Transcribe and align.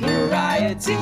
Variety 0.00 0.94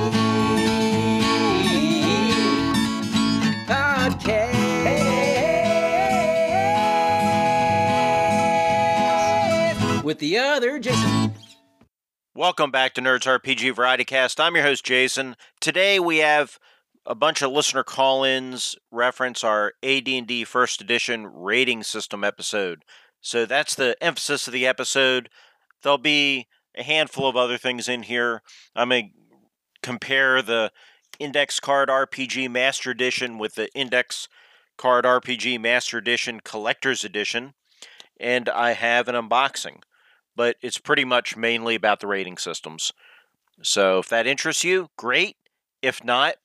Podcast 3.67 4.85
with 10.05 10.19
the 10.19 10.39
other 10.39 10.79
Jason. 10.79 11.35
Welcome 12.35 12.71
back 12.71 12.95
to 12.95 13.01
Nerds 13.01 13.27
RPG 13.27 13.75
Variety 13.75 14.05
Cast. 14.05 14.41
I'm 14.41 14.55
your 14.55 14.65
host 14.65 14.85
Jason. 14.85 15.37
Today 15.61 16.01
we 16.01 16.19
have 16.19 16.59
a 17.05 17.15
bunch 17.15 17.43
of 17.43 17.51
listener 17.51 17.83
call-ins 17.83 18.77
reference 18.91 19.43
our 19.43 19.73
AD&D 19.83 20.45
First 20.45 20.81
Edition 20.81 21.27
rating 21.27 21.83
system 21.83 22.23
episode. 22.23 22.85
So 23.29 23.45
that's 23.45 23.75
the 23.75 23.95
emphasis 24.03 24.47
of 24.47 24.55
the 24.55 24.67
episode. 24.67 25.29
There'll 25.83 25.99
be 25.99 26.47
a 26.75 26.83
handful 26.83 27.29
of 27.29 27.37
other 27.37 27.59
things 27.59 27.87
in 27.87 28.05
here. 28.05 28.41
I'm 28.75 28.89
going 28.89 29.11
to 29.11 29.37
compare 29.83 30.41
the 30.41 30.73
Index 31.19 31.61
Card 31.61 31.91
RPG 31.91 32.51
Master 32.51 32.91
Edition 32.91 33.37
with 33.37 33.55
the 33.55 33.69
Index 33.75 34.29
Card 34.79 35.05
RPG 35.05 35.61
Master 35.61 35.99
Edition 35.99 36.41
Collector's 36.43 37.05
Edition, 37.05 37.53
and 38.19 38.49
I 38.49 38.73
have 38.73 39.09
an 39.09 39.15
unboxing. 39.15 39.83
But 40.35 40.57
it's 40.63 40.79
pretty 40.79 41.05
much 41.05 41.37
mainly 41.37 41.75
about 41.75 42.01
the 42.01 42.07
rating 42.07 42.39
systems. 42.39 42.95
So 43.63 43.99
if 43.99 44.09
that 44.09 44.27
interests 44.27 44.65
you, 44.65 44.89
great. 44.97 45.37
If 45.83 46.03
not, 46.03 46.37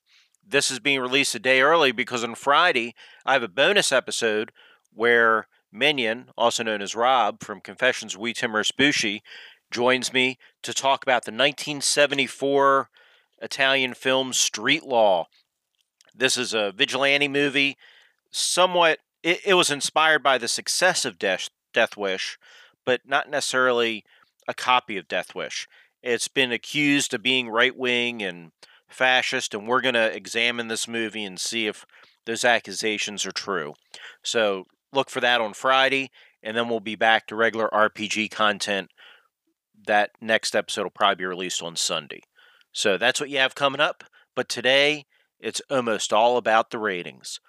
this 0.46 0.70
is 0.70 0.80
being 0.80 1.00
released 1.00 1.34
a 1.34 1.38
day 1.38 1.62
early 1.62 1.92
because 1.92 2.22
on 2.22 2.34
Friday 2.34 2.94
I 3.24 3.32
have 3.32 3.42
a 3.42 3.48
bonus 3.48 3.90
episode 3.90 4.52
where 4.92 5.46
Minion, 5.74 6.30
also 6.38 6.62
known 6.62 6.80
as 6.80 6.94
Rob 6.94 7.42
from 7.42 7.60
Confessions 7.60 8.16
Wee 8.16 8.32
Timorous 8.32 8.70
Bushi, 8.70 9.22
joins 9.70 10.12
me 10.12 10.38
to 10.62 10.72
talk 10.72 11.02
about 11.02 11.24
the 11.24 11.32
1974 11.32 12.88
Italian 13.42 13.92
film 13.92 14.32
Street 14.32 14.84
Law. 14.84 15.26
This 16.14 16.38
is 16.38 16.54
a 16.54 16.72
vigilante 16.72 17.26
movie, 17.26 17.76
somewhat, 18.30 19.00
it, 19.22 19.40
it 19.44 19.54
was 19.54 19.70
inspired 19.70 20.22
by 20.22 20.38
the 20.38 20.48
success 20.48 21.04
of 21.04 21.18
Death, 21.18 21.50
Death 21.72 21.96
Wish, 21.96 22.38
but 22.86 23.00
not 23.04 23.28
necessarily 23.28 24.04
a 24.46 24.54
copy 24.54 24.96
of 24.96 25.08
Death 25.08 25.34
Wish. 25.34 25.66
It's 26.02 26.28
been 26.28 26.52
accused 26.52 27.12
of 27.14 27.22
being 27.22 27.48
right 27.48 27.76
wing 27.76 28.22
and 28.22 28.52
fascist, 28.88 29.54
and 29.54 29.66
we're 29.66 29.80
going 29.80 29.94
to 29.94 30.14
examine 30.14 30.68
this 30.68 30.86
movie 30.86 31.24
and 31.24 31.40
see 31.40 31.66
if 31.66 31.84
those 32.26 32.44
accusations 32.44 33.26
are 33.26 33.32
true. 33.32 33.74
So 34.22 34.66
look 34.94 35.10
for 35.10 35.20
that 35.20 35.40
on 35.40 35.54
Friday, 35.54 36.10
and 36.42 36.56
then 36.56 36.68
we'll 36.68 36.80
be 36.80 36.96
back 36.96 37.26
to 37.26 37.36
regular 37.36 37.68
RPG 37.72 38.30
content. 38.30 38.90
That 39.86 40.10
next 40.20 40.54
episode 40.54 40.84
will 40.84 40.90
probably 40.90 41.16
be 41.16 41.26
released 41.26 41.62
on 41.62 41.76
Sunday. 41.76 42.22
So 42.72 42.96
that's 42.96 43.20
what 43.20 43.30
you 43.30 43.38
have 43.38 43.54
coming 43.54 43.80
up. 43.80 44.04
But 44.34 44.48
today, 44.48 45.06
it's 45.38 45.62
almost 45.70 46.12
all 46.12 46.36
about 46.36 46.70
the 46.70 46.78
ratings. 46.78 47.40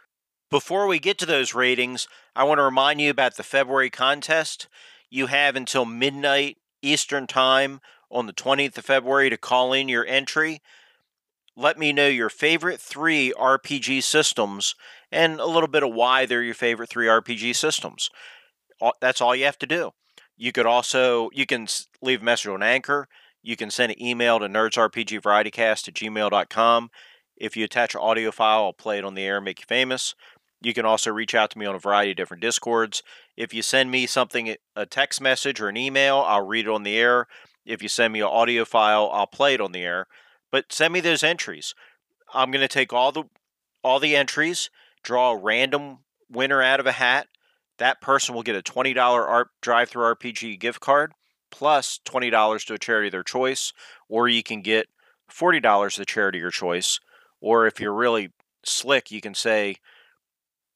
Before 0.51 0.87
we 0.87 0.99
get 0.99 1.17
to 1.19 1.25
those 1.25 1.55
ratings, 1.55 2.07
I 2.35 2.43
want 2.43 2.59
to 2.59 2.63
remind 2.63 3.01
you 3.01 3.09
about 3.09 3.35
the 3.35 3.43
February 3.43 3.89
contest. 3.89 4.67
You 5.09 5.27
have 5.27 5.55
until 5.55 5.85
midnight 5.85 6.57
Eastern 6.81 7.25
Time 7.25 7.81
on 8.11 8.27
the 8.27 8.33
20th 8.33 8.77
of 8.77 8.85
February 8.85 9.29
to 9.29 9.37
call 9.37 9.73
in 9.73 9.89
your 9.89 10.05
entry. 10.05 10.61
Let 11.55 11.79
me 11.79 11.91
know 11.91 12.07
your 12.07 12.29
favorite 12.29 12.79
three 12.79 13.33
RPG 13.37 14.03
systems 14.03 14.75
and 15.11 15.39
a 15.39 15.45
little 15.45 15.67
bit 15.67 15.83
of 15.83 15.93
why 15.93 16.25
they're 16.25 16.43
your 16.43 16.53
favorite 16.53 16.89
three 16.89 17.07
RPG 17.07 17.55
systems. 17.55 18.09
That's 19.01 19.21
all 19.21 19.35
you 19.35 19.45
have 19.45 19.59
to 19.59 19.67
do. 19.67 19.91
You 20.37 20.51
could 20.51 20.65
also 20.65 21.29
you 21.33 21.45
can 21.45 21.67
leave 22.01 22.21
a 22.21 22.25
message 22.25 22.47
on 22.47 22.63
Anchor. 22.63 23.07
You 23.41 23.55
can 23.55 23.69
send 23.69 23.91
an 23.91 24.01
email 24.01 24.39
to 24.39 24.47
nerdsrpgvarietycast 24.47 25.87
at 25.87 25.93
gmail.com. 25.93 26.89
If 27.37 27.55
you 27.55 27.65
attach 27.65 27.95
an 27.95 28.01
audio 28.01 28.31
file, 28.31 28.63
I'll 28.63 28.73
play 28.73 28.97
it 28.97 29.05
on 29.05 29.13
the 29.13 29.23
air 29.23 29.37
and 29.37 29.45
make 29.45 29.59
you 29.59 29.65
famous. 29.67 30.15
You 30.61 30.73
can 30.73 30.85
also 30.85 31.11
reach 31.11 31.35
out 31.35 31.51
to 31.51 31.59
me 31.59 31.65
on 31.65 31.75
a 31.75 31.79
variety 31.79 32.11
of 32.11 32.17
different 32.17 32.41
discords. 32.41 33.03
If 33.37 33.53
you 33.53 33.61
send 33.61 33.91
me 33.91 34.07
something, 34.07 34.49
eh, 34.49 34.55
a 34.75 34.85
text 34.85 35.21
message 35.21 35.61
or 35.61 35.67
an 35.67 35.77
email, 35.77 36.23
I'll 36.25 36.45
read 36.45 36.65
it 36.65 36.71
on 36.71 36.83
the 36.83 36.97
air. 36.97 37.27
If 37.65 37.83
you 37.83 37.89
send 37.89 38.13
me 38.13 38.21
an 38.21 38.27
audio 38.27 38.65
file, 38.65 39.09
I'll 39.13 39.27
play 39.27 39.53
it 39.53 39.61
on 39.61 39.73
the 39.73 39.83
air. 39.83 40.07
But 40.51 40.71
send 40.71 40.93
me 40.93 41.01
those 41.01 41.23
entries. 41.23 41.75
I'm 42.33 42.51
going 42.51 42.61
to 42.61 42.67
take 42.67 42.93
all 42.93 43.11
the 43.11 43.25
all 43.83 43.99
the 43.99 44.15
entries, 44.15 44.71
draw 45.05 45.31
a 45.31 45.37
random 45.37 45.99
winner 46.29 46.61
out 46.61 46.81
of 46.81 46.85
a 46.85 46.91
hat. 46.91 47.27
That 47.77 48.01
person 48.01 48.35
will 48.35 48.43
get 48.43 48.55
a 48.55 48.61
$20 48.61 48.97
art 48.97 49.49
DriveThruRPG 49.61 50.59
gift 50.59 50.81
card 50.81 51.13
plus 51.51 51.99
$20 52.05 52.65
to 52.65 52.73
a 52.73 52.77
charity 52.77 53.07
of 53.07 53.11
their 53.13 53.23
choice, 53.23 53.71
or 54.09 54.27
you 54.27 54.43
can 54.43 54.61
get 54.61 54.87
$40 55.31 55.93
to 55.93 56.01
the 56.01 56.05
charity 56.05 56.39
of 56.39 56.41
your 56.41 56.51
choice. 56.51 56.99
Or 57.39 57.67
if 57.67 57.79
you're 57.79 57.93
really 57.93 58.31
slick, 58.65 59.11
you 59.11 59.21
can 59.21 59.35
say 59.35 59.77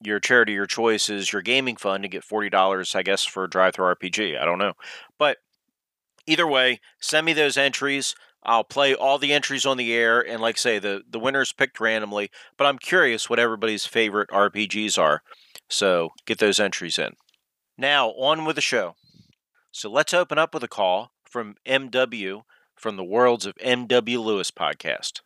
your 0.02 0.20
charity 0.20 0.52
of 0.52 0.56
your 0.56 0.66
choice 0.66 1.10
is 1.10 1.32
your 1.32 1.42
gaming 1.42 1.76
fund 1.76 2.02
to 2.04 2.08
get 2.08 2.24
$40, 2.24 2.94
I 2.94 3.02
guess, 3.02 3.24
for 3.24 3.44
a 3.44 3.48
DriveThruRPG. 3.48 4.40
I 4.40 4.44
don't 4.44 4.58
know. 4.58 4.74
But 5.18 5.38
either 6.26 6.46
way, 6.46 6.80
send 7.00 7.26
me 7.26 7.32
those 7.32 7.58
entries. 7.58 8.14
I'll 8.42 8.64
play 8.64 8.94
all 8.94 9.18
the 9.18 9.32
entries 9.32 9.66
on 9.66 9.76
the 9.76 9.92
air, 9.92 10.20
and 10.20 10.40
like 10.40 10.56
I 10.56 10.58
say, 10.58 10.78
the, 10.78 11.02
the 11.08 11.18
winners 11.18 11.52
picked 11.52 11.80
randomly. 11.80 12.30
But 12.56 12.66
I'm 12.66 12.78
curious 12.78 13.28
what 13.28 13.38
everybody's 13.38 13.86
favorite 13.86 14.30
RPGs 14.30 14.98
are. 14.98 15.22
So 15.68 16.10
get 16.26 16.38
those 16.38 16.58
entries 16.58 16.98
in. 16.98 17.14
Now, 17.76 18.10
on 18.10 18.44
with 18.44 18.56
the 18.56 18.62
show. 18.62 18.96
So 19.70 19.90
let's 19.90 20.14
open 20.14 20.38
up 20.38 20.52
with 20.52 20.64
a 20.64 20.68
call 20.68 21.12
from 21.24 21.54
MW 21.66 22.42
from 22.76 22.96
the 22.96 23.04
Worlds 23.04 23.46
of 23.46 23.54
MW 23.56 24.24
Lewis 24.24 24.50
podcast. 24.50 25.20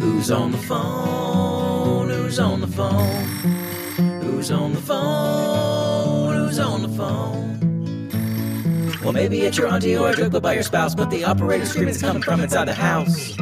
Who's 0.00 0.30
on 0.30 0.52
the 0.52 0.58
phone? 0.58 2.08
Who's 2.10 2.38
on 2.38 2.60
the 2.60 2.66
phone? 2.66 3.51
Who's 4.42 4.50
on 4.50 4.72
the 4.72 4.80
phone? 4.80 6.34
Who's 6.34 6.58
on 6.58 6.82
the 6.82 6.88
phone? 6.88 8.10
Well, 9.00 9.12
maybe 9.12 9.42
it's 9.42 9.56
your 9.56 9.68
auntie 9.68 9.96
or 9.96 10.10
a 10.10 10.16
joke 10.16 10.42
by 10.42 10.54
your 10.54 10.64
spouse, 10.64 10.96
but 10.96 11.10
the 11.10 11.22
operator 11.22 11.64
screaming 11.64 11.90
is 11.90 12.02
coming 12.02 12.24
from 12.24 12.40
inside 12.40 12.66
the 12.66 12.74
house. 12.74 13.36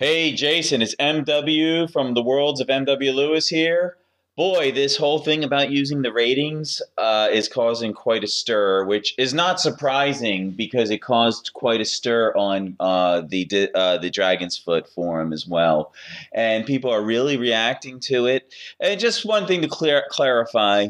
Hey, 0.00 0.32
Jason, 0.32 0.82
it's 0.82 0.96
MW 0.96 1.88
from 1.92 2.14
the 2.14 2.22
Worlds 2.22 2.60
of 2.60 2.66
MW 2.66 3.14
Lewis 3.14 3.46
here. 3.46 3.96
Boy, 4.34 4.72
this 4.72 4.96
whole 4.96 5.18
thing 5.18 5.44
about 5.44 5.70
using 5.70 6.00
the 6.00 6.12
ratings 6.12 6.80
uh, 6.96 7.28
is 7.30 7.48
causing 7.48 7.92
quite 7.92 8.24
a 8.24 8.26
stir, 8.26 8.82
which 8.86 9.14
is 9.18 9.34
not 9.34 9.60
surprising 9.60 10.52
because 10.52 10.88
it 10.88 11.02
caused 11.02 11.52
quite 11.52 11.82
a 11.82 11.84
stir 11.84 12.32
on 12.34 12.74
uh, 12.80 13.20
the 13.28 13.70
uh, 13.74 13.98
the 13.98 14.10
Dragonsfoot 14.10 14.88
forum 14.88 15.34
as 15.34 15.46
well, 15.46 15.92
and 16.32 16.64
people 16.64 16.90
are 16.90 17.02
really 17.02 17.36
reacting 17.36 18.00
to 18.00 18.24
it. 18.24 18.54
And 18.80 18.98
just 18.98 19.26
one 19.26 19.46
thing 19.46 19.60
to 19.60 19.68
clear, 19.68 20.06
clarify: 20.08 20.88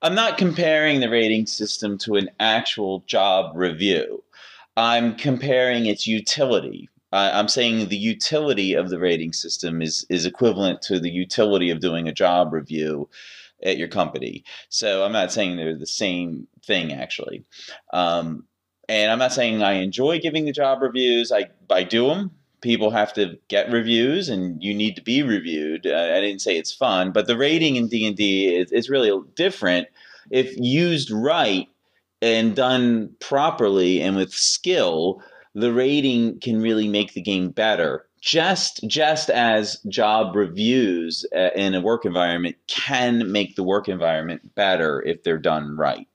I'm 0.00 0.14
not 0.14 0.38
comparing 0.38 1.00
the 1.00 1.10
rating 1.10 1.44
system 1.44 1.98
to 1.98 2.14
an 2.14 2.30
actual 2.40 3.04
job 3.06 3.54
review. 3.54 4.24
I'm 4.78 5.16
comparing 5.16 5.84
its 5.84 6.06
utility 6.06 6.88
uh, 7.12 7.30
I'm 7.32 7.48
saying 7.48 7.88
the 7.88 7.96
utility 7.96 8.74
of 8.74 8.90
the 8.90 8.98
rating 8.98 9.32
system 9.32 9.82
is 9.82 10.06
is 10.08 10.26
equivalent 10.26 10.82
to 10.82 11.00
the 11.00 11.10
utility 11.10 11.70
of 11.70 11.80
doing 11.80 12.08
a 12.08 12.12
job 12.12 12.52
review 12.52 13.08
at 13.62 13.76
your 13.76 13.88
company. 13.88 14.44
So 14.68 15.04
I'm 15.04 15.12
not 15.12 15.32
saying 15.32 15.56
they're 15.56 15.76
the 15.76 15.86
same 15.86 16.46
thing 16.64 16.92
actually. 16.92 17.44
Um, 17.92 18.44
and 18.88 19.10
I'm 19.12 19.18
not 19.18 19.32
saying 19.32 19.62
I 19.62 19.74
enjoy 19.74 20.18
giving 20.18 20.44
the 20.44 20.52
job 20.52 20.82
reviews. 20.82 21.32
I 21.32 21.46
I 21.70 21.84
do 21.84 22.08
them. 22.08 22.30
People 22.60 22.90
have 22.90 23.14
to 23.14 23.38
get 23.48 23.72
reviews, 23.72 24.28
and 24.28 24.62
you 24.62 24.74
need 24.74 24.94
to 24.96 25.02
be 25.02 25.22
reviewed. 25.22 25.86
Uh, 25.86 26.12
I 26.14 26.20
didn't 26.20 26.42
say 26.42 26.58
it's 26.58 26.72
fun, 26.72 27.10
but 27.10 27.26
the 27.26 27.38
rating 27.38 27.76
in 27.76 27.88
D 27.88 28.06
and 28.06 28.16
D 28.16 28.54
is, 28.54 28.70
is 28.70 28.90
really 28.90 29.18
different. 29.34 29.88
If 30.30 30.56
used 30.58 31.10
right, 31.10 31.66
and 32.22 32.54
done 32.54 33.14
properly 33.20 34.00
and 34.00 34.16
with 34.16 34.32
skill, 34.32 35.22
the 35.54 35.72
rating 35.72 36.38
can 36.40 36.60
really 36.60 36.88
make 36.88 37.14
the 37.14 37.20
game 37.20 37.50
better. 37.50 38.06
Just 38.20 38.86
just 38.86 39.30
as 39.30 39.80
job 39.88 40.36
reviews 40.36 41.24
uh, 41.34 41.50
in 41.56 41.74
a 41.74 41.80
work 41.80 42.04
environment 42.04 42.56
can 42.66 43.32
make 43.32 43.56
the 43.56 43.62
work 43.62 43.88
environment 43.88 44.54
better 44.54 45.02
if 45.02 45.22
they're 45.22 45.38
done 45.38 45.76
right. 45.76 46.06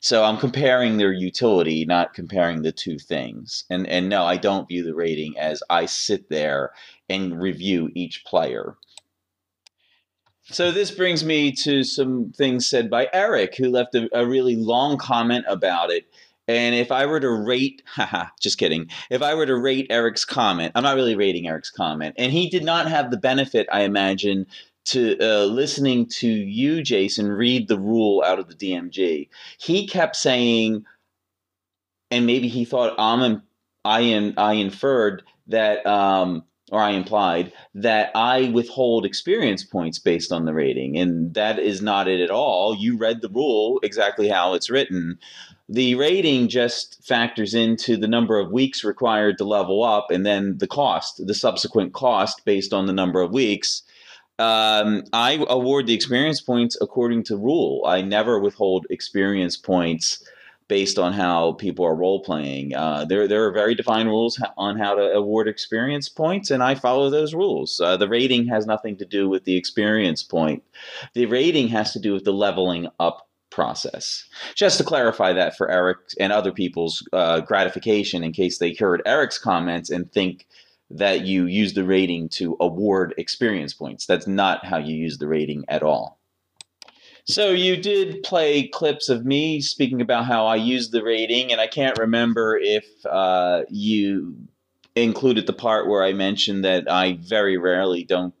So 0.00 0.24
I'm 0.24 0.38
comparing 0.38 0.96
their 0.96 1.12
utility, 1.12 1.84
not 1.84 2.14
comparing 2.14 2.62
the 2.62 2.72
two 2.72 2.98
things. 2.98 3.64
And 3.70 3.86
and 3.86 4.08
no, 4.08 4.24
I 4.24 4.36
don't 4.36 4.68
view 4.68 4.84
the 4.84 4.94
rating 4.94 5.38
as 5.38 5.62
I 5.68 5.86
sit 5.86 6.30
there 6.30 6.72
and 7.08 7.40
review 7.40 7.90
each 7.94 8.24
player. 8.24 8.76
So 10.50 10.70
this 10.70 10.90
brings 10.90 11.24
me 11.24 11.52
to 11.62 11.84
some 11.84 12.32
things 12.36 12.68
said 12.68 12.90
by 12.90 13.08
Eric, 13.14 13.56
who 13.56 13.70
left 13.70 13.94
a, 13.94 14.08
a 14.12 14.26
really 14.26 14.56
long 14.56 14.98
comment 14.98 15.46
about 15.48 15.90
it. 15.90 16.04
And 16.46 16.74
if 16.74 16.92
I 16.92 17.06
were 17.06 17.20
to 17.20 17.30
rate, 17.30 17.82
haha, 17.86 18.26
just 18.40 18.58
kidding. 18.58 18.88
If 19.10 19.22
I 19.22 19.34
were 19.34 19.46
to 19.46 19.56
rate 19.56 19.86
Eric's 19.90 20.24
comment, 20.24 20.72
I'm 20.74 20.82
not 20.82 20.96
really 20.96 21.16
rating 21.16 21.46
Eric's 21.46 21.70
comment. 21.70 22.14
And 22.18 22.32
he 22.32 22.48
did 22.48 22.64
not 22.64 22.88
have 22.88 23.10
the 23.10 23.16
benefit, 23.16 23.66
I 23.72 23.82
imagine, 23.82 24.46
to 24.86 25.16
uh, 25.18 25.44
listening 25.46 26.06
to 26.06 26.28
you, 26.28 26.82
Jason, 26.82 27.30
read 27.30 27.68
the 27.68 27.78
rule 27.78 28.22
out 28.26 28.38
of 28.38 28.48
the 28.48 28.54
DMG. 28.54 29.28
He 29.58 29.86
kept 29.86 30.16
saying, 30.16 30.84
and 32.10 32.26
maybe 32.26 32.48
he 32.48 32.64
thought 32.64 32.94
I'm, 32.98 33.42
I, 33.84 34.00
in, 34.00 34.34
I 34.36 34.54
inferred 34.54 35.22
that 35.46 35.86
um, 35.86 36.44
or 36.70 36.80
I 36.80 36.90
implied 36.90 37.52
that 37.74 38.10
I 38.14 38.50
withhold 38.50 39.04
experience 39.04 39.62
points 39.62 39.98
based 39.98 40.32
on 40.32 40.44
the 40.44 40.54
rating, 40.54 40.96
and 40.96 41.34
that 41.34 41.58
is 41.58 41.82
not 41.82 42.08
it 42.08 42.20
at 42.20 42.30
all. 42.30 42.74
You 42.74 42.96
read 42.96 43.20
the 43.20 43.28
rule 43.28 43.80
exactly 43.82 44.28
how 44.28 44.54
it's 44.54 44.70
written. 44.70 45.18
The 45.68 45.94
rating 45.94 46.48
just 46.48 47.02
factors 47.02 47.54
into 47.54 47.96
the 47.96 48.08
number 48.08 48.38
of 48.38 48.52
weeks 48.52 48.84
required 48.84 49.38
to 49.38 49.44
level 49.44 49.82
up, 49.82 50.10
and 50.10 50.24
then 50.26 50.58
the 50.58 50.66
cost, 50.66 51.26
the 51.26 51.34
subsequent 51.34 51.94
cost 51.94 52.44
based 52.44 52.74
on 52.74 52.86
the 52.86 52.92
number 52.92 53.22
of 53.22 53.32
weeks. 53.32 53.82
Um, 54.38 55.04
I 55.12 55.44
award 55.48 55.86
the 55.86 55.94
experience 55.94 56.40
points 56.40 56.76
according 56.80 57.22
to 57.24 57.36
rule. 57.36 57.84
I 57.86 58.02
never 58.02 58.40
withhold 58.40 58.86
experience 58.90 59.56
points 59.56 60.22
based 60.68 60.98
on 60.98 61.12
how 61.12 61.52
people 61.52 61.84
are 61.84 61.94
role 61.94 62.20
playing. 62.20 62.74
Uh, 62.74 63.04
there, 63.04 63.28
there 63.28 63.44
are 63.46 63.52
very 63.52 63.74
defined 63.74 64.08
rules 64.08 64.42
on 64.56 64.78
how 64.78 64.94
to 64.94 65.12
award 65.12 65.46
experience 65.46 66.08
points, 66.08 66.50
and 66.50 66.62
I 66.62 66.74
follow 66.74 67.10
those 67.10 67.34
rules. 67.34 67.80
Uh, 67.80 67.96
the 67.96 68.08
rating 68.08 68.46
has 68.48 68.66
nothing 68.66 68.96
to 68.96 69.04
do 69.04 69.28
with 69.28 69.44
the 69.44 69.56
experience 69.56 70.22
point. 70.22 70.62
The 71.14 71.26
rating 71.26 71.68
has 71.68 71.92
to 71.92 72.00
do 72.00 72.12
with 72.12 72.24
the 72.24 72.32
leveling 72.32 72.88
up 72.98 73.28
process. 73.54 74.24
Just 74.56 74.78
to 74.78 74.84
clarify 74.84 75.32
that 75.32 75.56
for 75.56 75.70
Eric 75.70 75.98
and 76.18 76.32
other 76.32 76.52
people's 76.52 77.06
uh, 77.12 77.40
gratification, 77.40 78.24
in 78.24 78.32
case 78.32 78.58
they 78.58 78.74
heard 78.74 79.00
Eric's 79.06 79.38
comments 79.38 79.90
and 79.90 80.10
think 80.12 80.46
that 80.90 81.24
you 81.24 81.46
use 81.46 81.72
the 81.72 81.84
rating 81.84 82.28
to 82.28 82.56
award 82.60 83.14
experience 83.16 83.72
points. 83.72 84.06
That's 84.06 84.26
not 84.26 84.64
how 84.66 84.78
you 84.78 84.96
use 84.96 85.18
the 85.18 85.28
rating 85.28 85.64
at 85.68 85.82
all. 85.82 86.18
So 87.26 87.52
you 87.52 87.76
did 87.76 88.22
play 88.22 88.68
clips 88.68 89.08
of 89.08 89.24
me 89.24 89.60
speaking 89.62 90.02
about 90.02 90.26
how 90.26 90.46
I 90.46 90.56
used 90.56 90.92
the 90.92 91.02
rating, 91.02 91.52
and 91.52 91.60
I 91.60 91.66
can't 91.66 91.98
remember 91.98 92.58
if 92.60 92.84
uh, 93.06 93.62
you 93.70 94.36
included 94.94 95.46
the 95.46 95.54
part 95.54 95.88
where 95.88 96.04
I 96.04 96.12
mentioned 96.12 96.64
that 96.64 96.90
I 96.90 97.18
very 97.22 97.56
rarely 97.56 98.04
don't 98.04 98.34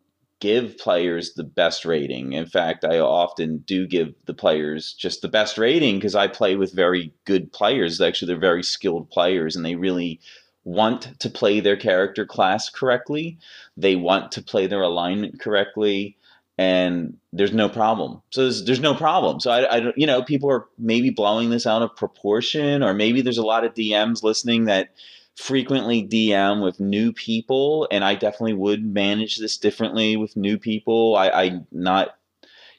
give 0.44 0.76
players 0.76 1.32
the 1.32 1.42
best 1.42 1.86
rating. 1.86 2.34
In 2.34 2.44
fact, 2.44 2.84
I 2.84 2.98
often 2.98 3.64
do 3.66 3.86
give 3.86 4.12
the 4.26 4.34
players 4.34 4.92
just 4.92 5.22
the 5.22 5.28
best 5.28 5.56
rating 5.56 5.94
because 5.94 6.14
I 6.14 6.28
play 6.28 6.54
with 6.54 6.74
very 6.74 7.14
good 7.24 7.50
players. 7.50 7.98
Actually, 7.98 8.26
they're 8.26 8.50
very 8.50 8.62
skilled 8.62 9.08
players, 9.08 9.56
and 9.56 9.64
they 9.64 9.74
really 9.74 10.20
want 10.62 11.18
to 11.20 11.30
play 11.30 11.60
their 11.60 11.78
character 11.78 12.26
class 12.26 12.68
correctly. 12.68 13.38
They 13.78 13.96
want 13.96 14.32
to 14.32 14.42
play 14.42 14.66
their 14.66 14.82
alignment 14.82 15.40
correctly 15.40 16.18
and 16.56 17.16
there's 17.32 17.52
no 17.52 17.68
problem. 17.68 18.22
So 18.30 18.42
there's, 18.42 18.64
there's 18.64 18.80
no 18.80 18.94
problem. 18.94 19.40
So 19.40 19.50
I, 19.50 19.76
I 19.76 19.80
don't, 19.80 19.98
you 19.98 20.06
know, 20.06 20.22
people 20.22 20.50
are 20.52 20.66
maybe 20.78 21.10
blowing 21.10 21.50
this 21.50 21.66
out 21.66 21.82
of 21.82 21.96
proportion, 21.96 22.84
or 22.84 22.94
maybe 22.94 23.22
there's 23.22 23.38
a 23.38 23.44
lot 23.44 23.64
of 23.64 23.74
DMs 23.74 24.22
listening 24.22 24.66
that 24.66 24.90
frequently 25.36 26.06
DM 26.06 26.62
with 26.62 26.80
new 26.80 27.12
people, 27.12 27.88
and 27.90 28.04
I 28.04 28.14
definitely 28.14 28.54
would 28.54 28.84
manage 28.84 29.36
this 29.36 29.58
differently 29.58 30.16
with 30.16 30.36
new 30.36 30.58
people. 30.58 31.16
I, 31.16 31.28
I 31.28 31.60
not, 31.72 32.16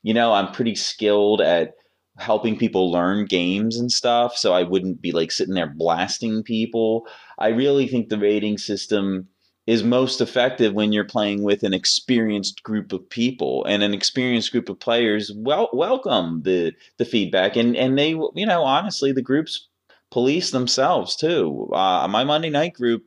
you 0.04 0.14
know, 0.14 0.34
I'm 0.34 0.52
pretty 0.52 0.76
skilled 0.76 1.42
at 1.42 1.74
helping 2.18 2.58
people 2.58 2.92
learn 2.92 3.26
games 3.26 3.78
and 3.78 3.92
stuff, 3.92 4.38
so 4.38 4.54
I 4.54 4.64
wouldn't 4.64 5.02
be 5.02 5.12
like 5.12 5.32
sitting 5.32 5.54
there 5.54 5.68
blasting 5.68 6.44
people. 6.44 7.08
I 7.38 7.50
really 7.50 7.88
think 7.88 8.10
the 8.10 8.18
rating 8.18 8.58
system 8.58 9.28
is 9.68 9.84
most 9.84 10.22
effective 10.22 10.74
when 10.74 10.94
you're 10.94 11.04
playing 11.04 11.44
with 11.44 11.64
an 11.64 11.74
experienced 11.74 12.64
group 12.64 12.94
of 12.94 13.10
people 13.10 13.66
and 13.66 13.82
an 13.84 13.94
experienced 13.94 14.52
group 14.52 14.70
of 14.70 14.80
players 14.80 15.32
well 15.36 15.70
welcome 15.74 16.42
the 16.44 16.72
the 16.98 17.06
feedback 17.06 17.56
and 17.56 17.76
and 17.76 17.98
they 17.98 18.10
you 18.10 18.46
know 18.46 18.64
honestly 18.64 19.12
the 19.12 19.22
groups 19.22 19.68
police 20.12 20.52
themselves 20.52 21.16
too 21.16 21.70
uh, 21.74 22.08
my 22.10 22.24
monday 22.24 22.50
night 22.50 22.74
group 22.74 23.04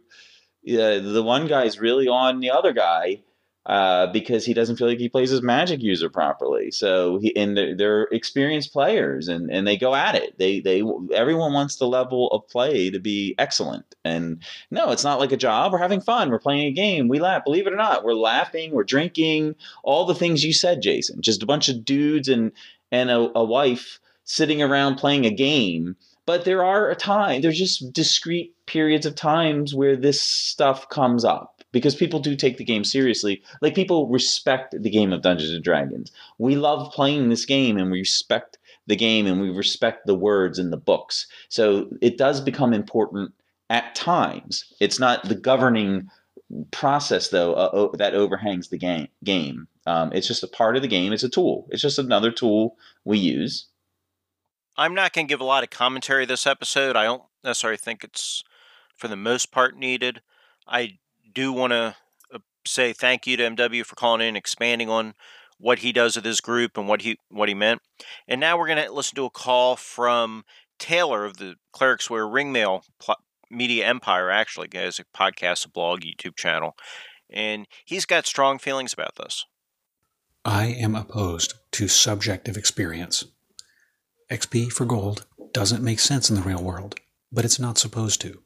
uh, 0.68 0.98
the 0.98 1.22
one 1.24 1.46
guy's 1.46 1.78
really 1.78 2.08
on 2.08 2.40
the 2.40 2.50
other 2.50 2.72
guy 2.72 3.22
uh, 3.68 4.06
because 4.06 4.46
he 4.46 4.54
doesn't 4.54 4.76
feel 4.76 4.88
like 4.88 4.98
he 4.98 5.10
plays 5.10 5.28
his 5.28 5.42
magic 5.42 5.82
user 5.82 6.08
properly. 6.08 6.70
So 6.70 7.18
he 7.18 7.36
and 7.36 7.54
they're, 7.54 7.76
they're, 7.76 8.02
experienced 8.04 8.72
players 8.72 9.28
and, 9.28 9.50
and 9.50 9.66
they 9.66 9.76
go 9.76 9.94
at 9.94 10.14
it. 10.14 10.38
They 10.38 10.60
they 10.60 10.82
everyone 11.12 11.52
wants 11.52 11.76
the 11.76 11.86
level 11.86 12.28
of 12.28 12.48
play 12.48 12.88
to 12.88 12.98
be 12.98 13.34
excellent. 13.38 13.94
And 14.06 14.42
no, 14.70 14.90
it's 14.90 15.04
not 15.04 15.20
like 15.20 15.32
a 15.32 15.36
job. 15.36 15.72
We're 15.72 15.78
having 15.78 16.00
fun. 16.00 16.30
We're 16.30 16.38
playing 16.38 16.64
a 16.64 16.72
game. 16.72 17.08
We 17.08 17.18
laugh. 17.18 17.44
Believe 17.44 17.66
it 17.66 17.72
or 17.74 17.76
not, 17.76 18.04
we're 18.04 18.14
laughing. 18.14 18.72
We're 18.72 18.84
drinking. 18.84 19.54
All 19.82 20.06
the 20.06 20.14
things 20.14 20.44
you 20.44 20.54
said, 20.54 20.80
Jason. 20.80 21.20
Just 21.20 21.42
a 21.42 21.46
bunch 21.46 21.68
of 21.68 21.84
dudes 21.84 22.28
and 22.28 22.52
and 22.90 23.10
a, 23.10 23.30
a 23.34 23.44
wife 23.44 24.00
sitting 24.24 24.62
around 24.62 24.96
playing 24.96 25.26
a 25.26 25.30
game. 25.30 25.96
But 26.28 26.44
there 26.44 26.62
are 26.62 26.90
a 26.90 26.94
time. 26.94 27.40
There's 27.40 27.58
just 27.58 27.90
discrete 27.90 28.54
periods 28.66 29.06
of 29.06 29.14
times 29.14 29.75
where 29.75 29.96
this 29.96 30.20
stuff 30.20 30.86
comes 30.90 31.25
up 31.25 31.64
because 31.72 31.94
people 31.94 32.20
do 32.20 32.36
take 32.36 32.58
the 32.58 32.66
game 32.66 32.84
seriously. 32.84 33.42
Like 33.62 33.75
people 33.75 34.08
respect 34.08 34.75
the 34.78 34.90
game 34.90 35.10
of 35.14 35.22
Dungeons 35.22 35.54
and 35.54 35.64
Dragons. 35.64 36.12
We 36.36 36.56
love 36.56 36.92
playing 36.92 37.30
this 37.30 37.46
game 37.46 37.78
and 37.78 37.90
we 37.90 38.00
respect 38.00 38.58
the 38.86 38.94
game 38.94 39.26
and 39.26 39.40
we 39.40 39.48
respect 39.48 40.06
the 40.06 40.14
words 40.14 40.58
in 40.58 40.69
the 40.69 40.76
books. 40.76 41.26
So 41.48 41.88
it 42.02 42.19
does 42.19 42.42
become 42.42 42.75
important 42.75 43.32
at 43.70 43.94
times. 43.94 44.70
It's 44.80 45.00
not 45.00 45.30
the 45.30 45.35
governing 45.35 46.11
process 46.73 47.28
though 47.28 47.54
uh, 47.54 47.97
that 47.97 48.12
overhangs 48.12 48.68
the 48.68 48.76
game. 48.76 49.08
Game. 49.25 49.66
Um, 49.87 50.12
it's 50.12 50.28
just 50.28 50.42
a 50.42 50.49
part 50.49 50.76
of 50.76 50.82
the 50.82 50.88
game. 50.88 51.14
It's 51.14 51.25
a 51.25 51.30
tool. 51.30 51.66
It's 51.70 51.80
just 51.80 51.99
another 51.99 52.30
tool 52.30 52.76
we 53.06 53.16
use. 53.16 53.67
I'm 54.78 54.94
not 54.94 55.12
going 55.12 55.26
to 55.26 55.30
give 55.30 55.40
a 55.40 55.44
lot 55.44 55.64
of 55.64 55.70
commentary 55.70 56.25
this 56.25 56.47
episode. 56.47 56.94
I 56.94 57.02
don't 57.02 57.25
necessarily 57.42 57.76
think 57.76 58.04
it's 58.04 58.44
for 58.97 59.08
the 59.08 59.16
most 59.16 59.50
part 59.50 59.76
needed. 59.76 60.23
I 60.68 60.99
do 61.35 61.52
want 61.52 61.73
to 61.73 61.97
uh, 62.32 62.38
say 62.64 62.92
thank 62.92 63.26
you 63.26 63.37
to 63.37 63.50
MW 63.50 63.85
for 63.85 63.97
calling 63.97 64.26
in, 64.26 64.37
expanding 64.37 64.88
on 64.88 65.14
what 65.58 65.80
he 65.80 65.90
does 65.90 66.14
with 66.14 66.25
his 66.25 66.40
group 66.40 66.78
and 66.78 66.87
what 66.87 67.02
he 67.02 67.18
what 67.28 67.49
he 67.49 67.56
meant. 67.56 67.82
And 68.28 68.40
now 68.40 68.56
we're 68.56 68.68
going 68.68 68.85
to 68.85 68.92
listen 68.92 69.16
to 69.16 69.25
a 69.25 69.30
call 69.30 69.75
from 69.75 70.44
Taylor 70.78 71.25
of 71.25 71.38
the 71.38 71.56
Clerics 71.73 72.08
Wear 72.08 72.25
Ringmail 72.25 72.82
Media 73.50 73.85
Empire. 73.85 74.30
Actually, 74.30 74.68
guys, 74.68 75.00
a 75.00 75.04
podcast, 75.04 75.66
a 75.66 75.70
blog, 75.70 76.02
YouTube 76.02 76.37
channel, 76.37 76.76
and 77.28 77.66
he's 77.85 78.06
got 78.06 78.26
strong 78.26 78.61
feelings 78.61 78.92
about 78.92 79.16
this. 79.16 79.44
I 80.44 80.66
am 80.66 80.94
opposed 80.94 81.54
to 81.73 81.88
subjective 81.88 82.56
experience. 82.56 83.25
XP 84.30 84.73
for 84.73 84.85
gold 84.85 85.26
doesn't 85.52 85.82
make 85.82 86.00
sense 86.00 86.28
in 86.28 86.37
the 86.37 86.42
real 86.42 86.62
world, 86.62 86.97
but 87.32 87.44
it's 87.44 87.58
not 87.58 87.78
supposed 87.78 88.20
to. 88.20 88.42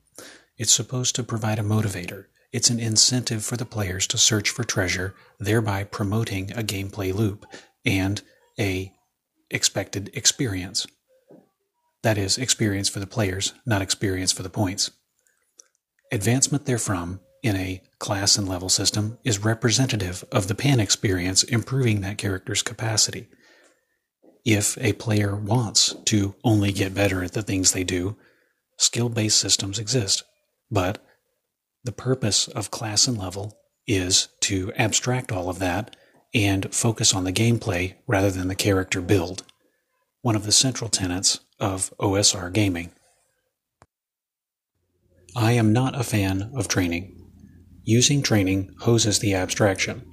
It's 0.57 0.73
supposed 0.73 1.15
to 1.17 1.23
provide 1.23 1.59
a 1.59 1.63
motivator 1.63 2.27
it's 2.53 2.69
an 2.69 2.79
incentive 2.79 3.45
for 3.45 3.57
the 3.57 3.65
players 3.65 4.07
to 4.09 4.19
search 4.19 4.51
for 4.51 4.63
treasure, 4.63 5.15
thereby 5.41 5.85
promoting 5.85 6.53
a 6.53 6.63
gameplay 6.63 7.13
loop 7.13 7.47
and 7.85 8.21
a 8.61 8.93
expected 9.51 10.11
experience. 10.13 10.87
That 12.03 12.19
is, 12.19 12.37
experience 12.37 12.91
for 12.91 13.01
the 13.01 13.07
players, 13.07 13.55
not 13.65 13.81
experience 13.81 14.33
for 14.33 14.43
the 14.43 14.51
points. 14.51 14.91
Advancement 16.11 16.67
therefrom 16.67 17.21
in 17.43 17.57
a 17.57 17.83
class 17.99 18.37
and 18.37 18.47
level 18.47 18.69
system 18.69 19.19
is 19.25 19.45
representative 19.45 20.23
of 20.31 20.49
the 20.49 20.55
pan 20.55 20.79
experience 20.79 21.43
improving 21.45 22.03
that 22.03 22.19
character's 22.19 22.63
capacity. 22.63 23.29
If 24.45 24.77
a 24.79 24.93
player 24.95 25.37
wants 25.37 25.95
to 26.07 26.35
only 26.43 26.73
get 26.73 26.95
better 26.95 27.23
at 27.23 27.33
the 27.33 27.43
things 27.43 27.73
they 27.73 27.85
do, 27.85 28.17
skill 28.77 29.09
based 29.09 29.39
systems 29.39 29.79
exist. 29.79 30.25
But 30.71 31.05
the 31.85 31.93
purpose 31.93 32.49
of 32.49 32.71
class 32.71 33.07
and 33.07 33.19
level 33.19 33.59
is 33.87 34.29
to 34.41 34.73
abstract 34.77 35.33
all 35.33 35.49
of 35.49 35.59
that 35.61 35.97
and 36.35 36.75
focus 36.75 37.15
on 37.15 37.25
the 37.25 37.33
gameplay 37.33 37.95
rather 38.07 38.31
than 38.31 38.49
the 38.49 38.55
character 38.55 39.01
build. 39.01 39.45
One 40.23 40.37
of 40.37 40.45
the 40.45 40.53
central 40.53 40.89
tenets 40.89 41.41
of 41.61 41.93
OSR 41.99 42.53
gaming. 42.53 42.93
I 45.37 45.53
am 45.53 45.73
not 45.73 45.99
a 45.99 46.05
fan 46.05 46.53
of 46.55 46.69
training. 46.69 47.19
Using 47.85 48.23
training 48.23 48.75
hoses 48.81 49.19
the 49.19 49.35
abstraction. 49.35 50.12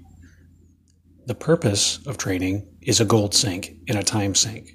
The 1.30 1.36
purpose 1.36 2.00
of 2.08 2.18
training 2.18 2.66
is 2.82 3.00
a 3.00 3.06
gold 3.06 3.36
sink 3.36 3.76
in 3.86 3.96
a 3.96 4.02
time 4.02 4.34
sink. 4.34 4.74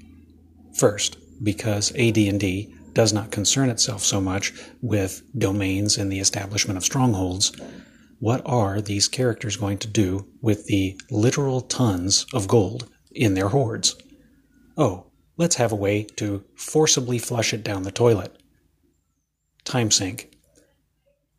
First, 0.78 1.16
because 1.42 1.90
AD&D 1.96 2.72
does 2.92 3.12
not 3.12 3.32
concern 3.32 3.70
itself 3.70 4.04
so 4.04 4.20
much 4.20 4.52
with 4.80 5.22
domains 5.36 5.98
and 5.98 6.12
the 6.12 6.20
establishment 6.20 6.76
of 6.76 6.84
strongholds, 6.84 7.50
what 8.20 8.40
are 8.46 8.80
these 8.80 9.08
characters 9.08 9.56
going 9.56 9.78
to 9.78 9.88
do 9.88 10.28
with 10.42 10.66
the 10.66 10.96
literal 11.10 11.60
tons 11.60 12.24
of 12.32 12.46
gold 12.46 12.88
in 13.10 13.34
their 13.34 13.48
hoards? 13.48 13.96
Oh, 14.76 15.06
let's 15.36 15.56
have 15.56 15.72
a 15.72 15.82
way 15.86 16.04
to 16.18 16.44
forcibly 16.54 17.18
flush 17.18 17.52
it 17.52 17.64
down 17.64 17.82
the 17.82 17.90
toilet. 17.90 18.40
Time 19.64 19.90
sink. 19.90 20.30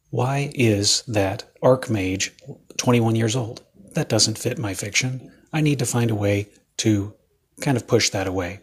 Why 0.10 0.52
is 0.54 1.04
that 1.08 1.46
Archmage 1.64 2.32
21 2.76 3.16
years 3.16 3.38
old? 3.38 3.65
That 3.96 4.10
doesn't 4.10 4.38
fit 4.38 4.60
my 4.60 4.74
fiction. 4.74 5.32
I 5.52 5.62
need 5.62 5.80
to 5.80 5.86
find 5.86 6.12
a 6.12 6.16
way 6.16 6.50
to 6.78 7.14
kind 7.62 7.78
of 7.78 7.88
push 7.88 8.10
that 8.12 8.28
away. 8.28 8.60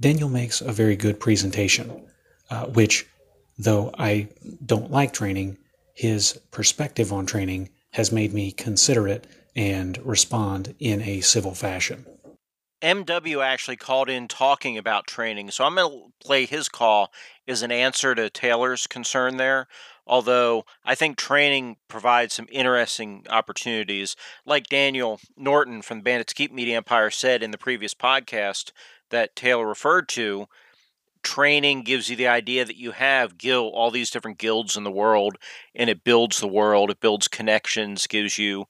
Daniel 0.00 0.28
makes 0.28 0.60
a 0.60 0.72
very 0.72 0.96
good 0.96 1.18
presentation, 1.18 2.06
uh, 2.50 2.66
which, 2.66 3.06
though 3.58 3.92
I 3.98 4.28
don't 4.64 4.90
like 4.90 5.12
training, 5.12 5.58
his 5.94 6.38
perspective 6.50 7.12
on 7.12 7.26
training 7.26 7.70
has 7.92 8.12
made 8.12 8.32
me 8.32 8.52
consider 8.52 9.08
it 9.08 9.26
and 9.56 9.98
respond 10.04 10.74
in 10.78 11.00
a 11.02 11.20
civil 11.20 11.54
fashion. 11.54 12.04
MW 12.82 13.44
actually 13.44 13.76
called 13.76 14.08
in 14.08 14.28
talking 14.28 14.78
about 14.78 15.08
training, 15.08 15.50
so 15.50 15.64
I'm 15.64 15.74
going 15.74 15.90
to 15.90 16.12
play 16.24 16.44
his 16.46 16.68
call 16.68 17.12
as 17.48 17.62
an 17.62 17.72
answer 17.72 18.14
to 18.14 18.30
Taylor's 18.30 18.86
concern 18.86 19.36
there. 19.36 19.66
Although 20.08 20.64
I 20.84 20.94
think 20.94 21.16
training 21.16 21.76
provides 21.86 22.34
some 22.34 22.48
interesting 22.50 23.26
opportunities. 23.28 24.16
Like 24.46 24.68
Daniel 24.68 25.20
Norton 25.36 25.82
from 25.82 25.98
the 25.98 26.04
Bandits 26.04 26.32
Keep 26.32 26.52
Media 26.52 26.78
Empire 26.78 27.10
said 27.10 27.42
in 27.42 27.50
the 27.50 27.58
previous 27.58 27.94
podcast, 27.94 28.72
that 29.10 29.36
Taylor 29.36 29.66
referred 29.66 30.08
to, 30.10 30.48
training 31.22 31.82
gives 31.82 32.08
you 32.08 32.16
the 32.16 32.28
idea 32.28 32.64
that 32.64 32.76
you 32.76 32.92
have 32.92 33.38
guild 33.38 33.72
all 33.74 33.90
these 33.90 34.10
different 34.10 34.38
guilds 34.38 34.76
in 34.76 34.84
the 34.84 34.90
world 34.90 35.36
and 35.74 35.90
it 35.90 36.04
builds 36.04 36.40
the 36.40 36.48
world 36.48 36.90
it 36.90 37.00
builds 37.00 37.26
connections 37.26 38.06
gives 38.06 38.38
you 38.38 38.66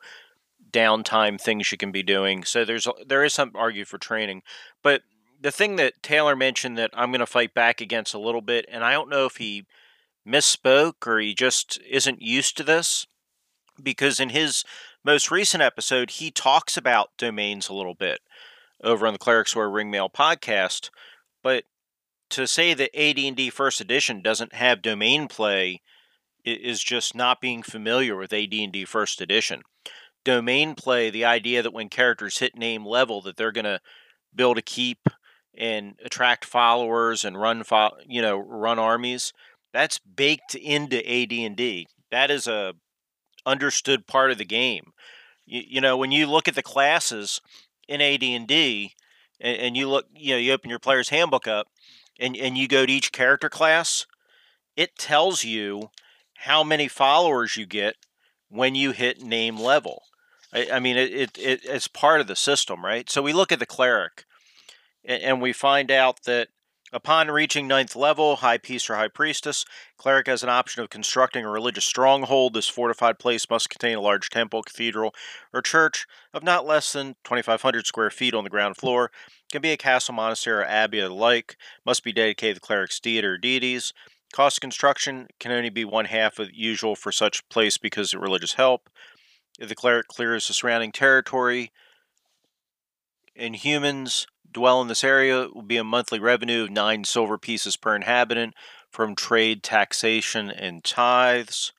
downtime 0.73 1.41
things 1.41 1.71
you 1.71 1.79
can 1.79 1.93
be 1.93 2.03
doing 2.03 2.43
so 2.43 2.65
there's 2.65 2.89
there 3.07 3.23
is 3.23 3.35
some 3.35 3.53
argue 3.55 3.85
for 3.85 3.99
training 3.99 4.43
but 4.83 5.03
the 5.41 5.53
thing 5.53 5.77
that 5.77 6.03
taylor 6.03 6.35
mentioned 6.35 6.79
that 6.79 6.91
i'm 6.95 7.11
going 7.11 7.21
to 7.21 7.27
fight 7.27 7.53
back 7.53 7.81
against 7.83 8.15
a 8.15 8.19
little 8.19 8.43
bit 8.43 8.65
and 8.71 8.83
i 8.83 8.93
don't 8.93 9.11
know 9.11 9.27
if 9.27 9.37
he 9.37 9.67
misspoke 10.29 11.07
or 11.07 11.19
he 11.19 11.35
just 11.35 11.81
isn't 11.89 12.21
used 12.21 12.57
to 12.57 12.63
this 12.63 13.07
because 13.83 14.21
in 14.21 14.31
his 14.31 14.65
most 15.05 15.31
recent 15.31 15.63
episode 15.63 16.11
he 16.13 16.31
talks 16.31 16.77
about 16.77 17.11
domains 17.17 17.69
a 17.69 17.75
little 17.75 17.95
bit 17.95 18.21
over 18.83 19.07
on 19.07 19.13
the 19.13 19.19
Clerics 19.19 19.57
Wear 19.57 19.69
Ringmail 19.69 20.13
podcast. 20.13 20.91
But 21.43 21.65
to 22.31 22.47
say 22.47 22.75
that 22.75 22.97
AD&D 22.99 23.51
First 23.51 23.81
Edition 23.81 24.23
doesn't 24.23 24.55
have 24.55 24.83
domain 24.83 25.29
play 25.29 25.81
is 26.45 26.83
just 26.83 27.15
not 27.15 27.41
being 27.41 27.63
familiar 27.63 28.17
with 28.17 28.33
AD&D 28.33 28.85
First 28.85 29.21
Edition. 29.21 29.63
Domain 30.25 30.75
play, 30.75 31.11
the 31.11 31.25
idea 31.25 31.63
that 31.63 31.73
when 31.73 31.89
characters 31.89 32.39
hit 32.39 32.57
name 32.57 32.85
level, 32.85 33.23
that 33.23 33.37
they're 33.37 33.53
going 33.53 33.65
to 33.65 33.81
build 34.35 34.59
a 34.59 34.63
keep 34.63 35.09
and 35.57 35.95
attract 36.05 36.45
followers 36.45 37.25
and 37.25 37.41
run, 37.41 37.65
fo- 37.65 37.97
you 38.07 38.23
know, 38.23 38.39
run 38.39 38.79
armies. 38.79 39.33
That's 39.73 39.99
baked 39.99 40.55
into 40.55 40.99
AD&D. 40.99 41.89
That 42.11 42.31
is 42.31 42.47
a 42.47 42.75
understood 43.45 44.07
part 44.07 44.31
of 44.31 44.39
the 44.39 44.45
game. 44.45 44.93
You, 45.47 45.63
you 45.67 45.81
know, 45.81 45.97
when 45.97 46.13
you 46.13 46.27
look 46.27 46.49
at 46.49 46.55
the 46.55 46.63
classes, 46.63 47.41
in 47.89 48.03
AD&D 48.03 48.93
and, 49.41 49.57
and 49.57 49.77
you 49.77 49.89
look, 49.89 50.07
you 50.15 50.35
know, 50.35 50.39
you 50.39 50.53
open 50.53 50.71
your 50.71 50.79
player's 50.79 51.09
handbook 51.09 51.49
up 51.49 51.69
and, 52.21 52.37
and 52.37 52.57
you 52.57 52.69
go 52.69 52.87
to 52.87 52.93
each 52.93 53.11
character 53.11 53.49
class, 53.49 54.07
it 54.77 54.97
tells 54.97 55.43
you 55.43 55.91
how 56.35 56.63
many 56.63 56.87
followers 56.87 57.57
you 57.57 57.67
get 57.67 57.97
when 58.49 58.75
you 58.75 58.93
hit 58.93 59.23
name 59.23 59.59
level. 59.59 60.03
I, 60.53 60.69
I 60.75 60.81
mean, 60.81 60.97
it, 60.97 61.13
it, 61.13 61.39
it, 61.39 61.61
it's 61.65 61.89
part 61.89 62.21
of 62.21 62.27
the 62.27 62.37
system, 62.37 62.85
right? 62.85 63.11
So 63.11 63.23
we 63.23 63.33
look 63.33 63.51
at 63.51 63.59
the 63.59 63.67
cleric 63.67 64.25
and, 65.05 65.23
and 65.23 65.43
we 65.43 65.53
find 65.53 65.91
out 65.91 66.25
that 66.25 66.49
Upon 66.91 67.31
reaching 67.31 67.69
ninth 67.69 67.95
level, 67.95 68.37
High 68.37 68.57
Priest 68.57 68.89
or 68.89 68.97
High 68.97 69.09
Priestess, 69.09 69.67
Cleric 69.99 70.27
has 70.27 70.43
an 70.43 70.49
option 70.49 70.83
of 70.83 70.89
constructing 70.89 71.45
a 71.45 71.51
religious 71.51 71.85
stronghold. 71.85 72.55
This 72.55 72.69
fortified 72.69 73.19
place 73.19 73.49
must 73.51 73.69
contain 73.69 73.99
a 73.99 74.01
large 74.01 74.31
temple, 74.31 74.63
cathedral, 74.63 75.15
or 75.53 75.61
church 75.61 76.07
of 76.33 76.43
not 76.43 76.65
less 76.65 76.93
than 76.95 77.17
2,500 77.25 77.87
square 77.87 78.11
feet 78.11 78.33
on 78.33 78.45
the 78.45 78.51
ground 78.51 78.79
floor. 78.79 79.11
Can 79.53 79.61
be 79.61 79.73
a 79.73 79.77
castle, 79.77 80.15
monastery, 80.15 80.63
or 80.63 80.65
abbey 80.65 81.01
or 81.01 81.09
the 81.09 81.15
like. 81.15 81.57
Must 81.85 82.03
be 82.03 82.13
dedicated 82.13 82.57
to 82.57 82.61
cleric's 82.61 83.01
deity 83.01 83.27
or 83.27 83.37
deities. 83.37 83.93
Cost 84.33 84.59
of 84.59 84.63
construction 84.63 85.29
can 85.39 85.53
only 85.53 85.71
be 85.71 85.85
one 85.85 86.07
half 86.07 86.39
of 86.39 86.53
usual 86.53 86.97
for 86.97 87.13
such 87.13 87.47
place 87.51 87.77
because 87.77 88.15
of 88.15 88.23
religious 88.23 88.55
help. 88.55 88.89
If 89.59 89.69
the 89.69 89.75
cleric 89.75 90.09
clears 90.09 90.49
the 90.49 90.55
surrounding 90.55 90.93
territory, 90.93 91.71
in 93.35 93.55
humans, 93.55 94.27
dwell 94.53 94.81
in 94.83 94.89
this 94.89 95.05
area 95.05 95.49
will 95.53 95.63
be 95.63 95.77
a 95.77 95.85
monthly 95.85 96.19
revenue 96.19 96.65
of 96.65 96.71
nine 96.71 97.05
silver 97.05 97.39
pieces 97.39 97.77
per 97.77 97.95
inhabitant 97.95 98.55
from 98.91 99.15
trade, 99.15 99.63
taxation, 99.63 100.51
and 100.51 100.83
tithes. 100.85 101.73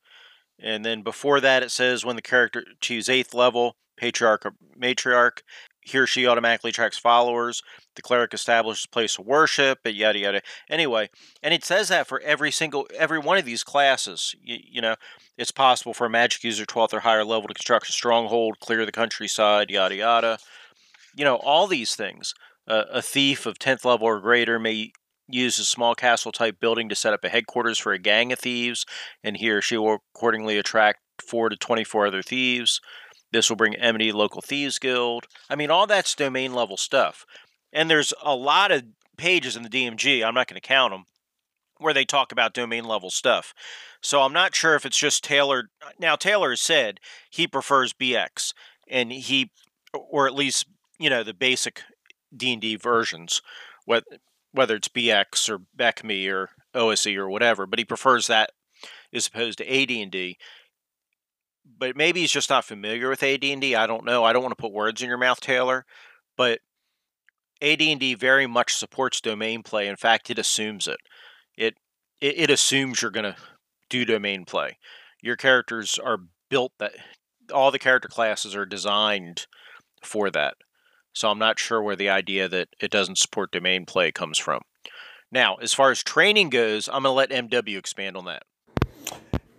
And 0.61 0.85
then 0.85 1.01
before 1.01 1.39
that, 1.41 1.63
it 1.63 1.71
says 1.71 2.05
when 2.05 2.15
the 2.15 2.21
character 2.21 2.63
achieves 2.75 3.09
eighth 3.09 3.33
level, 3.33 3.75
patriarch 3.97 4.45
or 4.45 4.53
matriarch, 4.79 5.39
he 5.81 5.97
or 5.97 6.05
she 6.05 6.27
automatically 6.27 6.69
attracts 6.69 6.97
followers. 6.97 7.63
The 7.95 8.01
cleric 8.01 8.33
establishes 8.33 8.85
place 8.85 9.17
of 9.17 9.25
worship, 9.25 9.79
but 9.83 9.95
yada 9.95 10.19
yada. 10.19 10.41
Anyway, 10.69 11.09
and 11.41 11.53
it 11.53 11.65
says 11.65 11.89
that 11.89 12.07
for 12.07 12.19
every 12.21 12.51
single 12.51 12.88
every 12.95 13.19
one 13.19 13.38
of 13.38 13.45
these 13.45 13.63
classes. 13.63 14.35
You, 14.41 14.57
you 14.63 14.81
know, 14.81 14.95
it's 15.38 15.51
possible 15.51 15.93
for 15.93 16.05
a 16.05 16.09
magic 16.09 16.43
user 16.43 16.65
12th 16.65 16.93
or 16.93 16.99
higher 17.01 17.23
level 17.23 17.47
to 17.47 17.53
construct 17.53 17.89
a 17.89 17.93
stronghold, 17.93 18.59
clear 18.59 18.85
the 18.85 18.91
countryside, 18.91 19.71
yada 19.71 19.95
yada. 19.95 20.38
You 21.15 21.25
know, 21.25 21.38
all 21.38 21.67
these 21.67 21.95
things. 21.95 22.33
Uh, 22.69 22.83
a 22.91 23.01
thief 23.01 23.45
of 23.45 23.57
10th 23.57 23.83
level 23.83 24.07
or 24.07 24.19
greater 24.19 24.59
may 24.59 24.91
use 25.27 25.59
a 25.59 25.65
small 25.65 25.95
castle 25.95 26.31
type 26.31 26.59
building 26.59 26.89
to 26.89 26.95
set 26.95 27.13
up 27.13 27.23
a 27.23 27.29
headquarters 27.29 27.77
for 27.77 27.93
a 27.93 27.99
gang 27.99 28.31
of 28.31 28.39
thieves, 28.39 28.85
and 29.23 29.38
he 29.38 29.49
or 29.49 29.61
she 29.61 29.77
will 29.77 29.99
accordingly 30.15 30.57
attract 30.57 30.99
4 31.21 31.49
to 31.49 31.55
24 31.55 32.07
other 32.07 32.21
thieves. 32.21 32.79
This 33.31 33.49
will 33.49 33.57
bring 33.57 33.75
enmity 33.75 34.11
local 34.11 34.41
thieves 34.41 34.79
guild. 34.79 35.25
I 35.49 35.55
mean, 35.55 35.69
all 35.69 35.88
that's 35.88 36.15
domain 36.15 36.53
level 36.53 36.77
stuff. 36.77 37.25
And 37.71 37.89
there's 37.89 38.13
a 38.23 38.35
lot 38.35 38.71
of 38.71 38.83
pages 39.17 39.55
in 39.55 39.63
the 39.63 39.69
DMG, 39.69 40.23
I'm 40.23 40.33
not 40.33 40.47
going 40.47 40.59
to 40.59 40.67
count 40.67 40.93
them, 40.93 41.03
where 41.77 41.93
they 41.93 42.05
talk 42.05 42.31
about 42.31 42.53
domain 42.53 42.85
level 42.85 43.09
stuff. 43.09 43.53
So 44.01 44.21
I'm 44.21 44.33
not 44.33 44.55
sure 44.55 44.75
if 44.75 44.85
it's 44.85 44.97
just 44.97 45.23
Taylor. 45.23 45.69
Now, 45.99 46.15
Taylor 46.15 46.51
has 46.51 46.61
said 46.61 46.99
he 47.29 47.47
prefers 47.47 47.93
BX, 47.93 48.53
and 48.89 49.11
he, 49.11 49.51
or 49.93 50.25
at 50.25 50.33
least, 50.33 50.65
you 50.97 51.09
know, 51.09 51.23
the 51.23 51.33
basic 51.33 51.83
D&D 52.36 52.75
versions, 52.77 53.41
whether 53.86 54.75
it's 54.75 54.88
BX 54.88 55.50
or 55.50 55.59
BECMI 55.77 56.31
or 56.31 56.50
OSE 56.74 57.07
or 57.07 57.29
whatever, 57.29 57.65
but 57.65 57.79
he 57.79 57.86
prefers 57.86 58.27
that 58.27 58.51
as 59.13 59.27
opposed 59.27 59.57
to 59.57 59.67
AD&D. 59.67 60.38
But 61.77 61.95
maybe 61.95 62.21
he's 62.21 62.31
just 62.31 62.50
not 62.50 62.65
familiar 62.65 63.09
with 63.09 63.24
AD&D. 63.24 63.75
I 63.75 63.88
don't 63.88 64.05
know. 64.05 64.24
I 64.24 64.33
don't 64.33 64.43
want 64.43 64.51
to 64.57 64.62
put 64.62 64.74
words 64.74 65.01
in 65.01 65.09
your 65.09 65.17
mouth, 65.17 65.39
Taylor, 65.39 65.86
but 66.36 66.59
AD&D 67.62 68.15
very 68.15 68.48
much 68.48 68.74
supports 68.74 69.21
domain 69.21 69.63
play. 69.63 69.88
In 69.88 69.95
fact, 69.95 70.29
it 70.29 70.39
assumes 70.39 70.88
it. 70.88 71.00
It 71.57 71.75
it, 72.21 72.39
it 72.39 72.50
assumes 72.50 73.01
you're 73.01 73.12
going 73.12 73.33
to 73.33 73.36
do 73.89 74.05
domain 74.05 74.45
play. 74.45 74.77
Your 75.21 75.36
characters 75.36 75.98
are 75.98 76.19
built 76.50 76.74
that 76.79 76.93
all 77.53 77.71
the 77.71 77.79
character 77.79 78.07
classes 78.07 78.55
are 78.55 78.65
designed 78.65 79.48
for 80.03 80.29
that. 80.29 80.55
So 81.19 81.29
I'm 81.29 81.38
not 81.38 81.59
sure 81.59 81.81
where 81.81 81.97
the 81.97 82.07
idea 82.07 82.47
that 82.47 82.69
it 82.79 82.91
doesn't 82.91 83.17
support 83.17 83.51
domain 83.51 83.85
play 83.85 84.09
comes 84.09 84.38
from. 84.38 84.61
Now, 85.29 85.55
as 85.55 85.73
far 85.73 85.91
as 85.91 86.01
training 86.01 86.49
goes, 86.49 86.88
I'm 86.88 87.03
going 87.03 87.27
to 87.27 87.33
let 87.33 87.49
MW 87.49 87.77
expand 87.77 88.15
on 88.15 88.23
that. 88.23 88.43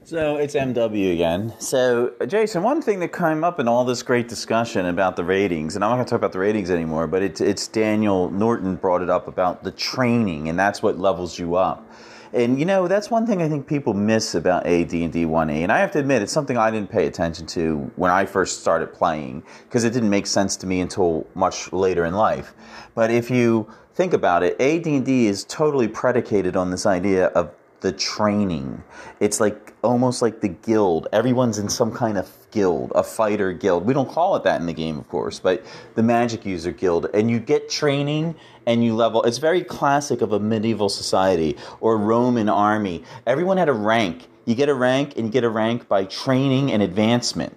So 0.05 0.37
it's 0.37 0.55
MW 0.55 1.13
again. 1.13 1.53
So, 1.59 2.15
Jason, 2.27 2.63
one 2.63 2.81
thing 2.81 2.99
that 3.01 3.13
came 3.13 3.45
up 3.45 3.61
in 3.61 3.69
all 3.69 3.85
this 3.85 4.03
great 4.03 4.27
discussion 4.27 4.87
about 4.87 5.17
the 5.17 5.25
ratings, 5.25 5.75
and 5.75 5.85
I'm 5.85 5.91
not 5.91 5.97
going 5.97 6.07
to 6.07 6.11
talk 6.11 6.21
about 6.21 6.33
the 6.33 6.39
ratings 6.39 6.71
anymore, 6.71 7.07
but 7.07 7.23
it's, 7.23 7.43
it's 7.43 7.69
Daniel 7.69 8.31
Norton 8.31 8.77
brought 8.77 9.03
it 9.03 9.11
up 9.11 9.29
about 9.29 9.63
the 9.63 9.71
training, 9.71 10.49
and 10.49 10.59
that's 10.59 10.83
what 10.83 10.99
levels 10.99 11.39
you 11.39 11.57
up. 11.57 11.87
And 12.33 12.59
you 12.59 12.65
know, 12.65 12.87
that's 12.87 13.11
one 13.11 13.27
thing 13.27 13.43
I 13.43 13.49
think 13.49 13.67
people 13.67 13.93
miss 13.93 14.35
about 14.35 14.67
AD&D 14.67 14.99
1E. 14.99 15.63
And 15.63 15.73
I 15.73 15.79
have 15.79 15.91
to 15.93 15.99
admit, 15.99 16.23
it's 16.23 16.33
something 16.33 16.57
I 16.57 16.71
didn't 16.71 16.91
pay 16.91 17.07
attention 17.07 17.47
to 17.49 17.91
when 17.97 18.11
I 18.11 18.25
first 18.25 18.61
started 18.61 18.93
playing 18.93 19.43
because 19.65 19.85
it 19.85 19.93
didn't 19.93 20.11
make 20.11 20.27
sense 20.27 20.57
to 20.59 20.67
me 20.67 20.81
until 20.81 21.27
much 21.35 21.73
later 21.73 22.05
in 22.05 22.15
life. 22.15 22.55
But 22.95 23.11
if 23.11 23.31
you 23.31 23.69
think 23.95 24.13
about 24.13 24.43
it, 24.43 24.61
AD&D 24.61 25.27
is 25.27 25.45
totally 25.45 25.89
predicated 25.89 26.57
on 26.57 26.71
this 26.71 26.87
idea 26.87 27.27
of 27.27 27.51
the 27.81 27.93
training. 27.93 28.83
It's 29.21 29.41
like 29.41 29.75
almost 29.83 30.23
like 30.23 30.41
the 30.41 30.49
guild. 30.49 31.09
Everyone's 31.13 31.59
in 31.59 31.69
some 31.69 31.93
kind 31.93 32.19
of 32.19 32.29
guild, 32.51 32.93
a 32.95 33.03
fighter 33.03 33.53
guild. 33.53 33.87
We 33.87 33.95
don't 33.95 34.09
call 34.09 34.37
it 34.37 34.45
that 34.45 34.61
in 34.61 34.67
the 34.67 34.73
game, 34.73 34.99
of 34.99 35.09
course, 35.09 35.41
but 35.41 35.65
the 35.95 36.03
magic 36.03 36.45
user 36.45 36.73
guild. 36.73 37.07
And 37.15 37.31
you 37.31 37.39
get 37.39 37.69
training 37.69 38.35
and 38.67 38.85
you 38.85 38.95
level. 38.95 39.23
It's 39.23 39.39
very 39.39 39.63
classic 39.65 40.21
of 40.21 40.33
a 40.33 40.41
medieval 40.41 40.89
society 40.89 41.57
or 41.81 41.97
Roman 41.97 42.49
army. 42.49 43.05
Everyone 43.27 43.57
had 43.57 43.69
a 43.69 43.75
rank. 43.75 44.29
You 44.45 44.55
get 44.55 44.69
a 44.69 44.75
rank 44.75 45.17
and 45.17 45.27
you 45.27 45.33
get 45.33 45.45
a 45.45 45.51
rank 45.51 45.89
by 45.89 46.05
training 46.05 46.73
and 46.73 46.83
advancement. 46.83 47.57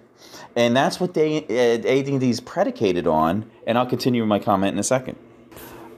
And 0.56 0.76
that's 0.76 1.00
what 1.00 1.14
they, 1.14 1.38
uh, 1.38 1.88
AD&D 1.88 2.30
is 2.30 2.40
predicated 2.40 3.06
on. 3.06 3.50
And 3.66 3.76
I'll 3.76 3.86
continue 3.86 4.24
my 4.24 4.38
comment 4.38 4.72
in 4.72 4.78
a 4.78 4.84
second. 4.84 5.16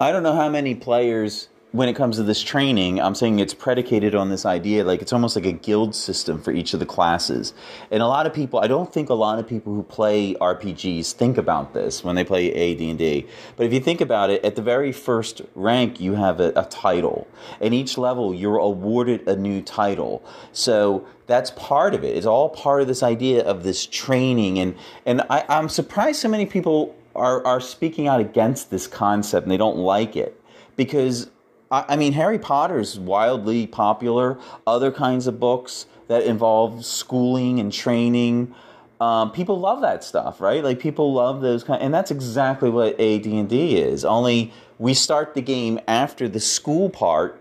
I 0.00 0.12
don't 0.12 0.22
know 0.22 0.34
how 0.34 0.48
many 0.48 0.74
players 0.74 1.48
when 1.76 1.90
it 1.90 1.94
comes 1.94 2.16
to 2.16 2.22
this 2.22 2.42
training, 2.42 3.00
I'm 3.02 3.14
saying 3.14 3.38
it's 3.38 3.52
predicated 3.52 4.14
on 4.14 4.30
this 4.30 4.46
idea, 4.46 4.82
like 4.82 5.02
it's 5.02 5.12
almost 5.12 5.36
like 5.36 5.44
a 5.44 5.52
guild 5.52 5.94
system 5.94 6.40
for 6.40 6.50
each 6.50 6.72
of 6.72 6.80
the 6.80 6.86
classes. 6.86 7.52
And 7.90 8.02
a 8.02 8.06
lot 8.06 8.26
of 8.26 8.32
people, 8.32 8.60
I 8.60 8.66
don't 8.66 8.90
think 8.90 9.10
a 9.10 9.14
lot 9.14 9.38
of 9.38 9.46
people 9.46 9.74
who 9.74 9.82
play 9.82 10.34
RPGs 10.34 11.12
think 11.12 11.36
about 11.36 11.74
this 11.74 12.02
when 12.02 12.16
they 12.16 12.24
play 12.24 12.50
AD&D. 12.50 13.26
But 13.56 13.66
if 13.66 13.74
you 13.74 13.80
think 13.80 14.00
about 14.00 14.30
it, 14.30 14.42
at 14.42 14.56
the 14.56 14.62
very 14.62 14.90
first 14.90 15.42
rank, 15.54 16.00
you 16.00 16.14
have 16.14 16.40
a, 16.40 16.50
a 16.56 16.64
title. 16.64 17.28
And 17.60 17.74
each 17.74 17.98
level, 17.98 18.32
you're 18.32 18.56
awarded 18.56 19.28
a 19.28 19.36
new 19.36 19.60
title. 19.60 20.24
So 20.52 21.06
that's 21.26 21.50
part 21.50 21.92
of 21.92 22.04
it. 22.04 22.16
It's 22.16 22.26
all 22.26 22.48
part 22.48 22.80
of 22.80 22.88
this 22.88 23.02
idea 23.02 23.44
of 23.44 23.64
this 23.64 23.84
training. 23.84 24.60
And, 24.60 24.76
and 25.04 25.20
I, 25.28 25.44
I'm 25.50 25.68
surprised 25.68 26.20
so 26.20 26.28
many 26.28 26.46
people 26.46 26.96
are, 27.14 27.44
are 27.46 27.60
speaking 27.60 28.08
out 28.08 28.20
against 28.20 28.70
this 28.70 28.86
concept 28.86 29.44
and 29.44 29.52
they 29.52 29.58
don't 29.58 29.76
like 29.76 30.16
it 30.16 30.40
because 30.76 31.30
I 31.70 31.96
mean, 31.96 32.12
Harry 32.12 32.38
Potter's 32.38 32.98
wildly 32.98 33.66
popular. 33.66 34.38
Other 34.66 34.92
kinds 34.92 35.26
of 35.26 35.40
books 35.40 35.86
that 36.08 36.22
involve 36.22 36.84
schooling 36.84 37.58
and 37.58 37.72
training. 37.72 38.54
Um, 39.00 39.32
people 39.32 39.58
love 39.58 39.80
that 39.82 40.04
stuff, 40.04 40.40
right? 40.40 40.62
Like 40.62 40.78
people 40.78 41.12
love 41.12 41.40
those 41.40 41.64
kind, 41.64 41.82
and 41.82 41.92
that's 41.92 42.10
exactly 42.10 42.70
what 42.70 42.98
AD 43.00 43.26
and 43.26 43.48
D 43.48 43.76
is. 43.76 44.04
Only 44.04 44.52
we 44.78 44.94
start 44.94 45.34
the 45.34 45.42
game 45.42 45.80
after 45.86 46.28
the 46.28 46.40
school 46.40 46.88
part, 46.88 47.40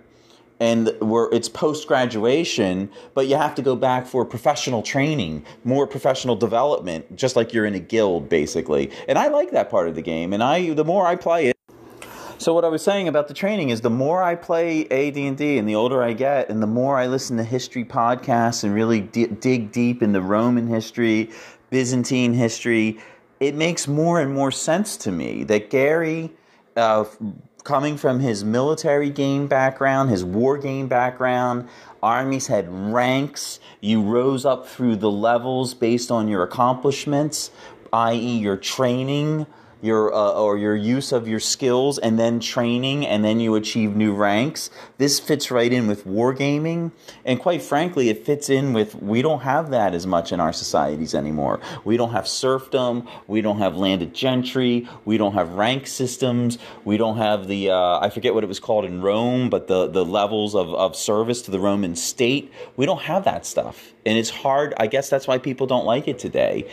and 0.60 0.96
where 1.00 1.29
it's 1.32 1.50
post 1.50 1.88
graduation, 1.88 2.89
but 3.13 3.27
you 3.27 3.36
have 3.36 3.55
to 3.55 3.62
go 3.62 3.75
back 3.75 4.08
for 4.08 4.25
professional 4.25 4.82
training, 4.82 5.46
more 5.63 5.86
professional 5.86 6.36
development, 6.36 7.15
just 7.15 7.36
like 7.36 7.53
you're 7.53 7.65
in 7.65 7.75
a 7.75 7.79
guild, 7.79 8.29
basically. 8.29 8.91
And 9.08 9.17
I 9.17 9.27
like 9.27 9.51
that 9.51 9.70
part 9.70 9.88
of 9.88 9.96
the 9.96 10.01
game, 10.01 10.34
and 10.34 10.44
I 10.44 10.74
the 10.74 10.86
more 10.86 11.05
I 11.05 11.15
play 11.15 11.48
it. 11.48 11.54
So 12.38 12.54
what 12.54 12.65
I 12.65 12.68
was 12.68 12.84
saying 12.84 13.08
about 13.08 13.30
the 13.30 13.34
training 13.34 13.70
is 13.70 13.80
the 13.80 13.89
more 13.89 14.22
I 14.22 14.36
play 14.36 14.86
AD&D 14.89 15.58
and 15.58 15.68
the 15.68 15.75
older 15.75 16.04
I 16.04 16.12
get 16.12 16.50
and 16.50 16.62
the 16.62 16.68
more 16.68 16.98
I 16.98 17.08
listen 17.08 17.38
to 17.38 17.44
history 17.44 17.86
podcasts 17.86 18.65
and 18.65 18.74
really 18.74 19.00
d- 19.00 19.27
dig 19.27 19.72
deep 19.72 20.04
into 20.04 20.20
Roman 20.20 20.68
history, 20.68 21.32
Byzantine 21.70 22.34
history, 22.34 23.00
it 23.39 23.56
makes 23.56 23.88
more 23.88 24.20
and 24.20 24.34
more 24.34 24.51
sense 24.51 24.98
to 24.98 25.12
me 25.12 25.46
that 25.46 25.70
Gary 25.70 26.30
uh, 26.75 27.06
coming 27.63 27.96
from 27.96 28.20
his 28.20 28.44
military 28.44 29.10
game 29.10 29.48
background, 29.48 30.10
his 30.10 30.25
war 30.25 30.58
game 30.58 30.88
background, 30.88 31.70
armies 32.04 32.48
had 32.48 32.68
ranks. 32.70 33.62
You 33.80 34.01
rose 34.01 34.46
up 34.46 34.68
through 34.68 34.98
the 34.98 35.10
levels 35.10 35.74
based 35.74 36.12
on 36.12 36.27
your 36.27 36.44
accomplishments, 36.44 37.50
i.e., 37.94 38.38
your 38.38 38.58
training 38.58 39.48
your 39.86 40.13
uh, 40.13 40.34
or 40.34 40.58
your 40.58 40.75
use 40.75 41.12
of 41.12 41.27
your 41.27 41.39
skills 41.39 41.98
and 42.00 42.18
then 42.20 42.39
training 42.39 43.06
and 43.06 43.24
then 43.24 43.39
you 43.39 43.56
achieve 43.56 43.96
new 43.96 44.13
ranks. 44.13 44.70
This 44.98 45.20
fits 45.20 45.51
right 45.51 45.72
in 45.72 45.88
with 45.88 46.06
wargaming 46.06 46.92
and 47.24 47.39
quite 47.39 47.62
frankly 47.62 48.10
it 48.10 48.25
fits 48.25 48.50
in 48.50 48.74
with 48.74 48.96
we 48.96 49.22
don't 49.22 49.42
have 49.42 49.70
that 49.70 49.94
as 49.94 50.06
much 50.08 50.32
in 50.32 50.39
our 50.39 50.54
societies 50.54 51.13
anymore. 51.13 51.60
We 51.83 51.98
don't 51.98 52.12
have 52.12 52.27
serfdom 52.27 53.07
we 53.27 53.42
don't 53.42 53.59
have 53.59 53.75
landed 53.75 54.14
gentry 54.14 54.88
we 55.05 55.18
don't 55.18 55.33
have 55.33 55.50
rank 55.53 55.88
systems 55.88 56.57
we 56.83 56.98
don't 56.98 57.18
have 57.18 57.48
the 57.48 57.70
uh, 57.70 58.00
i 58.00 58.09
forget 58.09 58.33
what 58.33 58.44
it 58.44 58.48
was 58.48 58.59
called 58.59 58.86
in 58.86 59.01
rome 59.01 59.50
but 59.50 59.68
the, 59.68 59.88
the 59.88 60.05
levels 60.05 60.55
of, 60.55 60.74
of 60.74 60.96
service 60.96 61.42
to 61.42 61.51
the 61.51 61.59
roman 61.59 61.96
state. 61.96 62.51
We 62.75 62.86
don't 62.86 63.01
have 63.01 63.24
that 63.25 63.46
stuff 63.46 63.94
and 64.05 64.18
it's 64.18 64.29
hard 64.29 64.74
i 64.77 64.88
guess 64.88 65.09
that's 65.09 65.27
why 65.27 65.38
people 65.38 65.68
don't 65.68 65.86
like 65.86 66.07
it 66.07 66.20
today 66.20 66.70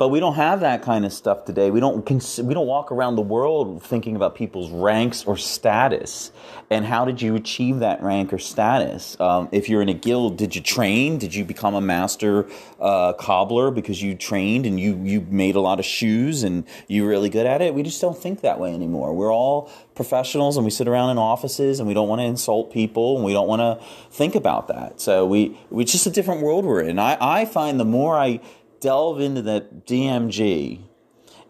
but 0.00 0.08
we 0.08 0.18
don't 0.18 0.36
have 0.36 0.60
that 0.60 0.80
kind 0.80 1.04
of 1.04 1.12
stuff 1.12 1.44
today. 1.44 1.70
We 1.70 1.78
don't 1.78 2.06
cons- 2.06 2.40
we 2.40 2.54
don't 2.54 2.66
walk 2.66 2.90
around 2.90 3.16
the 3.16 3.22
world 3.22 3.82
thinking 3.82 4.16
about 4.16 4.34
people's 4.34 4.70
ranks 4.70 5.24
or 5.24 5.36
status 5.36 6.32
and 6.70 6.86
how 6.86 7.04
did 7.04 7.20
you 7.20 7.34
achieve 7.34 7.80
that 7.80 8.02
rank 8.02 8.32
or 8.32 8.38
status. 8.38 9.20
Um, 9.20 9.50
if 9.52 9.68
you're 9.68 9.82
in 9.82 9.90
a 9.90 9.94
guild, 9.94 10.38
did 10.38 10.56
you 10.56 10.62
train? 10.62 11.18
Did 11.18 11.34
you 11.34 11.44
become 11.44 11.74
a 11.74 11.82
master 11.82 12.46
uh, 12.80 13.12
cobbler 13.12 13.70
because 13.70 14.02
you 14.02 14.14
trained 14.14 14.64
and 14.64 14.80
you 14.80 14.98
you 15.04 15.20
made 15.28 15.54
a 15.54 15.60
lot 15.60 15.78
of 15.78 15.84
shoes 15.84 16.44
and 16.44 16.64
you're 16.88 17.06
really 17.06 17.28
good 17.28 17.44
at 17.44 17.60
it? 17.60 17.74
We 17.74 17.82
just 17.82 18.00
don't 18.00 18.16
think 18.16 18.40
that 18.40 18.58
way 18.58 18.72
anymore. 18.72 19.12
We're 19.12 19.34
all 19.34 19.70
professionals 19.94 20.56
and 20.56 20.64
we 20.64 20.70
sit 20.70 20.88
around 20.88 21.10
in 21.10 21.18
offices 21.18 21.78
and 21.78 21.86
we 21.86 21.92
don't 21.92 22.08
want 22.08 22.22
to 22.22 22.24
insult 22.24 22.72
people 22.72 23.16
and 23.16 23.24
we 23.26 23.34
don't 23.34 23.48
want 23.48 23.60
to 23.60 23.86
think 24.10 24.34
about 24.34 24.68
that. 24.68 24.98
So 24.98 25.26
we 25.26 25.60
it's 25.70 25.92
just 25.92 26.06
a 26.06 26.10
different 26.10 26.40
world 26.40 26.64
we're 26.64 26.80
in. 26.80 26.98
I, 26.98 27.18
I 27.20 27.44
find 27.44 27.78
the 27.78 27.84
more 27.84 28.16
I 28.16 28.40
delve 28.80 29.20
into 29.20 29.42
that 29.42 29.86
DMG 29.86 30.80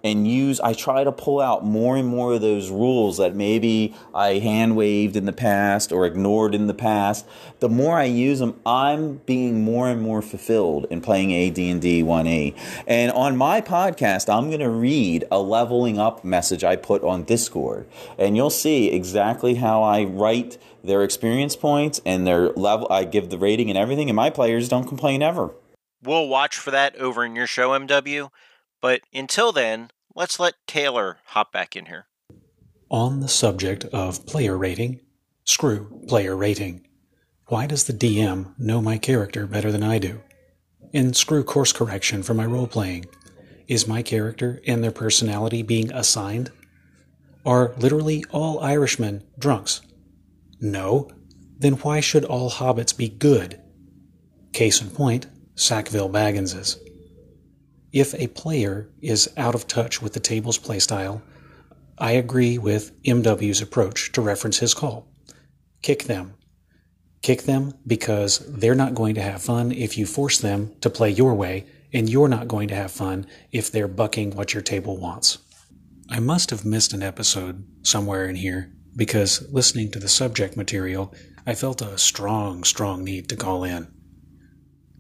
and 0.03 0.27
use 0.27 0.61
I 0.61 0.73
try 0.73 1.05
to 1.05 1.13
pull 1.13 1.41
out 1.41 1.65
more 1.65 1.97
and 1.97 2.09
more 2.09 2.35
of 2.35 2.41
those 2.41 2.71
rules 2.71 3.19
that 3.19 3.35
maybe 3.35 3.95
I 4.15 4.35
hand 4.35 4.77
waved 4.77 5.17
in 5.17 5.27
the 5.27 5.33
past 5.33 5.93
or 5.93 6.07
ignored 6.07 6.55
in 6.55 6.67
the 6.67 6.75
past. 6.75 7.27
The 7.61 7.69
more 7.69 7.99
I 7.99 8.05
use 8.05 8.39
them 8.39 8.59
I'm 8.65 9.19
being 9.27 9.63
more 9.63 9.89
and 9.89 10.01
more 10.01 10.23
fulfilled 10.23 10.87
in 10.91 11.01
playing 11.01 11.35
AD&D 11.35 12.03
1E 12.03 12.57
and 12.87 13.13
on 13.13 13.37
my 13.37 13.61
podcast 13.61 14.33
I'm 14.33 14.49
going 14.49 14.61
to 14.61 14.71
read 14.71 15.25
a 15.31 15.39
leveling 15.39 15.99
up 15.99 16.25
message 16.25 16.65
I 16.65 16.77
put 16.77 17.03
on 17.03 17.25
Discord. 17.25 17.87
And 18.19 18.37
you'll 18.37 18.51
see 18.51 18.91
exactly 18.91 19.57
how 19.57 19.83
I 19.83 20.05
write 20.05 20.59
their 20.83 21.03
experience 21.03 21.57
points 21.57 22.01
and 22.07 22.27
their 22.27 22.51
level 22.51 22.87
I 22.91 23.05
give 23.05 23.29
the 23.29 23.39
rating 23.39 23.69
and 23.69 23.79
everything 23.79 24.09
and 24.09 24.17
my 24.17 24.31
players 24.31 24.69
don't 24.69 24.89
complain 24.89 25.23
ever 25.23 25.51
We'll 26.03 26.29
watch 26.29 26.57
for 26.57 26.71
that 26.71 26.97
over 26.97 27.25
in 27.25 27.37
your 27.37 27.47
show, 27.47 27.71
MW. 27.71 28.31
But 28.81 29.03
until 29.13 29.53
then, 29.53 29.91
let's 30.15 30.41
let 30.41 30.55
Taylor 30.67 31.19
hop 31.27 31.53
back 31.53 31.77
in 31.77 31.87
here. 31.87 32.07
On 32.91 33.21
the 33.21 33.29
subject 33.29 33.85
of 33.87 34.27
player 34.27 34.57
rating, 34.57 35.01
screw 35.45 36.03
player 36.09 36.35
rating. 36.37 36.87
Why 37.47 37.67
does 37.67 37.85
the 37.85 37.93
DM 37.93 38.59
know 38.59 38.81
my 38.81 38.97
character 38.97 39.47
better 39.47 39.71
than 39.71 39.83
I 39.83 39.99
do? 39.99 40.23
And 40.95 41.17
screw 41.17 41.45
course 41.45 41.73
correction 41.73 42.23
for 42.23 42.35
my 42.35 42.47
role 42.47 42.67
playing. 42.67 43.07
Is 43.69 43.87
my 43.87 44.03
character 44.03 44.61
and 44.67 44.83
their 44.83 44.91
personality 44.91 45.63
being 45.63 45.93
assigned? 45.93 46.51
Are 47.45 47.75
literally 47.79 48.25
all 48.31 48.61
Irishmen 48.61 49.23
drunks? 49.39 49.83
No. 50.61 51.11
Then 51.59 51.75
why 51.75 52.01
should 52.01 52.25
all 52.25 52.51
hobbits 52.51 52.97
be 52.97 53.09
good? 53.09 53.61
Case 54.53 54.81
in 54.81 54.91
point, 54.91 55.27
Sackville 55.61 56.09
Bagginses. 56.09 56.79
If 57.93 58.15
a 58.15 58.29
player 58.29 58.89
is 59.03 59.31
out 59.37 59.55
of 59.55 59.69
touch 59.69 60.01
with 60.01 60.15
the 60.15 60.21
table's 60.21 60.59
playstyle, 60.59 61.21
I 61.99 62.13
agree 62.13 62.57
with 62.57 62.99
MW's 63.03 63.61
approach 63.61 64.11
to 64.13 64.23
reference 64.23 64.61
his 64.61 64.73
call. 64.73 65.07
Kick 65.83 66.05
them. 66.05 66.33
Kick 67.21 67.43
them 67.43 67.75
because 67.87 68.39
they're 68.39 68.75
not 68.75 68.95
going 68.95 69.15
to 69.17 69.23
have 69.23 69.43
fun 69.43 69.71
if 69.71 69.99
you 69.99 70.07
force 70.07 70.39
them 70.39 70.75
to 70.81 70.89
play 70.89 71.11
your 71.11 71.35
way, 71.35 71.67
and 71.93 72.09
you're 72.09 72.27
not 72.27 72.49
going 72.49 72.69
to 72.69 72.75
have 72.75 72.91
fun 72.91 73.27
if 73.53 73.71
they're 73.71 73.87
bucking 73.87 74.31
what 74.31 74.55
your 74.55 74.63
table 74.63 74.97
wants. 74.97 75.37
I 76.09 76.21
must 76.21 76.49
have 76.49 76.65
missed 76.65 76.95
an 76.95 77.03
episode 77.03 77.67
somewhere 77.83 78.27
in 78.27 78.37
here 78.37 78.73
because 78.97 79.47
listening 79.53 79.91
to 79.91 79.99
the 79.99 80.09
subject 80.09 80.57
material, 80.57 81.13
I 81.47 81.55
felt 81.55 81.83
a 81.83 81.99
strong, 81.99 82.65
strong 82.65 83.05
need 83.05 83.29
to 83.29 83.37
call 83.37 83.63
in. 83.65 84.00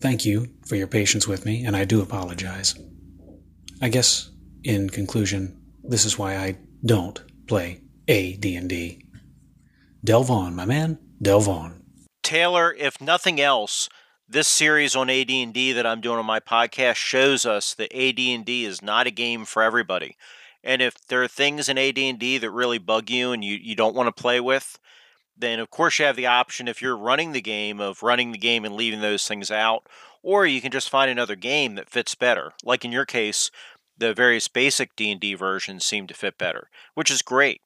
Thank 0.01 0.25
you 0.25 0.47
for 0.67 0.77
your 0.77 0.87
patience 0.87 1.29
with 1.29 1.45
me, 1.45 1.65
and 1.65 1.77
I 1.77 1.85
do 1.85 2.01
apologize. 2.01 2.75
I 3.83 3.91
guess, 3.91 4.31
in 4.65 4.89
conclusion, 4.89 5.61
this 5.85 6.05
is 6.05 6.19
why 6.19 6.37
I 6.37 6.59
don't 6.85 7.23
play 7.47 7.83
AD&D. 8.09 9.05
Delve 10.03 10.31
on, 10.31 10.55
my 10.55 10.65
man. 10.65 10.99
Delve 11.21 11.49
on. 11.49 11.83
Taylor, 12.23 12.75
if 12.79 13.01
nothing 13.01 13.41
else, 13.41 13.91
this 14.27 14.49
series 14.49 14.97
on 14.97 15.11
AD&D 15.11 15.73
that 15.73 15.87
I'm 15.87 16.01
doing 16.01 16.19
on 16.19 16.25
my 16.25 16.41
podcast 16.41 16.97
shows 16.97 17.45
us 17.45 17.75
that 17.75 17.95
AD&D 17.95 18.65
is 18.65 18.81
not 18.81 19.07
a 19.07 19.11
game 19.11 19.45
for 19.45 19.63
everybody. 19.63 20.17
And 20.63 20.81
if 20.81 20.95
there 21.09 21.23
are 21.23 21.29
things 21.29 21.69
in 21.69 21.77
AD&D 21.77 22.39
that 22.39 22.51
really 22.51 22.79
bug 22.79 23.11
you 23.11 23.33
and 23.33 23.45
you, 23.45 23.57
you 23.57 23.75
don't 23.75 23.95
want 23.95 24.15
to 24.15 24.23
play 24.23 24.41
with, 24.41 24.79
then 25.41 25.59
of 25.59 25.71
course 25.71 25.99
you 25.99 26.05
have 26.05 26.17
the 26.17 26.27
option 26.27 26.69
if 26.69 26.81
you're 26.81 26.97
running 26.97 27.33
the 27.33 27.41
game 27.41 27.81
of 27.81 28.03
running 28.03 28.33
the 28.33 28.39
game 28.39 28.65
and 28.65 28.75
leaving 28.75 29.01
those 29.01 29.27
things 29.27 29.51
out, 29.51 29.87
or 30.23 30.47
you 30.47 30.61
can 30.61 30.71
just 30.71 30.91
find 30.91 31.11
another 31.11 31.37
game 31.37 31.75
that 31.75 31.91
fits 31.91 32.15
better. 32.15 32.53
Like 32.65 32.85
in 32.85 32.93
your 32.93 33.07
case, 33.07 33.51
the 33.97 34.15
various 34.15 34.49
basic 34.49 34.97
D&D 34.97 35.35
versions 35.35 35.85
seem 35.85 36.07
to 36.07 36.15
fit 36.15 36.39
better, 36.39 36.69
which 36.95 37.11
is 37.11 37.23
great. 37.23 37.61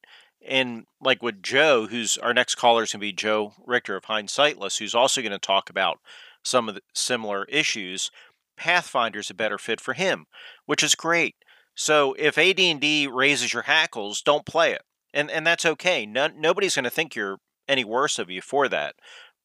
And 0.47 0.87
like 1.01 1.23
with 1.23 1.43
Joe, 1.43 1.87
who's 1.87 2.19
our 2.19 2.35
next 2.35 2.57
caller 2.57 2.83
is 2.83 2.93
going 2.93 3.01
to 3.01 3.07
be 3.07 3.13
Joe 3.13 3.55
Richter 3.65 3.97
of 3.97 4.05
Hindsightless, 4.05 4.79
who's 4.79 4.95
also 4.95 5.23
going 5.23 5.33
to 5.33 5.39
talk 5.39 5.71
about 5.71 5.99
some 6.43 6.69
of 6.69 6.75
the 6.75 6.83
similar 6.93 7.45
issues. 7.47 8.11
Pathfinder's 8.59 9.31
a 9.31 9.35
better 9.35 9.59
fit 9.59 9.81
for 9.81 9.95
him, 9.95 10.27
which 10.67 10.83
is 10.83 10.95
great. 10.95 11.37
So 11.75 12.15
if 12.19 12.39
AD&D 12.39 13.09
raises 13.09 13.53
your 13.53 13.63
hackles, 13.63 14.21
don't 14.21 14.47
play 14.47 14.73
it. 14.73 14.83
And 15.13 15.31
and 15.31 15.47
that's 15.47 15.65
okay. 15.65 16.05
No, 16.07 16.29
nobody's 16.29 16.75
going 16.75 16.85
to 16.85 16.91
think 16.91 17.15
you're 17.15 17.39
any 17.69 17.85
worse 17.85 18.19
of 18.19 18.31
you 18.31 18.41
for 18.41 18.69
that. 18.69 18.95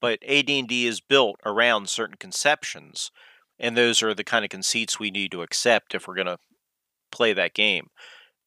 But 0.01 0.19
AD&D 0.27 0.87
is 0.87 1.01
built 1.01 1.37
around 1.45 1.89
certain 1.89 2.15
conceptions, 2.17 3.11
and 3.59 3.75
those 3.75 4.01
are 4.01 4.13
the 4.13 4.23
kind 4.23 4.45
of 4.45 4.51
conceits 4.51 4.99
we 4.99 5.11
need 5.11 5.31
to 5.31 5.41
accept 5.41 5.93
if 5.93 6.07
we're 6.07 6.15
going 6.15 6.27
to 6.27 6.37
play 7.11 7.33
that 7.33 7.53
game. 7.53 7.87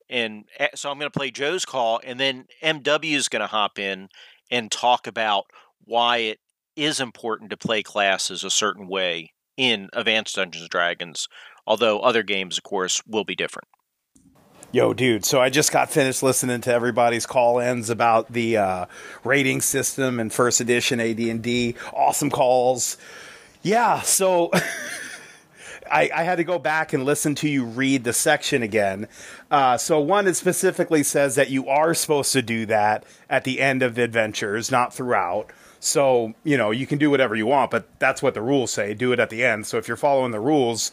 And 0.09 0.45
eh, 0.59 0.69
so 0.75 0.91
I'm 0.91 0.99
going 0.99 1.11
to 1.11 1.19
play 1.19 1.31
Joe's 1.31 1.65
call, 1.65 2.01
and 2.05 2.19
then 2.19 2.47
MW 2.63 3.15
is 3.15 3.29
going 3.29 3.41
to 3.41 3.47
hop 3.47 3.79
in 3.79 4.09
and 4.51 4.71
talk 4.71 5.07
about 5.07 5.45
why 5.85 6.19
it 6.19 6.39
is 6.77 7.01
important 7.01 7.51
to 7.51 7.57
play 7.57 7.83
classes 7.83 8.45
a 8.45 8.51
certain 8.51 8.89
way 8.89 9.33
in 9.57 9.89
Advanced 9.93 10.37
Dungeons 10.37 10.63
and 10.63 10.71
Dragons, 10.71 11.29
although 11.67 12.01
other 12.01 12.23
games, 12.23 12.57
of 12.57 12.65
course, 12.65 13.03
will 13.07 13.25
be 13.25 13.35
different. 13.35 13.69
Yo, 14.75 14.95
dude. 14.95 15.23
So 15.27 15.39
I 15.39 15.51
just 15.51 15.71
got 15.71 15.91
finished 15.91 16.23
listening 16.23 16.63
to 16.63 16.73
everybody's 16.73 17.27
call-ins 17.27 17.91
about 17.91 18.33
the 18.33 18.57
uh, 18.57 18.87
rating 19.23 19.61
system 19.61 20.19
and 20.19 20.33
first 20.33 20.63
edition 20.63 20.99
AD&D. 20.99 21.75
Awesome 21.93 22.31
calls. 22.31 22.97
Yeah. 23.61 24.01
So 24.01 24.51
I, 25.93 26.09
I, 26.15 26.23
had 26.23 26.37
to 26.37 26.45
go 26.45 26.59
back 26.59 26.95
and 26.95 27.05
listen 27.05 27.35
to 27.37 27.51
you 27.51 27.67
read 27.67 28.05
the 28.05 28.15
section 28.15 28.63
again. 28.63 29.09
Uh, 29.51 29.77
so 29.77 30.01
one, 30.01 30.27
it 30.27 30.37
specifically 30.37 31.03
says 31.03 31.35
that 31.35 31.51
you 31.51 31.69
are 31.69 31.93
supposed 31.93 32.33
to 32.33 32.41
do 32.41 32.65
that 32.65 33.05
at 33.29 33.45
the 33.45 33.61
end 33.61 33.83
of 33.83 33.95
the 33.95 34.03
adventures, 34.03 34.71
not 34.71 34.95
throughout. 34.95 35.51
So 35.81 36.33
you 36.45 36.57
know 36.57 36.71
you 36.71 36.87
can 36.87 36.97
do 36.97 37.11
whatever 37.11 37.35
you 37.35 37.45
want, 37.45 37.71
but 37.71 37.87
that's 37.99 38.23
what 38.23 38.33
the 38.33 38.41
rules 38.41 38.71
say. 38.71 38.95
Do 38.95 39.13
it 39.13 39.21
at 39.21 39.29
the 39.29 39.45
end. 39.45 39.67
So 39.67 39.77
if 39.77 39.87
you're 39.87 39.99
following 39.99 40.31
the 40.31 40.41
rules 40.41 40.93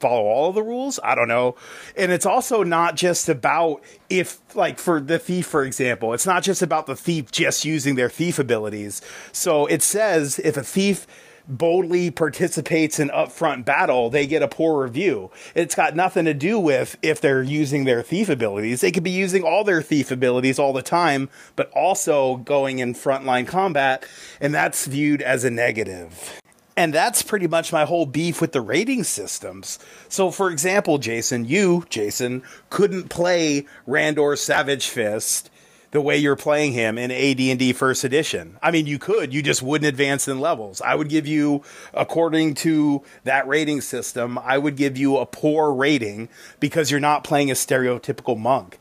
follow 0.00 0.24
all 0.24 0.48
of 0.48 0.54
the 0.54 0.62
rules. 0.62 0.98
I 1.02 1.14
don't 1.14 1.28
know. 1.28 1.56
And 1.96 2.12
it's 2.12 2.26
also 2.26 2.62
not 2.62 2.96
just 2.96 3.28
about 3.28 3.82
if, 4.08 4.40
like, 4.54 4.78
for 4.78 5.00
the 5.00 5.18
thief, 5.18 5.46
for 5.46 5.64
example, 5.64 6.12
it's 6.12 6.26
not 6.26 6.42
just 6.42 6.62
about 6.62 6.86
the 6.86 6.96
thief 6.96 7.30
just 7.30 7.64
using 7.64 7.94
their 7.94 8.10
thief 8.10 8.38
abilities. 8.38 9.02
So 9.32 9.66
it 9.66 9.82
says 9.82 10.38
if 10.38 10.56
a 10.56 10.62
thief 10.62 11.06
boldly 11.48 12.10
participates 12.10 12.98
in 13.00 13.08
upfront 13.08 13.64
battle, 13.64 14.10
they 14.10 14.26
get 14.26 14.42
a 14.42 14.48
poor 14.48 14.84
review. 14.84 15.30
It's 15.54 15.74
got 15.74 15.96
nothing 15.96 16.26
to 16.26 16.34
do 16.34 16.60
with 16.60 16.98
if 17.00 17.20
they're 17.20 17.42
using 17.42 17.84
their 17.84 18.02
thief 18.02 18.28
abilities. 18.28 18.82
They 18.82 18.92
could 18.92 19.02
be 19.02 19.10
using 19.10 19.42
all 19.42 19.64
their 19.64 19.80
thief 19.80 20.10
abilities 20.10 20.58
all 20.58 20.74
the 20.74 20.82
time, 20.82 21.30
but 21.56 21.70
also 21.70 22.36
going 22.36 22.80
in 22.80 22.92
frontline 22.92 23.46
combat, 23.46 24.04
and 24.40 24.54
that's 24.54 24.86
viewed 24.86 25.22
as 25.22 25.42
a 25.42 25.50
negative. 25.50 26.38
And 26.78 26.94
that's 26.94 27.22
pretty 27.22 27.48
much 27.48 27.72
my 27.72 27.84
whole 27.84 28.06
beef 28.06 28.40
with 28.40 28.52
the 28.52 28.60
rating 28.60 29.02
systems. 29.02 29.80
So, 30.08 30.30
for 30.30 30.48
example, 30.48 30.98
Jason, 30.98 31.44
you, 31.44 31.84
Jason, 31.90 32.44
couldn't 32.70 33.08
play 33.08 33.66
Randor 33.88 34.38
Savage 34.38 34.86
Fist 34.86 35.50
the 35.90 36.00
way 36.00 36.16
you're 36.16 36.36
playing 36.36 36.74
him 36.74 36.96
in 36.96 37.10
AD&D 37.10 37.72
First 37.72 38.04
Edition. 38.04 38.58
I 38.62 38.70
mean, 38.70 38.86
you 38.86 39.00
could, 39.00 39.34
you 39.34 39.42
just 39.42 39.60
wouldn't 39.60 39.88
advance 39.88 40.28
in 40.28 40.38
levels. 40.38 40.80
I 40.80 40.94
would 40.94 41.08
give 41.08 41.26
you, 41.26 41.64
according 41.94 42.54
to 42.54 43.02
that 43.24 43.48
rating 43.48 43.80
system, 43.80 44.38
I 44.38 44.56
would 44.56 44.76
give 44.76 44.96
you 44.96 45.16
a 45.16 45.26
poor 45.26 45.72
rating 45.72 46.28
because 46.60 46.92
you're 46.92 47.00
not 47.00 47.24
playing 47.24 47.50
a 47.50 47.54
stereotypical 47.54 48.38
monk. 48.38 48.78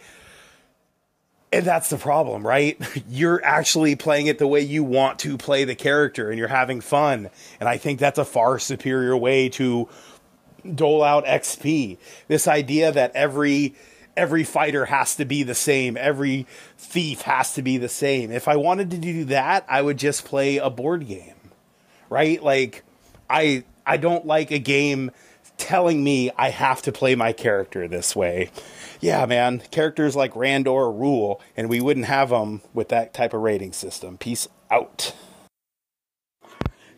And 1.52 1.66
that's 1.66 1.90
the 1.90 1.98
problem, 1.98 2.46
right? 2.46 2.78
You're 3.10 3.44
actually 3.44 3.96
playing 3.96 4.28
it 4.28 4.38
the 4.38 4.48
way 4.48 4.62
you 4.62 4.84
want 4.84 5.20
to 5.20 5.38
play 5.38 5.64
the 5.64 5.76
character 5.76 6.30
and 6.30 6.38
you're 6.38 6.48
having 6.48 6.82
fun. 6.82 7.30
And 7.60 7.70
I 7.70 7.78
think 7.78 8.00
that's 8.00 8.20
a 8.20 8.26
far 8.26 8.60
superior 8.60 9.16
way 9.16 9.50
to 9.50 9.88
dole 10.76 11.04
out 11.04 11.26
XP. 11.26 11.98
This 12.28 12.48
idea 12.48 12.92
that 12.92 13.16
every 13.16 13.76
every 14.18 14.44
fighter 14.44 14.86
has 14.86 15.16
to 15.16 15.26
be 15.26 15.44
the 15.44 15.56
same, 15.56 15.96
every 15.96 16.48
thief 16.78 17.22
has 17.22 17.54
to 17.54 17.62
be 17.62 17.78
the 17.78 17.88
same. 17.88 18.32
If 18.32 18.48
I 18.48 18.56
wanted 18.56 18.90
to 18.92 18.98
do 18.98 19.26
that, 19.26 19.64
I 19.70 19.82
would 19.82 19.98
just 19.98 20.26
play 20.26 20.58
a 20.58 20.70
board 20.70 21.08
game. 21.08 21.36
Right? 22.10 22.44
Like 22.44 22.84
I 23.30 23.64
I 23.86 23.96
don't 23.96 24.26
like 24.26 24.52
a 24.52 24.60
game 24.60 25.12
telling 25.58 26.04
me 26.04 26.30
I 26.38 26.50
have 26.50 26.82
to 26.84 26.92
play 26.92 27.16
my 27.16 27.32
character 27.32 27.88
this 27.88 28.16
way 28.16 28.52
yeah, 29.00 29.26
man, 29.26 29.62
characters 29.72 30.16
like 30.16 30.34
Randor 30.34 30.98
rule, 30.98 31.42
and 31.56 31.70
we 31.70 31.82
wouldn't 31.82 32.08
have 32.08 32.30
them 32.30 32.62
with 32.74 32.90
that 32.90 33.14
type 33.14 33.34
of 33.34 33.42
rating 33.42 33.74
system. 33.74 34.18
Peace 34.18 34.48
out. 34.72 35.14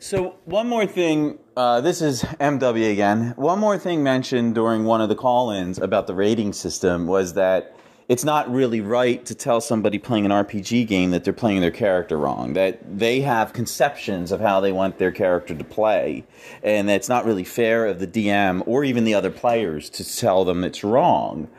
So, 0.02 0.36
one 0.46 0.70
more 0.70 0.86
thing. 0.86 1.40
Uh, 1.58 1.82
this 1.82 2.02
is 2.02 2.24
MW 2.24 2.92
again. 2.92 3.34
One 3.36 3.60
more 3.60 3.78
thing 3.78 4.02
mentioned 4.02 4.56
during 4.56 4.86
one 4.86 5.02
of 5.02 5.10
the 5.10 5.16
call 5.16 5.52
ins 5.52 5.78
about 5.78 6.08
the 6.08 6.16
rating 6.16 6.54
system 6.54 7.06
was 7.06 7.34
that 7.34 7.76
it's 8.10 8.24
not 8.24 8.52
really 8.52 8.82
right 8.82 9.24
to 9.28 9.36
tell 9.36 9.62
somebody 9.62 10.00
playing 10.00 10.26
an 10.26 10.32
RPG 10.32 10.88
game 10.88 11.12
that 11.12 11.24
they're 11.24 11.32
playing 11.32 11.62
their 11.62 11.70
character 11.70 12.18
wrong. 12.18 12.54
That 12.54 12.98
they 12.98 13.22
have 13.22 13.54
conceptions 13.54 14.32
of 14.32 14.42
how 14.42 14.60
they 14.60 14.72
want 14.72 14.98
their 14.98 15.12
character 15.12 15.54
to 15.54 15.64
play, 15.64 16.26
and 16.64 16.90
that 16.90 16.96
it's 16.96 17.08
not 17.08 17.24
really 17.24 17.44
fair 17.44 17.86
of 17.86 18.00
the 18.00 18.08
DM 18.08 18.64
or 18.66 18.84
even 18.84 19.04
the 19.04 19.14
other 19.14 19.30
players 19.30 19.92
to 19.92 20.18
tell 20.18 20.44
them 20.44 20.64
it's 20.64 20.84
wrong. 20.84 21.50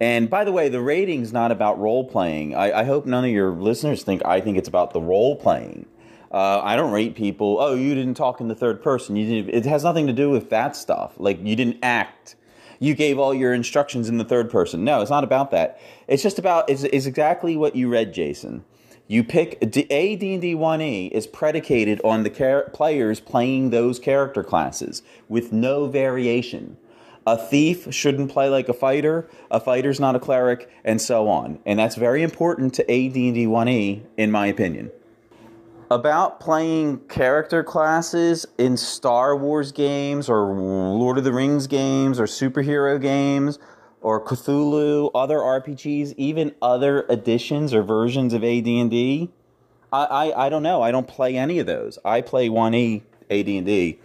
And 0.00 0.28
by 0.28 0.42
the 0.42 0.50
way, 0.50 0.68
the 0.68 0.80
rating's 0.80 1.32
not 1.32 1.52
about 1.52 1.78
role 1.78 2.04
playing. 2.04 2.56
I, 2.56 2.80
I 2.80 2.84
hope 2.84 3.06
none 3.06 3.24
of 3.24 3.30
your 3.30 3.52
listeners 3.52 4.02
think 4.02 4.20
I 4.24 4.40
think 4.40 4.58
it's 4.58 4.68
about 4.68 4.92
the 4.92 5.00
role 5.00 5.36
playing. 5.36 5.86
Uh, 6.32 6.60
I 6.60 6.74
don't 6.74 6.90
rate 6.90 7.14
people. 7.14 7.58
Oh, 7.60 7.74
you 7.74 7.94
didn't 7.94 8.14
talk 8.14 8.40
in 8.40 8.48
the 8.48 8.54
third 8.56 8.82
person. 8.82 9.14
You 9.14 9.42
didn't, 9.42 9.54
it 9.54 9.64
has 9.64 9.84
nothing 9.84 10.08
to 10.08 10.12
do 10.12 10.28
with 10.28 10.50
that 10.50 10.74
stuff. 10.74 11.14
Like 11.18 11.38
you 11.44 11.54
didn't 11.54 11.78
act 11.82 12.34
you 12.80 12.94
gave 12.94 13.18
all 13.18 13.32
your 13.32 13.54
instructions 13.54 14.08
in 14.08 14.18
the 14.18 14.24
third 14.24 14.50
person. 14.50 14.82
No, 14.82 15.00
it's 15.00 15.10
not 15.10 15.22
about 15.22 15.52
that. 15.52 15.78
It's 16.08 16.22
just 16.22 16.38
about 16.38 16.68
it's, 16.68 16.82
it's 16.82 17.06
exactly 17.06 17.56
what 17.56 17.76
you 17.76 17.88
read, 17.88 18.12
Jason. 18.12 18.64
You 19.06 19.22
pick 19.22 19.58
a 19.60 19.66
D&D 19.66 20.54
1E 20.54 21.10
is 21.10 21.26
predicated 21.26 22.00
on 22.02 22.22
the 22.22 22.30
char- 22.30 22.70
players 22.70 23.20
playing 23.20 23.70
those 23.70 23.98
character 23.98 24.42
classes 24.42 25.02
with 25.28 25.52
no 25.52 25.86
variation. 25.86 26.76
A 27.26 27.36
thief 27.36 27.92
shouldn't 27.92 28.30
play 28.30 28.48
like 28.48 28.68
a 28.68 28.72
fighter. 28.72 29.28
A 29.50 29.60
fighter's 29.60 30.00
not 30.00 30.16
a 30.16 30.20
cleric, 30.20 30.70
and 30.84 31.00
so 31.00 31.28
on. 31.28 31.58
And 31.66 31.78
that's 31.78 31.96
very 31.96 32.22
important 32.22 32.72
to 32.74 32.82
AD&D 32.84 33.46
1E, 33.46 34.02
in 34.16 34.30
my 34.30 34.46
opinion 34.46 34.90
about 35.90 36.38
playing 36.38 36.98
character 37.08 37.64
classes 37.64 38.46
in 38.58 38.76
Star 38.76 39.36
Wars 39.36 39.72
games 39.72 40.28
or 40.28 40.52
Lord 40.54 41.18
of 41.18 41.24
the 41.24 41.32
Rings 41.32 41.66
games 41.66 42.20
or 42.20 42.24
superhero 42.24 43.00
games 43.00 43.58
or 44.00 44.24
Cthulhu, 44.24 45.10
other 45.14 45.38
RPGs, 45.38 46.14
even 46.16 46.54
other 46.62 47.04
editions 47.10 47.74
or 47.74 47.82
versions 47.82 48.32
of 48.32 48.44
AD&D. 48.44 49.30
I, 49.92 50.04
I, 50.04 50.46
I 50.46 50.48
don't 50.48 50.62
know. 50.62 50.80
I 50.80 50.92
don't 50.92 51.08
play 51.08 51.36
any 51.36 51.58
of 51.58 51.66
those. 51.66 51.98
I 52.04 52.20
play 52.20 52.48
1E 52.48 53.02
AD&D, 53.28 53.98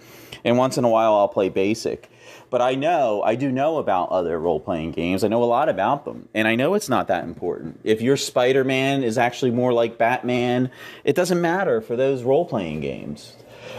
and 0.43 0.57
once 0.57 0.77
in 0.77 0.83
a 0.83 0.89
while 0.89 1.13
I'll 1.13 1.27
play 1.27 1.49
Basic. 1.49 2.09
But 2.49 2.61
I 2.61 2.75
know, 2.75 3.21
I 3.23 3.35
do 3.35 3.51
know 3.51 3.77
about 3.77 4.09
other 4.09 4.39
role 4.39 4.59
playing 4.59 4.91
games. 4.91 5.23
I 5.23 5.27
know 5.27 5.43
a 5.43 5.45
lot 5.45 5.67
about 5.67 6.05
them. 6.05 6.29
And 6.33 6.47
I 6.47 6.55
know 6.55 6.73
it's 6.73 6.89
not 6.89 7.07
that 7.07 7.23
important. 7.23 7.79
If 7.83 8.01
your 8.01 8.17
Spider 8.17 8.63
Man 8.63 9.03
is 9.03 9.17
actually 9.17 9.51
more 9.51 9.73
like 9.73 9.97
Batman, 9.97 10.69
it 11.03 11.15
doesn't 11.15 11.41
matter 11.41 11.81
for 11.81 11.95
those 11.95 12.23
role 12.23 12.45
playing 12.45 12.81
games. 12.81 13.35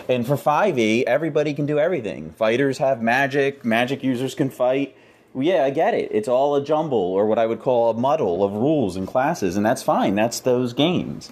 And 0.08 0.26
for 0.26 0.36
5e, 0.36 1.04
everybody 1.04 1.54
can 1.54 1.66
do 1.66 1.78
everything. 1.78 2.30
Fighters 2.32 2.78
have 2.78 3.00
magic, 3.00 3.64
magic 3.64 4.02
users 4.02 4.34
can 4.34 4.50
fight. 4.50 4.96
Yeah, 5.34 5.64
I 5.64 5.70
get 5.70 5.94
it. 5.94 6.10
It's 6.12 6.28
all 6.28 6.54
a 6.56 6.64
jumble 6.64 6.98
or 6.98 7.26
what 7.26 7.38
I 7.38 7.46
would 7.46 7.60
call 7.60 7.90
a 7.90 7.94
muddle 7.94 8.42
of 8.42 8.52
rules 8.52 8.96
and 8.96 9.06
classes, 9.06 9.56
and 9.56 9.66
that's 9.66 9.82
fine. 9.82 10.14
That's 10.14 10.40
those 10.40 10.72
games. 10.72 11.30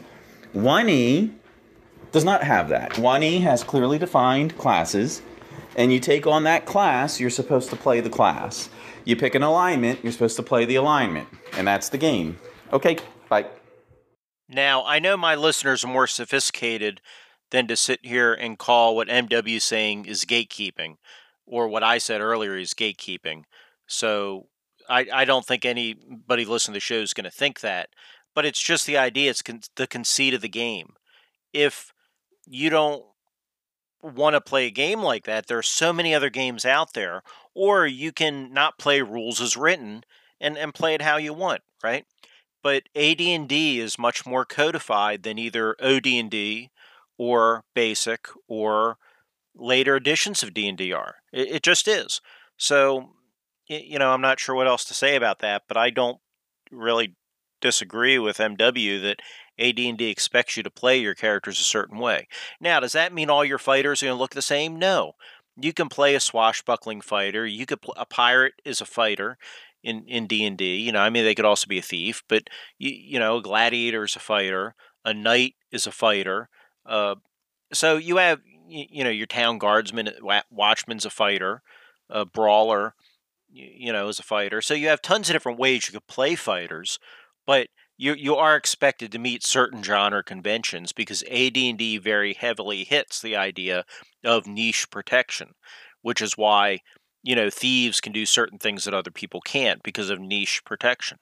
1e 0.54 1.32
does 2.12 2.24
not 2.24 2.42
have 2.42 2.68
that. 2.68 2.92
1e 2.92 3.40
has 3.40 3.64
clearly 3.64 3.98
defined 3.98 4.56
classes 4.58 5.22
and 5.76 5.92
you 5.92 6.00
take 6.00 6.26
on 6.26 6.44
that 6.44 6.66
class, 6.66 7.20
you're 7.20 7.30
supposed 7.30 7.70
to 7.70 7.76
play 7.76 8.00
the 8.00 8.10
class. 8.10 8.68
You 9.04 9.16
pick 9.16 9.34
an 9.34 9.42
alignment, 9.42 10.00
you're 10.02 10.12
supposed 10.12 10.36
to 10.36 10.42
play 10.42 10.64
the 10.64 10.76
alignment, 10.76 11.28
and 11.56 11.66
that's 11.66 11.88
the 11.88 11.98
game. 11.98 12.38
Okay, 12.72 12.96
bye. 13.28 13.46
Now, 14.48 14.84
I 14.84 14.98
know 14.98 15.16
my 15.16 15.34
listeners 15.34 15.84
are 15.84 15.88
more 15.88 16.06
sophisticated 16.06 17.00
than 17.50 17.66
to 17.66 17.76
sit 17.76 18.00
here 18.02 18.32
and 18.32 18.58
call 18.58 18.96
what 18.96 19.08
MW 19.08 19.60
saying 19.60 20.06
is 20.06 20.24
gatekeeping, 20.24 20.96
or 21.46 21.68
what 21.68 21.82
I 21.82 21.98
said 21.98 22.20
earlier 22.20 22.56
is 22.56 22.74
gatekeeping. 22.74 23.44
So 23.86 24.48
I, 24.88 25.06
I 25.12 25.24
don't 25.24 25.44
think 25.44 25.64
anybody 25.64 26.44
listening 26.44 26.74
to 26.74 26.76
the 26.76 26.80
show 26.80 26.96
is 26.96 27.14
going 27.14 27.24
to 27.24 27.30
think 27.30 27.60
that. 27.60 27.90
But 28.34 28.44
it's 28.44 28.60
just 28.60 28.86
the 28.86 28.96
idea, 28.96 29.30
it's 29.30 29.42
con- 29.42 29.60
the 29.76 29.86
conceit 29.86 30.34
of 30.34 30.40
the 30.40 30.48
game. 30.48 30.94
If 31.52 31.92
you 32.46 32.70
don't 32.70 33.04
want 34.04 34.34
to 34.34 34.40
play 34.40 34.66
a 34.66 34.70
game 34.70 35.00
like 35.00 35.24
that, 35.24 35.46
there 35.46 35.58
are 35.58 35.62
so 35.62 35.92
many 35.92 36.14
other 36.14 36.30
games 36.30 36.64
out 36.64 36.92
there. 36.92 37.22
Or 37.54 37.86
you 37.86 38.12
can 38.12 38.52
not 38.52 38.78
play 38.78 39.00
rules 39.00 39.40
as 39.40 39.56
written 39.56 40.04
and, 40.40 40.58
and 40.58 40.74
play 40.74 40.94
it 40.94 41.02
how 41.02 41.16
you 41.16 41.32
want, 41.32 41.62
right? 41.82 42.04
but 42.64 42.88
AD&D 42.96 43.78
is 43.78 43.98
much 43.98 44.24
more 44.24 44.46
codified 44.46 45.22
than 45.22 45.38
either 45.38 45.76
OD&D 45.82 46.70
or 47.18 47.62
Basic 47.74 48.26
or 48.48 48.96
later 49.54 49.96
editions 49.96 50.42
of 50.42 50.54
D&D 50.54 50.90
are. 50.92 51.16
It, 51.30 51.56
it 51.56 51.62
just 51.62 51.86
is. 51.86 52.22
So, 52.56 53.10
you 53.68 53.98
know, 53.98 54.12
I'm 54.12 54.22
not 54.22 54.40
sure 54.40 54.54
what 54.54 54.66
else 54.66 54.86
to 54.86 54.94
say 54.94 55.14
about 55.14 55.40
that, 55.40 55.64
but 55.68 55.76
I 55.76 55.90
don't 55.90 56.18
really 56.72 57.14
disagree 57.60 58.18
with 58.18 58.38
MW 58.38 59.00
that 59.02 59.20
AD&D 59.58 60.04
expects 60.04 60.56
you 60.56 60.62
to 60.62 60.70
play 60.70 60.98
your 60.98 61.14
characters 61.14 61.60
a 61.60 61.64
certain 61.64 61.98
way. 61.98 62.28
Now, 62.60 62.80
does 62.80 62.92
that 62.92 63.12
mean 63.12 63.30
all 63.30 63.44
your 63.44 63.58
fighters 63.58 64.02
are 64.02 64.06
going 64.06 64.16
to 64.16 64.20
look 64.20 64.34
the 64.34 64.42
same? 64.42 64.78
No. 64.78 65.12
You 65.56 65.72
can 65.72 65.88
play 65.88 66.14
a 66.14 66.20
swashbuckling 66.20 67.00
fighter. 67.00 67.46
You 67.46 67.64
could 67.66 67.82
pl- 67.82 67.94
a 67.96 68.06
pirate 68.06 68.54
is 68.64 68.80
a 68.80 68.86
fighter 68.86 69.38
in 69.84 70.04
in 70.06 70.26
D 70.26 70.44
and 70.44 70.56
D. 70.56 70.76
You 70.76 70.90
know, 70.90 71.00
I 71.00 71.10
mean, 71.10 71.24
they 71.24 71.34
could 71.34 71.44
also 71.44 71.68
be 71.68 71.78
a 71.78 71.82
thief, 71.82 72.24
but 72.28 72.48
you, 72.78 72.90
you 72.90 73.18
know, 73.20 73.36
a 73.36 73.42
gladiator 73.42 74.02
is 74.02 74.16
a 74.16 74.20
fighter. 74.20 74.74
A 75.04 75.14
knight 75.14 75.54
is 75.70 75.86
a 75.86 75.92
fighter. 75.92 76.48
Uh, 76.84 77.16
so 77.72 77.96
you 77.96 78.16
have 78.16 78.40
you, 78.66 78.86
you 78.90 79.04
know 79.04 79.10
your 79.10 79.26
town 79.26 79.58
guardsman, 79.58 80.10
watchman's 80.50 81.04
a 81.04 81.10
fighter. 81.10 81.62
A 82.10 82.24
brawler, 82.24 82.94
you, 83.50 83.68
you 83.86 83.92
know, 83.92 84.08
is 84.08 84.18
a 84.18 84.24
fighter. 84.24 84.60
So 84.60 84.74
you 84.74 84.88
have 84.88 85.02
tons 85.02 85.28
of 85.28 85.34
different 85.34 85.58
ways 85.58 85.86
you 85.86 85.92
could 85.92 86.06
play 86.06 86.34
fighters, 86.34 86.98
but 87.46 87.68
you 87.96 88.14
you 88.14 88.36
are 88.36 88.56
expected 88.56 89.12
to 89.12 89.18
meet 89.18 89.44
certain 89.44 89.82
genre 89.82 90.22
conventions 90.22 90.92
because 90.92 91.22
AD&D 91.30 91.98
very 91.98 92.34
heavily 92.34 92.84
hits 92.84 93.20
the 93.20 93.36
idea 93.36 93.84
of 94.24 94.46
niche 94.46 94.90
protection, 94.90 95.54
which 96.02 96.20
is 96.20 96.36
why 96.36 96.80
you 97.22 97.36
know 97.36 97.50
thieves 97.50 98.00
can 98.00 98.12
do 98.12 98.26
certain 98.26 98.58
things 98.58 98.84
that 98.84 98.94
other 98.94 99.10
people 99.10 99.40
can't 99.40 99.82
because 99.82 100.10
of 100.10 100.20
niche 100.20 100.62
protection. 100.64 101.18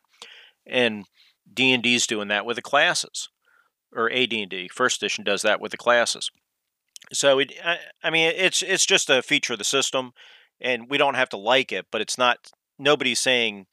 And 0.66 1.06
D&D 1.52 1.94
is 1.94 2.06
doing 2.06 2.28
that 2.28 2.46
with 2.46 2.56
the 2.56 2.62
classes 2.62 3.28
or 3.94 4.10
AD&D 4.10 4.68
first 4.72 5.02
edition 5.02 5.24
does 5.24 5.42
that 5.42 5.60
with 5.60 5.72
the 5.72 5.76
classes. 5.76 6.30
So 7.12 7.38
it 7.40 7.52
I, 7.64 7.78
I 8.02 8.10
mean 8.10 8.32
it's 8.34 8.62
it's 8.62 8.86
just 8.86 9.10
a 9.10 9.22
feature 9.22 9.52
of 9.52 9.58
the 9.58 9.64
system 9.64 10.12
and 10.60 10.88
we 10.88 10.98
don't 10.98 11.14
have 11.16 11.28
to 11.30 11.36
like 11.36 11.72
it, 11.72 11.86
but 11.90 12.00
it's 12.00 12.16
not 12.16 12.50
nobody's 12.78 13.20
saying 13.20 13.66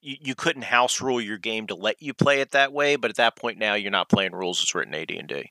you, 0.00 0.16
you 0.20 0.34
couldn't 0.34 0.62
house 0.62 1.00
rule 1.00 1.20
your 1.20 1.38
game 1.38 1.66
to 1.66 1.74
let 1.74 2.00
you 2.00 2.14
play 2.14 2.40
it 2.40 2.52
that 2.52 2.72
way, 2.72 2.96
but 2.96 3.10
at 3.10 3.16
that 3.16 3.36
point 3.36 3.58
now 3.58 3.74
you're 3.74 3.90
not 3.90 4.08
playing 4.08 4.32
rules 4.32 4.62
as 4.62 4.74
written 4.74 4.94
AD 4.94 5.10
and 5.10 5.28
D. 5.28 5.48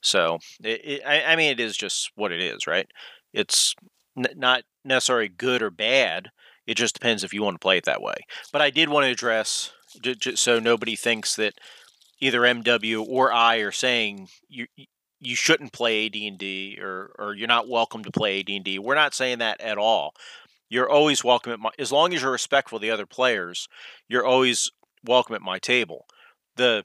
So 0.00 0.38
it, 0.62 0.80
it, 0.84 1.02
I, 1.06 1.32
I, 1.32 1.36
mean, 1.36 1.50
it 1.50 1.60
is 1.60 1.76
just 1.76 2.10
what 2.14 2.32
it 2.32 2.40
is, 2.40 2.66
right? 2.66 2.86
It's 3.32 3.74
n- 4.16 4.26
not 4.36 4.62
necessarily 4.84 5.28
good 5.28 5.62
or 5.62 5.70
bad. 5.70 6.28
It 6.66 6.76
just 6.76 6.94
depends 6.94 7.24
if 7.24 7.32
you 7.32 7.42
want 7.42 7.56
to 7.56 7.64
play 7.64 7.78
it 7.78 7.84
that 7.84 8.02
way. 8.02 8.16
But 8.52 8.62
I 8.62 8.70
did 8.70 8.88
want 8.88 9.04
to 9.04 9.10
address 9.12 9.72
j- 10.02 10.14
j- 10.14 10.36
so 10.36 10.58
nobody 10.58 10.96
thinks 10.96 11.34
that 11.36 11.54
either 12.20 12.40
MW 12.40 13.04
or 13.06 13.32
I 13.32 13.56
are 13.56 13.72
saying 13.72 14.28
you 14.48 14.66
you 15.20 15.34
shouldn't 15.34 15.72
play 15.72 16.06
AD&D 16.06 16.78
or 16.80 17.10
or 17.18 17.34
you're 17.34 17.48
not 17.48 17.68
welcome 17.68 18.04
to 18.04 18.10
play 18.10 18.40
AD&D. 18.40 18.78
We're 18.78 18.94
not 18.94 19.14
saying 19.14 19.38
that 19.38 19.60
at 19.60 19.78
all 19.78 20.14
you're 20.68 20.88
always 20.88 21.24
welcome 21.24 21.52
at 21.52 21.60
my 21.60 21.70
as 21.78 21.92
long 21.92 22.14
as 22.14 22.22
you're 22.22 22.32
respectful 22.32 22.76
of 22.76 22.82
the 22.82 22.90
other 22.90 23.06
players 23.06 23.68
you're 24.08 24.26
always 24.26 24.70
welcome 25.04 25.34
at 25.34 25.42
my 25.42 25.58
table. 25.58 26.06
The 26.56 26.84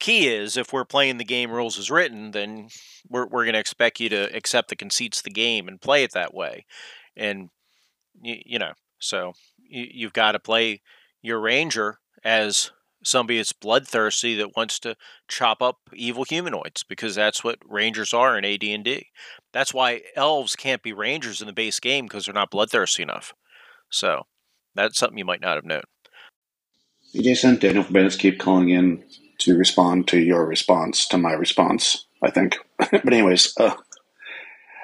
key 0.00 0.28
is 0.28 0.56
if 0.56 0.72
we're 0.72 0.84
playing 0.84 1.18
the 1.18 1.24
game 1.24 1.50
rules 1.50 1.78
as 1.78 1.90
written 1.90 2.30
then 2.30 2.68
we're, 3.08 3.26
we're 3.26 3.44
going 3.44 3.54
to 3.54 3.60
expect 3.60 4.00
you 4.00 4.08
to 4.08 4.34
accept 4.34 4.68
the 4.68 4.76
conceits 4.76 5.18
of 5.18 5.24
the 5.24 5.30
game 5.30 5.68
and 5.68 5.80
play 5.80 6.02
it 6.02 6.12
that 6.12 6.34
way. 6.34 6.64
And 7.16 7.50
you, 8.22 8.36
you 8.44 8.58
know 8.58 8.72
so 8.98 9.34
you, 9.58 9.86
you've 9.90 10.12
got 10.12 10.32
to 10.32 10.38
play 10.38 10.80
your 11.22 11.40
ranger 11.40 11.98
as 12.24 12.70
somebody 13.04 13.38
that's 13.38 13.52
bloodthirsty 13.52 14.34
that 14.36 14.56
wants 14.56 14.78
to 14.80 14.96
chop 15.28 15.62
up 15.62 15.78
evil 15.92 16.24
humanoids 16.24 16.82
because 16.82 17.14
that's 17.14 17.44
what 17.44 17.58
rangers 17.68 18.12
are 18.12 18.36
in 18.36 18.44
AD&D. 18.44 19.08
That's 19.52 19.74
why 19.74 20.02
elves 20.16 20.56
can't 20.56 20.82
be 20.82 20.92
rangers 20.92 21.40
in 21.40 21.46
the 21.46 21.52
base 21.52 21.80
game 21.80 22.06
because 22.06 22.24
they're 22.24 22.34
not 22.34 22.50
bloodthirsty 22.50 23.02
enough. 23.02 23.32
So 23.90 24.22
that's 24.74 24.98
something 24.98 25.18
you 25.18 25.24
might 25.24 25.40
not 25.40 25.56
have 25.56 25.64
known. 25.64 25.82
Jason, 27.14 27.58
Daniel 27.58 27.84
from 27.84 28.08
keep 28.10 28.40
calling 28.40 28.70
in 28.70 29.04
to 29.38 29.56
respond 29.56 30.08
to 30.08 30.18
your 30.18 30.44
response 30.46 31.06
to 31.08 31.18
my 31.18 31.32
response. 31.32 32.06
I 32.22 32.30
think, 32.30 32.56
but 32.78 33.12
anyways, 33.12 33.54
uh, 33.58 33.74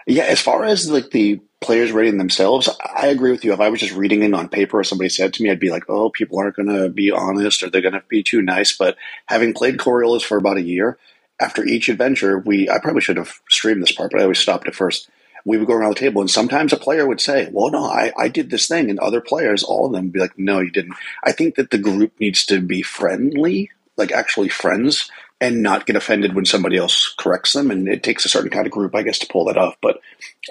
yeah. 0.07 0.25
As 0.25 0.41
far 0.41 0.65
as 0.65 0.91
like 0.91 1.11
the 1.11 1.41
players 1.61 1.93
rating 1.93 2.19
themselves, 2.19 2.69
I 2.81 3.09
agree 3.09 3.31
with 3.31 3.45
you. 3.45 3.53
If 3.53 3.61
I 3.61 3.69
was 3.69 3.81
just 3.81 3.95
reading 3.95 4.23
it 4.23 4.35
on 4.35 4.49
paper 4.49 4.79
or 4.79 4.85
somebody 4.85 5.11
said 5.11 5.35
to 5.35 5.43
me, 5.43 5.51
I'd 5.51 5.61
be 5.61 5.71
like, 5.71 5.85
oh, 5.89 6.11
people 6.11 6.39
aren't 6.39 6.57
going 6.57 6.69
to 6.69 6.89
be 6.89 7.11
honest 7.11 7.63
or 7.63 7.71
they're 7.71 7.83
going 7.83 7.95
to 7.95 8.03
be 8.09 8.23
too 8.23 8.43
nice. 8.43 8.77
But 8.77 8.97
having 9.27 9.53
played 9.53 9.77
Coriolis 9.77 10.23
for 10.23 10.39
about 10.39 10.57
a 10.57 10.63
year, 10.63 10.99
after 11.41 11.65
each 11.65 11.89
adventure, 11.89 12.39
we 12.39 12.69
I 12.69 12.79
probably 12.79 13.01
should 13.01 13.17
have 13.17 13.41
streamed 13.49 13.83
this 13.83 13.93
part, 13.93 14.13
but 14.13 14.21
I 14.21 14.25
always 14.25 14.39
stopped 14.39 14.69
it 14.69 14.75
first. 14.75 15.09
We 15.47 15.57
would 15.57 15.67
go 15.67 15.75
around 15.75 15.93
the 15.93 16.01
table, 16.01 16.21
and 16.21 16.31
sometimes 16.31 16.73
a 16.73 16.77
player 16.77 17.07
would 17.07 17.21
say, 17.21 17.49
"Well, 17.51 17.71
no, 17.71 17.85
I, 17.87 18.13
I 18.19 18.29
did 18.29 18.51
this 18.51 18.69
thing," 18.69 18.91
and 18.91 18.99
other 18.99 19.23
players, 19.23 19.63
all 19.63 19.87
of 19.87 19.93
them, 19.93 20.05
would 20.05 20.13
be 20.13 20.21
like, 20.21 20.39
"No, 20.39 20.61
you 20.61 20.71
didn't." 20.71 20.97
I 21.25 21.33
think 21.33 21.55
that 21.55 21.71
the 21.71 21.79
group 21.79 22.13
needs 22.21 22.45
to 22.47 22.61
be 22.61 22.83
friendly, 22.83 23.71
like 23.97 24.13
actually 24.13 24.51
friends, 24.51 25.11
and 25.41 25.63
not 25.63 25.87
get 25.87 25.97
offended 25.97 26.35
when 26.35 26.45
somebody 26.45 26.77
else 26.77 27.15
corrects 27.19 27.53
them. 27.53 27.71
And 27.71 27.89
it 27.89 28.03
takes 28.03 28.25
a 28.25 28.29
certain 28.29 28.51
kind 28.51 28.67
of 28.67 28.73
group, 28.73 28.95
I 28.95 29.03
guess, 29.03 29.19
to 29.21 29.27
pull 29.27 29.47
that 29.47 29.57
off. 29.57 29.77
But 29.81 30.01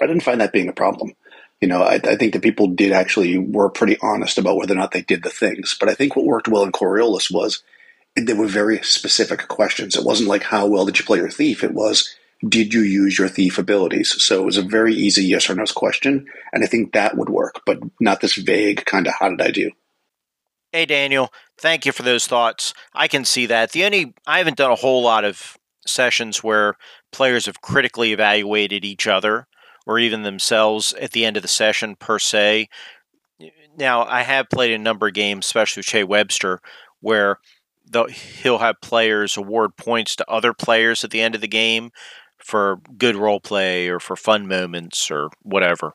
I 0.02 0.06
didn't 0.06 0.22
find 0.22 0.40
that 0.40 0.52
being 0.52 0.68
a 0.68 0.72
problem. 0.72 1.14
You 1.60 1.68
know, 1.68 1.82
I, 1.82 1.94
I 1.94 2.16
think 2.16 2.32
that 2.32 2.42
people 2.42 2.68
did 2.68 2.92
actually 2.92 3.38
were 3.38 3.68
pretty 3.68 3.98
honest 4.02 4.38
about 4.38 4.56
whether 4.56 4.72
or 4.72 4.78
not 4.78 4.92
they 4.92 5.02
did 5.02 5.22
the 5.22 5.30
things. 5.30 5.76
But 5.78 5.88
I 5.88 5.94
think 5.94 6.16
what 6.16 6.24
worked 6.24 6.48
well 6.48 6.64
in 6.64 6.72
Coriolis 6.72 7.32
was 7.32 7.62
there 8.16 8.36
were 8.36 8.46
very 8.46 8.82
specific 8.82 9.46
questions. 9.48 9.96
It 9.96 10.04
wasn't 10.04 10.28
like 10.28 10.42
how 10.42 10.66
well 10.66 10.86
did 10.86 10.98
you 10.98 11.04
play 11.04 11.18
your 11.18 11.30
thief. 11.30 11.62
It 11.62 11.74
was 11.74 12.14
did 12.46 12.72
you 12.72 12.80
use 12.80 13.18
your 13.18 13.28
thief 13.28 13.58
abilities? 13.58 14.14
So 14.22 14.40
it 14.40 14.46
was 14.46 14.56
a 14.56 14.62
very 14.62 14.94
easy 14.94 15.24
yes 15.24 15.50
or 15.50 15.54
no 15.54 15.64
question, 15.66 16.26
and 16.52 16.64
I 16.64 16.66
think 16.66 16.92
that 16.92 17.16
would 17.16 17.28
work, 17.28 17.60
but 17.66 17.80
not 18.00 18.20
this 18.20 18.34
vague 18.34 18.84
kind 18.86 19.06
of 19.06 19.14
how 19.18 19.28
did 19.28 19.42
I 19.42 19.50
do. 19.50 19.70
Hey, 20.72 20.86
Daniel, 20.86 21.32
thank 21.58 21.84
you 21.84 21.90
for 21.90 22.04
those 22.04 22.28
thoughts. 22.28 22.74
I 22.94 23.08
can 23.08 23.24
see 23.24 23.46
that. 23.46 23.72
The 23.72 23.84
only, 23.84 24.14
I 24.24 24.38
haven't 24.38 24.56
done 24.56 24.70
a 24.70 24.76
whole 24.76 25.02
lot 25.02 25.24
of 25.24 25.58
sessions 25.84 26.44
where 26.44 26.74
players 27.10 27.46
have 27.46 27.60
critically 27.60 28.12
evaluated 28.12 28.84
each 28.84 29.08
other 29.08 29.48
or 29.84 29.98
even 29.98 30.22
themselves 30.22 30.92
at 30.92 31.10
the 31.10 31.24
end 31.24 31.36
of 31.36 31.42
the 31.42 31.48
session 31.48 31.96
per 31.96 32.20
se. 32.20 32.68
Now, 33.76 34.04
I 34.04 34.22
have 34.22 34.48
played 34.48 34.72
a 34.72 34.78
number 34.78 35.08
of 35.08 35.14
games, 35.14 35.46
especially 35.46 35.80
with 35.80 35.86
Shea 35.86 36.04
Webster, 36.04 36.60
where 37.00 37.38
the, 37.84 38.04
he'll 38.04 38.58
have 38.58 38.80
players 38.80 39.36
award 39.36 39.76
points 39.76 40.14
to 40.16 40.30
other 40.30 40.52
players 40.52 41.02
at 41.02 41.10
the 41.10 41.20
end 41.20 41.34
of 41.34 41.40
the 41.40 41.48
game 41.48 41.90
for 42.38 42.80
good 42.96 43.16
role 43.16 43.40
play 43.40 43.88
or 43.88 43.98
for 43.98 44.14
fun 44.14 44.46
moments 44.46 45.10
or 45.10 45.30
whatever. 45.42 45.94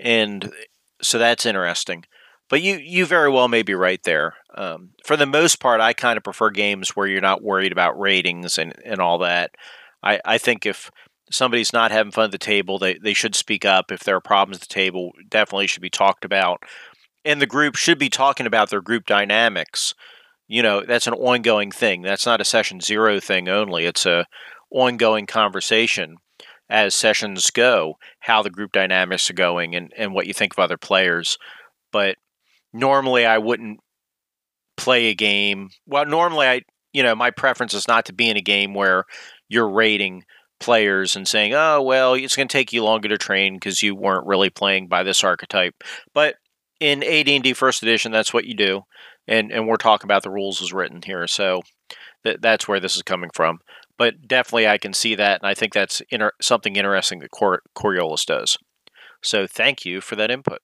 And 0.00 0.50
so 1.02 1.18
that's 1.18 1.44
interesting. 1.44 2.04
But 2.48 2.62
you 2.62 2.76
you 2.76 3.06
very 3.06 3.30
well 3.30 3.48
may 3.48 3.62
be 3.62 3.74
right 3.74 4.02
there. 4.04 4.34
Um, 4.54 4.90
for 5.04 5.16
the 5.16 5.26
most 5.26 5.60
part, 5.60 5.80
I 5.80 5.92
kind 5.92 6.16
of 6.16 6.24
prefer 6.24 6.50
games 6.50 6.96
where 6.96 7.06
you're 7.06 7.20
not 7.20 7.42
worried 7.42 7.72
about 7.72 7.98
ratings 7.98 8.58
and, 8.58 8.74
and 8.84 9.00
all 9.00 9.18
that. 9.18 9.52
I, 10.02 10.20
I 10.24 10.38
think 10.38 10.64
if 10.64 10.90
somebody's 11.30 11.72
not 11.72 11.90
having 11.90 12.12
fun 12.12 12.26
at 12.26 12.32
the 12.32 12.38
table, 12.38 12.78
they, 12.78 12.94
they 12.94 13.14
should 13.14 13.34
speak 13.34 13.64
up. 13.64 13.92
If 13.92 14.04
there 14.04 14.16
are 14.16 14.20
problems 14.20 14.56
at 14.56 14.68
the 14.68 14.74
table, 14.74 15.12
definitely 15.28 15.66
should 15.66 15.82
be 15.82 15.90
talked 15.90 16.24
about. 16.24 16.62
And 17.24 17.40
the 17.40 17.46
group 17.46 17.76
should 17.76 17.98
be 17.98 18.08
talking 18.08 18.46
about 18.46 18.70
their 18.70 18.80
group 18.80 19.06
dynamics. 19.06 19.94
You 20.46 20.62
know, 20.62 20.82
that's 20.84 21.06
an 21.06 21.14
ongoing 21.14 21.70
thing. 21.70 22.02
That's 22.02 22.24
not 22.24 22.40
a 22.40 22.44
session 22.44 22.80
zero 22.80 23.20
thing 23.20 23.48
only. 23.48 23.84
It's 23.84 24.06
a 24.06 24.26
ongoing 24.70 25.26
conversation 25.26 26.16
as 26.70 26.94
sessions 26.94 27.50
go, 27.50 27.98
how 28.20 28.42
the 28.42 28.50
group 28.50 28.72
dynamics 28.72 29.28
are 29.30 29.34
going 29.34 29.74
and, 29.74 29.92
and 29.96 30.14
what 30.14 30.26
you 30.26 30.34
think 30.34 30.54
of 30.54 30.58
other 30.58 30.76
players. 30.76 31.38
But 31.92 32.16
normally 32.78 33.26
I 33.26 33.38
wouldn't 33.38 33.80
play 34.76 35.06
a 35.06 35.14
game. 35.14 35.70
Well, 35.86 36.06
normally 36.06 36.46
I, 36.46 36.62
you 36.92 37.02
know, 37.02 37.14
my 37.14 37.30
preference 37.30 37.74
is 37.74 37.88
not 37.88 38.06
to 38.06 38.12
be 38.12 38.30
in 38.30 38.36
a 38.36 38.42
game 38.42 38.74
where 38.74 39.04
you're 39.48 39.68
rating 39.68 40.24
players 40.60 41.16
and 41.16 41.26
saying, 41.26 41.54
"Oh, 41.54 41.82
well, 41.82 42.14
it's 42.14 42.36
going 42.36 42.48
to 42.48 42.52
take 42.52 42.72
you 42.72 42.82
longer 42.84 43.08
to 43.08 43.18
train 43.18 43.54
because 43.54 43.82
you 43.82 43.94
weren't 43.94 44.26
really 44.26 44.50
playing 44.50 44.88
by 44.88 45.02
this 45.02 45.22
archetype." 45.22 45.74
But 46.14 46.36
in 46.80 47.02
AD&D 47.02 47.52
First 47.54 47.82
Edition, 47.82 48.12
that's 48.12 48.32
what 48.32 48.44
you 48.46 48.54
do, 48.54 48.82
and 49.26 49.52
and 49.52 49.66
we're 49.66 49.76
talking 49.76 50.06
about 50.06 50.22
the 50.22 50.30
rules 50.30 50.62
as 50.62 50.72
written 50.72 51.02
here, 51.04 51.26
so 51.26 51.62
that 52.24 52.40
that's 52.42 52.66
where 52.68 52.80
this 52.80 52.96
is 52.96 53.02
coming 53.02 53.30
from. 53.34 53.60
But 53.96 54.28
definitely, 54.28 54.68
I 54.68 54.78
can 54.78 54.92
see 54.94 55.14
that, 55.16 55.40
and 55.42 55.48
I 55.48 55.54
think 55.54 55.72
that's 55.72 56.00
inter- 56.10 56.32
something 56.40 56.76
interesting 56.76 57.18
that 57.20 57.32
Cor- 57.32 57.62
Coriolis 57.76 58.24
does. 58.24 58.56
So, 59.22 59.46
thank 59.48 59.84
you 59.84 60.00
for 60.00 60.14
that 60.16 60.30
input. 60.30 60.60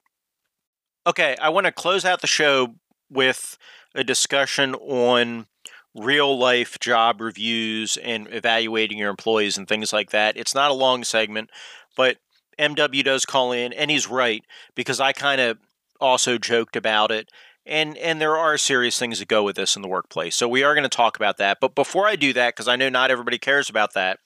Okay, 1.07 1.37
I 1.41 1.51
want 1.51 1.67
to 1.67 1.73
close 1.73 2.05
out 2.05 2.21
the 2.21 2.27
show 2.27 2.75
with 3.11 3.59
a 3.95 4.03
discussion 4.03 4.75
on 4.77 5.47
real 5.95 6.37
life 6.39 6.79
job 6.81 7.21
reviews 7.21 7.97
and 7.99 8.27
evaluating 8.33 8.99
your 8.99 9.11
employees 9.11 9.57
and 9.57 9.69
things 9.69 9.93
like 9.93 10.11
that. 10.11 10.37
It's 10.37 10.55
not 10.55 10.71
a 10.71 10.75
long 10.75 11.05
segment, 11.05 11.51
but 11.97 12.17
MW 12.59 13.05
does 13.05 13.25
call 13.27 13.53
in, 13.53 13.73
and 13.73 13.91
he's 13.91 14.09
right 14.09 14.45
because 14.75 14.99
I 15.01 15.13
kind 15.13 15.41
of 15.41 15.59
also 16.01 16.39
joked 16.39 16.77
about 16.77 17.11
it. 17.11 17.29
and 17.67 17.97
and 17.99 18.21
there 18.21 18.37
are 18.37 18.59
serious 18.59 18.99
things 18.99 19.19
that 19.21 19.29
go 19.29 19.43
with 19.43 19.57
this 19.57 19.77
in 19.77 19.83
the 19.83 19.89
workplace. 19.89 20.37
So 20.37 20.49
we 20.49 20.63
are 20.63 20.75
going 20.75 20.83
to 20.85 20.89
talk 20.89 21.17
about 21.17 21.39
that. 21.39 21.59
But 21.61 21.75
before 21.75 22.07
I 22.07 22.17
do 22.17 22.33
that, 22.35 22.55
because 22.55 22.69
I 22.69 22.77
know 22.77 22.89
not 22.89 23.11
everybody 23.11 23.39
cares 23.39 23.71
about 23.71 23.95
that, 23.95 24.19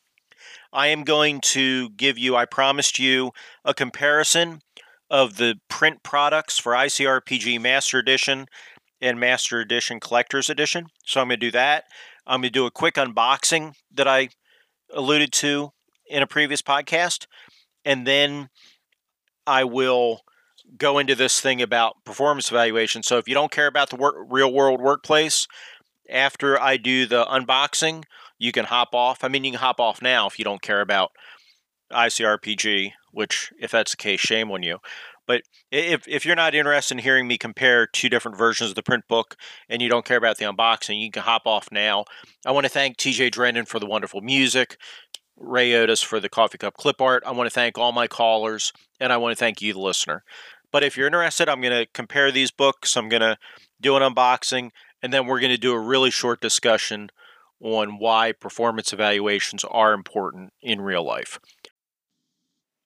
I 0.72 0.88
am 0.88 1.04
going 1.04 1.40
to 1.42 1.90
give 1.90 2.18
you. 2.18 2.36
I 2.36 2.44
promised 2.46 2.98
you 2.98 3.32
a 3.64 3.74
comparison 3.74 4.60
of 5.10 5.36
the 5.36 5.56
print 5.68 6.02
products 6.02 6.58
for 6.58 6.72
ICRPG 6.72 7.60
Master 7.60 7.98
Edition 7.98 8.46
and 9.00 9.18
Master 9.18 9.60
Edition 9.60 10.00
Collector's 10.00 10.50
Edition. 10.50 10.86
So 11.04 11.20
I'm 11.20 11.28
going 11.28 11.40
to 11.40 11.46
do 11.46 11.50
that. 11.52 11.84
I'm 12.26 12.40
going 12.40 12.52
to 12.52 12.58
do 12.58 12.66
a 12.66 12.70
quick 12.70 12.94
unboxing 12.94 13.74
that 13.94 14.06
I 14.06 14.28
alluded 14.92 15.32
to 15.32 15.72
in 16.06 16.22
a 16.22 16.26
previous 16.26 16.62
podcast, 16.62 17.26
and 17.84 18.06
then 18.06 18.48
I 19.46 19.64
will 19.64 20.22
go 20.76 20.98
into 20.98 21.14
this 21.14 21.40
thing 21.40 21.62
about 21.62 22.04
performance 22.04 22.50
evaluation. 22.50 23.02
So 23.02 23.16
if 23.18 23.28
you 23.28 23.34
don't 23.34 23.52
care 23.52 23.66
about 23.66 23.90
the 23.90 23.96
work, 23.96 24.16
real 24.28 24.52
world 24.52 24.80
workplace, 24.80 25.46
after 26.10 26.60
I 26.60 26.76
do 26.76 27.06
the 27.06 27.24
unboxing, 27.24 28.04
you 28.38 28.52
can 28.52 28.66
hop 28.66 28.94
off. 28.94 29.24
I 29.24 29.28
mean, 29.28 29.44
you 29.44 29.52
can 29.52 29.60
hop 29.60 29.80
off 29.80 30.02
now 30.02 30.26
if 30.26 30.38
you 30.38 30.44
don't 30.44 30.62
care 30.62 30.80
about 30.80 31.12
ICRPG, 31.92 32.92
which, 33.12 33.52
if 33.58 33.70
that's 33.70 33.92
the 33.92 33.96
case, 33.96 34.20
shame 34.20 34.50
on 34.50 34.62
you. 34.62 34.78
But 35.26 35.42
if, 35.70 36.08
if 36.08 36.24
you're 36.24 36.34
not 36.34 36.54
interested 36.54 36.94
in 36.94 37.02
hearing 37.02 37.28
me 37.28 37.36
compare 37.36 37.86
two 37.86 38.08
different 38.08 38.38
versions 38.38 38.70
of 38.70 38.76
the 38.76 38.82
print 38.82 39.04
book 39.08 39.36
and 39.68 39.82
you 39.82 39.88
don't 39.90 40.06
care 40.06 40.16
about 40.16 40.38
the 40.38 40.46
unboxing, 40.46 41.00
you 41.00 41.10
can 41.10 41.22
hop 41.22 41.42
off 41.46 41.68
now. 41.70 42.06
I 42.46 42.52
want 42.52 42.64
to 42.64 42.70
thank 42.70 42.96
TJ 42.96 43.32
Drennan 43.32 43.66
for 43.66 43.78
the 43.78 43.86
wonderful 43.86 44.22
music, 44.22 44.78
Ray 45.36 45.74
Otis 45.74 46.02
for 46.02 46.18
the 46.18 46.30
coffee 46.30 46.56
cup 46.56 46.74
clip 46.74 47.00
art. 47.00 47.22
I 47.26 47.32
want 47.32 47.46
to 47.46 47.54
thank 47.54 47.76
all 47.76 47.92
my 47.92 48.06
callers, 48.06 48.72
and 48.98 49.12
I 49.12 49.18
want 49.18 49.36
to 49.36 49.38
thank 49.38 49.60
you, 49.60 49.74
the 49.74 49.80
listener. 49.80 50.24
But 50.72 50.82
if 50.82 50.96
you're 50.96 51.06
interested, 51.06 51.48
I'm 51.48 51.60
going 51.60 51.78
to 51.78 51.86
compare 51.92 52.32
these 52.32 52.50
books. 52.50 52.96
I'm 52.96 53.10
going 53.10 53.22
to 53.22 53.36
do 53.80 53.96
an 53.96 54.02
unboxing, 54.02 54.70
and 55.02 55.12
then 55.12 55.26
we're 55.26 55.40
going 55.40 55.52
to 55.52 55.58
do 55.58 55.72
a 55.72 55.78
really 55.78 56.10
short 56.10 56.40
discussion 56.40 57.10
on 57.60 57.98
why 57.98 58.32
performance 58.32 58.92
evaluations 58.92 59.64
are 59.64 59.92
important 59.92 60.52
in 60.62 60.80
real 60.80 61.04
life. 61.04 61.38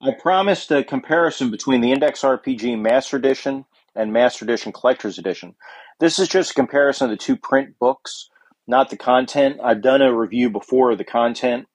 I 0.05 0.11
promised 0.11 0.73
a 0.73 0.83
comparison 0.83 1.53
between 1.53 1.81
the 1.81 1.93
Index 1.93 2.23
RPG 2.23 2.77
Master 2.81 3.17
Edition 3.17 3.67
and 3.95 4.13
Master 4.13 4.45
Edition 4.45 4.73
Collector's 4.73 5.17
Edition. 5.17 5.55
This 6.01 6.19
is 6.19 6.27
just 6.27 6.51
a 6.51 6.55
comparison 6.55 7.05
of 7.05 7.11
the 7.13 7.17
two 7.17 7.37
print 7.37 7.79
books, 7.79 8.29
not 8.67 8.91
the 8.91 8.97
content. 8.97 9.61
I've 9.63 9.81
done 9.81 10.03
a 10.03 10.13
review 10.13 10.51
before 10.51 10.91
of 10.91 10.99
the 10.99 11.05
content, 11.05 11.69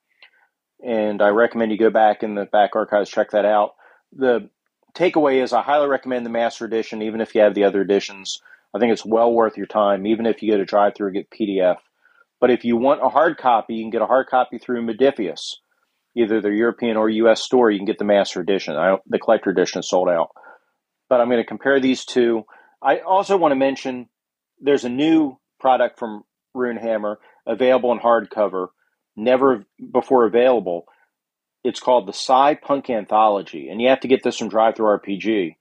and 0.85 1.21
I 1.21 1.29
recommend 1.29 1.71
you 1.71 1.77
go 1.77 1.89
back 1.89 2.21
in 2.21 2.35
the 2.35 2.43
back 2.43 2.75
archives, 2.75 3.09
check 3.09 3.31
that 3.31 3.45
out. 3.45 3.75
The 4.11 4.49
takeaway 4.93 5.41
is 5.41 5.53
I 5.53 5.61
highly 5.61 5.87
recommend 5.87 6.25
the 6.25 6.29
Master 6.29 6.65
Edition, 6.65 7.01
even 7.01 7.21
if 7.21 7.33
you 7.33 7.39
have 7.39 7.55
the 7.55 7.63
other 7.63 7.81
editions. 7.81 8.41
I 8.75 8.79
think 8.79 8.91
it's 8.91 9.05
well 9.05 9.31
worth 9.31 9.55
your 9.55 9.67
time, 9.67 10.05
even 10.05 10.25
if 10.25 10.43
you 10.43 10.51
go 10.51 10.57
to 10.57 10.65
DriveThru 10.65 11.05
and 11.05 11.13
get 11.13 11.29
PDF. 11.29 11.77
But 12.41 12.51
if 12.51 12.65
you 12.65 12.75
want 12.75 13.01
a 13.01 13.07
hard 13.07 13.37
copy, 13.37 13.75
you 13.75 13.83
can 13.85 13.89
get 13.89 14.01
a 14.01 14.05
hard 14.05 14.27
copy 14.27 14.57
through 14.57 14.85
Modiphius 14.85 15.53
either 16.17 16.41
the 16.41 16.49
European 16.49 16.97
or 16.97 17.09
US 17.09 17.41
store, 17.41 17.69
you 17.69 17.77
can 17.77 17.85
get 17.85 17.99
the 17.99 18.05
master 18.05 18.41
edition. 18.41 18.75
the 19.07 19.19
collector 19.19 19.49
edition 19.49 19.79
is 19.79 19.89
sold 19.89 20.09
out. 20.09 20.31
But 21.09 21.21
I'm 21.21 21.29
going 21.29 21.41
to 21.41 21.47
compare 21.47 21.79
these 21.79 22.03
two. 22.03 22.43
I 22.81 22.99
also 22.99 23.37
want 23.37 23.51
to 23.51 23.55
mention 23.55 24.09
there's 24.59 24.83
a 24.83 24.89
new 24.89 25.37
product 25.59 25.99
from 25.99 26.23
Runehammer 26.55 27.17
available 27.45 27.91
in 27.91 27.99
hardcover, 27.99 28.67
never 29.15 29.65
before 29.91 30.25
available. 30.25 30.85
It's 31.63 31.79
called 31.79 32.07
the 32.07 32.13
Psy 32.13 32.55
Punk 32.55 32.89
Anthology, 32.89 33.69
and 33.69 33.81
you 33.81 33.89
have 33.89 34.01
to 34.01 34.07
get 34.07 34.23
this 34.23 34.37
from 34.37 34.49
DriveThruRPG. 34.49 35.55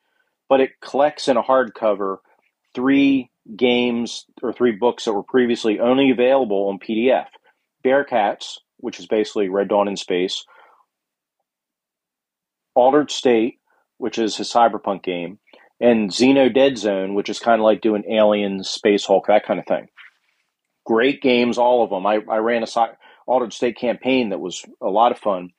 But 0.48 0.60
it 0.60 0.80
collects 0.80 1.28
in 1.28 1.36
a 1.36 1.42
hardcover 1.42 2.18
three 2.74 3.30
games 3.54 4.24
or 4.42 4.52
three 4.52 4.72
books 4.72 5.04
that 5.04 5.12
were 5.12 5.22
previously 5.22 5.80
only 5.80 6.10
available 6.10 6.68
on 6.68 6.78
PDF. 6.78 7.26
Bearcats, 7.84 8.58
which 8.86 9.00
is 9.00 9.06
basically 9.08 9.48
Red 9.48 9.66
Dawn 9.66 9.88
in 9.88 9.96
space, 9.96 10.44
Altered 12.76 13.10
State, 13.10 13.58
which 13.98 14.16
is 14.16 14.36
his 14.36 14.48
cyberpunk 14.48 15.02
game, 15.02 15.40
and 15.80 16.08
Xeno 16.08 16.54
Dead 16.54 16.78
Zone, 16.78 17.14
which 17.14 17.28
is 17.28 17.40
kind 17.40 17.60
of 17.60 17.64
like 17.64 17.80
doing 17.80 18.04
Aliens, 18.08 18.68
Space 18.68 19.04
Hulk, 19.04 19.26
that 19.26 19.44
kind 19.44 19.58
of 19.58 19.66
thing. 19.66 19.88
Great 20.84 21.20
games, 21.20 21.58
all 21.58 21.82
of 21.82 21.90
them. 21.90 22.06
I, 22.06 22.20
I 22.30 22.36
ran 22.36 22.62
a 22.62 22.86
Altered 23.26 23.52
State 23.52 23.76
campaign 23.76 24.28
that 24.28 24.38
was 24.38 24.64
a 24.80 24.86
lot 24.88 25.10
of 25.10 25.18
fun, 25.18 25.50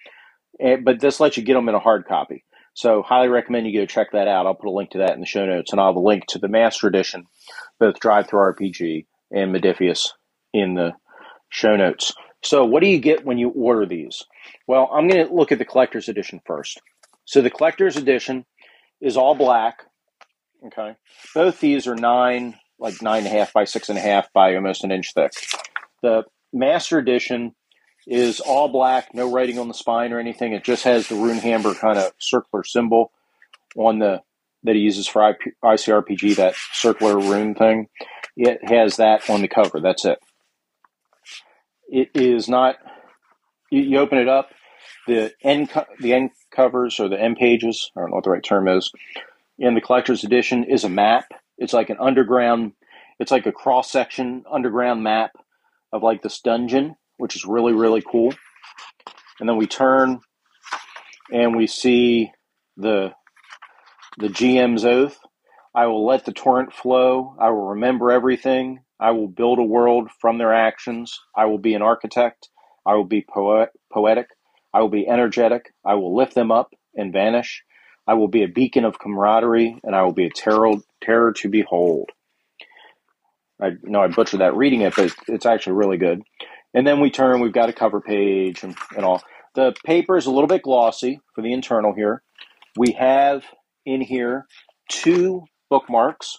and, 0.58 0.86
but 0.86 1.02
this 1.02 1.20
lets 1.20 1.36
you 1.36 1.44
get 1.44 1.56
them 1.56 1.68
in 1.68 1.76
a 1.76 1.80
hard 1.80 2.08
copy. 2.08 2.46
So, 2.76 3.02
highly 3.02 3.28
recommend 3.28 3.68
you 3.68 3.78
go 3.78 3.86
check 3.86 4.13
that 4.13 4.30
out. 4.30 4.46
I'll 4.46 4.56
put 4.56 4.70
a 4.70 4.72
link 4.72 4.92
to 4.92 5.00
that 5.00 5.16
in 5.16 5.20
the 5.20 5.26
show 5.26 5.46
notes, 5.46 5.74
and 5.74 5.82
I'll 5.82 5.88
have 5.88 5.98
a 5.98 6.00
link 6.00 6.28
to 6.28 6.40
the 6.40 6.48
Master 6.48 6.88
Edition, 6.88 7.26
both 7.78 8.00
DriveThruRPG 8.00 9.06
and 9.32 9.54
Modiphius, 9.54 10.12
in 10.54 10.76
the 10.76 10.94
show 11.50 11.76
notes. 11.76 12.13
So, 12.43 12.65
what 12.65 12.82
do 12.82 12.88
you 12.88 13.00
get 13.00 13.26
when 13.26 13.38
you 13.38 13.50
order 13.50 13.86
these? 13.86 14.23
Well, 14.67 14.89
I'm 14.93 15.08
going 15.08 15.26
to 15.26 15.34
look 15.34 15.52
at 15.52 15.58
the 15.58 15.65
collector's 15.65 16.08
edition 16.08 16.41
first. 16.45 16.80
So, 17.26 17.41
the 17.41 17.50
collector's 17.50 17.97
edition 17.97 18.45
is 19.02 19.17
all 19.17 19.36
black. 19.36 19.84
Okay. 20.65 20.95
Both 21.34 21.60
these 21.60 21.88
are 21.88 21.95
nine, 21.95 22.56
like 22.80 23.02
nine 23.02 23.26
and 23.26 23.28
a 23.28 23.38
half 23.38 23.54
by 23.54 23.63
six 23.63 23.89
and 23.89 23.97
a 23.97 24.02
half 24.02 24.32
by 24.34 24.56
almost 24.56 24.84
an 24.84 24.91
inch 24.91 25.13
thick. 25.13 25.32
The 26.02 26.23
master 26.54 26.97
edition 26.97 27.54
is 28.08 28.39
all 28.39 28.69
black, 28.69 29.13
no 29.13 29.32
writing 29.32 29.60
on 29.60 29.67
the 29.67 29.73
spine 29.73 30.13
or 30.13 30.19
anything. 30.19 30.54
It 30.54 30.63
just 30.63 30.84
has 30.84 31.08
the 31.08 31.15
Runehammer 31.15 31.78
kind 31.78 32.00
of 32.00 32.13
circular 32.19 32.63
symbol 32.63 33.12
on 33.76 34.00
the 34.00 34.21
that 34.63 34.76
he 34.76 34.82
uses 34.82 35.08
for 35.08 35.36
ICRPG, 35.63 36.36
that 36.38 36.56
circular 36.73 37.17
rune 37.17 37.54
thing. 37.56 37.88
It 38.36 38.60
has 38.69 38.97
that 38.97 39.30
on 39.30 39.41
the 39.41 39.47
cover. 39.47 39.80
That's 39.80 40.04
it 40.04 40.19
it 41.89 42.10
is 42.15 42.50
not. 42.50 42.76
You, 43.71 43.82
you 43.82 44.00
open 44.00 44.17
it 44.19 44.28
up, 44.30 44.50
the 45.08 45.34
end 45.43 45.69
co- 45.69 45.86
the 46.00 46.13
end 46.13 46.32
covers 46.52 47.00
or 47.00 47.10
the 47.10 47.19
end 47.21 47.38
pages. 47.38 47.91
I 47.95 48.02
don't 48.02 48.10
know 48.12 48.15
what 48.15 48.23
the 48.26 48.32
right 48.32 48.43
term 48.43 48.67
is. 48.67 48.91
In 49.60 49.76
the 49.76 49.82
collector's 49.82 50.23
edition 50.23 50.63
is 50.65 50.84
a 50.84 50.89
map. 50.89 51.26
It's 51.58 51.73
like 51.73 51.89
an 51.89 51.97
underground. 52.00 52.73
It's 53.19 53.32
like 53.32 53.45
a 53.45 53.52
cross 53.52 53.91
section 53.91 54.43
underground 54.52 55.04
map 55.04 55.32
of 55.93 56.04
like 56.04 56.21
this 56.21 56.41
dungeon, 56.41 56.95
which 57.17 57.36
is 57.36 57.45
really 57.45 57.73
really 57.73 58.02
cool. 58.02 58.34
And 59.39 59.47
then 59.50 59.58
we 59.58 59.67
turn, 59.67 60.19
and 61.32 61.56
we 61.56 61.67
see 61.67 62.32
the 62.78 63.13
the 64.17 64.30
GM's 64.30 64.86
oath. 64.86 65.19
I 65.76 65.88
will 65.88 66.06
let 66.06 66.26
the 66.26 66.34
torrent 66.34 66.73
flow. 66.73 67.36
I 67.39 67.50
will 67.52 67.67
remember 67.69 68.12
everything. 68.12 68.80
I 69.00 69.12
will 69.12 69.28
build 69.28 69.60
a 69.60 69.64
world 69.64 70.10
from 70.20 70.38
their 70.38 70.54
actions. 70.54 71.20
I 71.36 71.46
will 71.46 71.60
be 71.60 71.74
an 71.76 71.82
architect. 71.82 72.50
I 72.86 72.96
will 72.96 73.06
be 73.06 73.26
poet, 73.28 73.70
poetic. 73.92 74.28
I 74.74 74.82
will 74.82 74.90
be 74.90 75.08
energetic. 75.08 75.74
I 75.86 75.96
will 75.96 76.16
lift 76.16 76.36
them 76.36 76.52
up 76.52 76.74
and 76.96 77.14
vanish. 77.14 77.64
I 78.08 78.14
will 78.16 78.28
be 78.28 78.44
a 78.44 78.48
beacon 78.48 78.86
of 78.86 79.00
camaraderie, 79.00 79.80
and 79.84 79.96
I 79.96 80.04
will 80.04 80.14
be 80.14 80.26
a 80.26 80.30
terror, 80.30 80.74
terror 81.02 81.34
to 81.34 81.50
behold. 81.50 82.10
I 83.62 83.72
know 83.84 84.02
I 84.02 84.08
butchered 84.08 84.42
that 84.42 84.56
reading 84.56 84.82
it, 84.82 84.96
but 84.96 85.14
it's 85.28 85.46
actually 85.46 85.74
really 85.74 85.98
good. 85.98 86.22
And 86.74 86.86
then 86.86 87.00
we 87.00 87.10
turn, 87.10 87.42
we've 87.42 87.52
got 87.52 87.70
a 87.70 87.74
cover 87.74 88.02
page 88.02 88.64
and, 88.64 88.76
and 88.96 89.04
all. 89.04 89.24
The 89.56 89.74
paper 89.86 90.18
is 90.18 90.28
a 90.28 90.32
little 90.32 90.48
bit 90.48 90.62
glossy 90.62 91.20
for 91.34 91.42
the 91.42 91.54
internal 91.54 91.94
here. 91.94 92.22
We 92.78 92.92
have 92.94 93.44
in 93.86 94.02
here 94.02 94.46
two 94.90 95.46
bookmarks, 95.70 96.38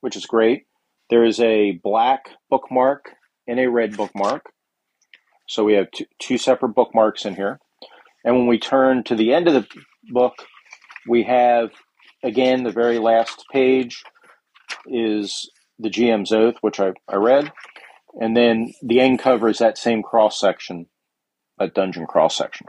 which 0.00 0.16
is 0.16 0.26
great. 0.26 0.65
There 1.10 1.24
is 1.24 1.40
a 1.40 1.72
black 1.82 2.30
bookmark 2.50 3.10
and 3.46 3.60
a 3.60 3.70
red 3.70 3.96
bookmark. 3.96 4.44
So 5.48 5.64
we 5.64 5.74
have 5.74 5.90
two, 5.92 6.06
two 6.18 6.38
separate 6.38 6.74
bookmarks 6.74 7.24
in 7.24 7.36
here. 7.36 7.60
And 8.24 8.36
when 8.36 8.46
we 8.46 8.58
turn 8.58 9.04
to 9.04 9.14
the 9.14 9.32
end 9.32 9.46
of 9.46 9.54
the 9.54 9.66
book, 10.10 10.34
we 11.08 11.22
have 11.24 11.70
again 12.24 12.64
the 12.64 12.72
very 12.72 12.98
last 12.98 13.44
page 13.52 14.02
is 14.86 15.48
the 15.78 15.90
GM's 15.90 16.32
oath, 16.32 16.56
which 16.60 16.80
I, 16.80 16.92
I 17.08 17.16
read. 17.16 17.52
And 18.20 18.36
then 18.36 18.72
the 18.82 19.00
end 19.00 19.18
cover 19.18 19.48
is 19.48 19.58
that 19.58 19.78
same 19.78 20.02
cross 20.02 20.40
section, 20.40 20.86
that 21.58 21.74
dungeon 21.74 22.06
cross 22.06 22.36
section. 22.36 22.66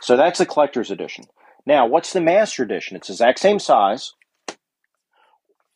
So 0.00 0.16
that's 0.16 0.38
the 0.38 0.46
collector's 0.46 0.90
edition. 0.90 1.26
Now, 1.66 1.86
what's 1.86 2.12
the 2.12 2.20
master 2.20 2.62
edition? 2.62 2.96
It's 2.96 3.08
the 3.08 3.14
exact 3.14 3.38
same 3.38 3.58
size. 3.58 4.14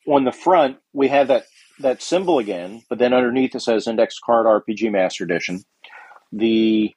On 0.09 0.25
the 0.25 0.33
front, 0.33 0.79
we 0.93 1.09
have 1.09 1.29
that 1.29 1.45
that 1.81 2.03
symbol 2.03 2.39
again, 2.39 2.83
but 2.89 2.99
then 2.99 3.13
underneath 3.13 3.55
it 3.55 3.61
says 3.61 3.87
Index 3.87 4.19
Card 4.19 4.47
RPG 4.47 4.91
Master 4.93 5.25
Edition. 5.25 5.65
The 6.33 6.95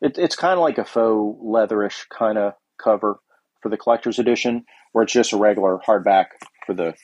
it, 0.00 0.18
it's 0.18 0.36
kind 0.36 0.54
of 0.54 0.60
like 0.60 0.78
a 0.78 0.84
faux 0.84 1.40
leatherish 1.42 2.08
kind 2.10 2.38
of 2.38 2.54
cover 2.78 3.18
for 3.62 3.68
the 3.68 3.76
collector's 3.76 4.18
edition, 4.18 4.64
where 4.92 5.04
it's 5.04 5.12
just 5.12 5.32
a 5.32 5.36
regular 5.36 5.78
hardback 5.86 6.26
for 6.66 6.74
the 6.74 6.94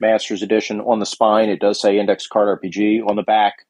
Master's 0.00 0.42
Edition. 0.42 0.80
On 0.80 0.98
the 0.98 1.06
spine, 1.06 1.48
it 1.48 1.60
does 1.60 1.80
say 1.80 1.98
Index 1.98 2.26
Card 2.26 2.60
RPG. 2.60 3.06
On 3.08 3.16
the 3.16 3.22
back, 3.22 3.66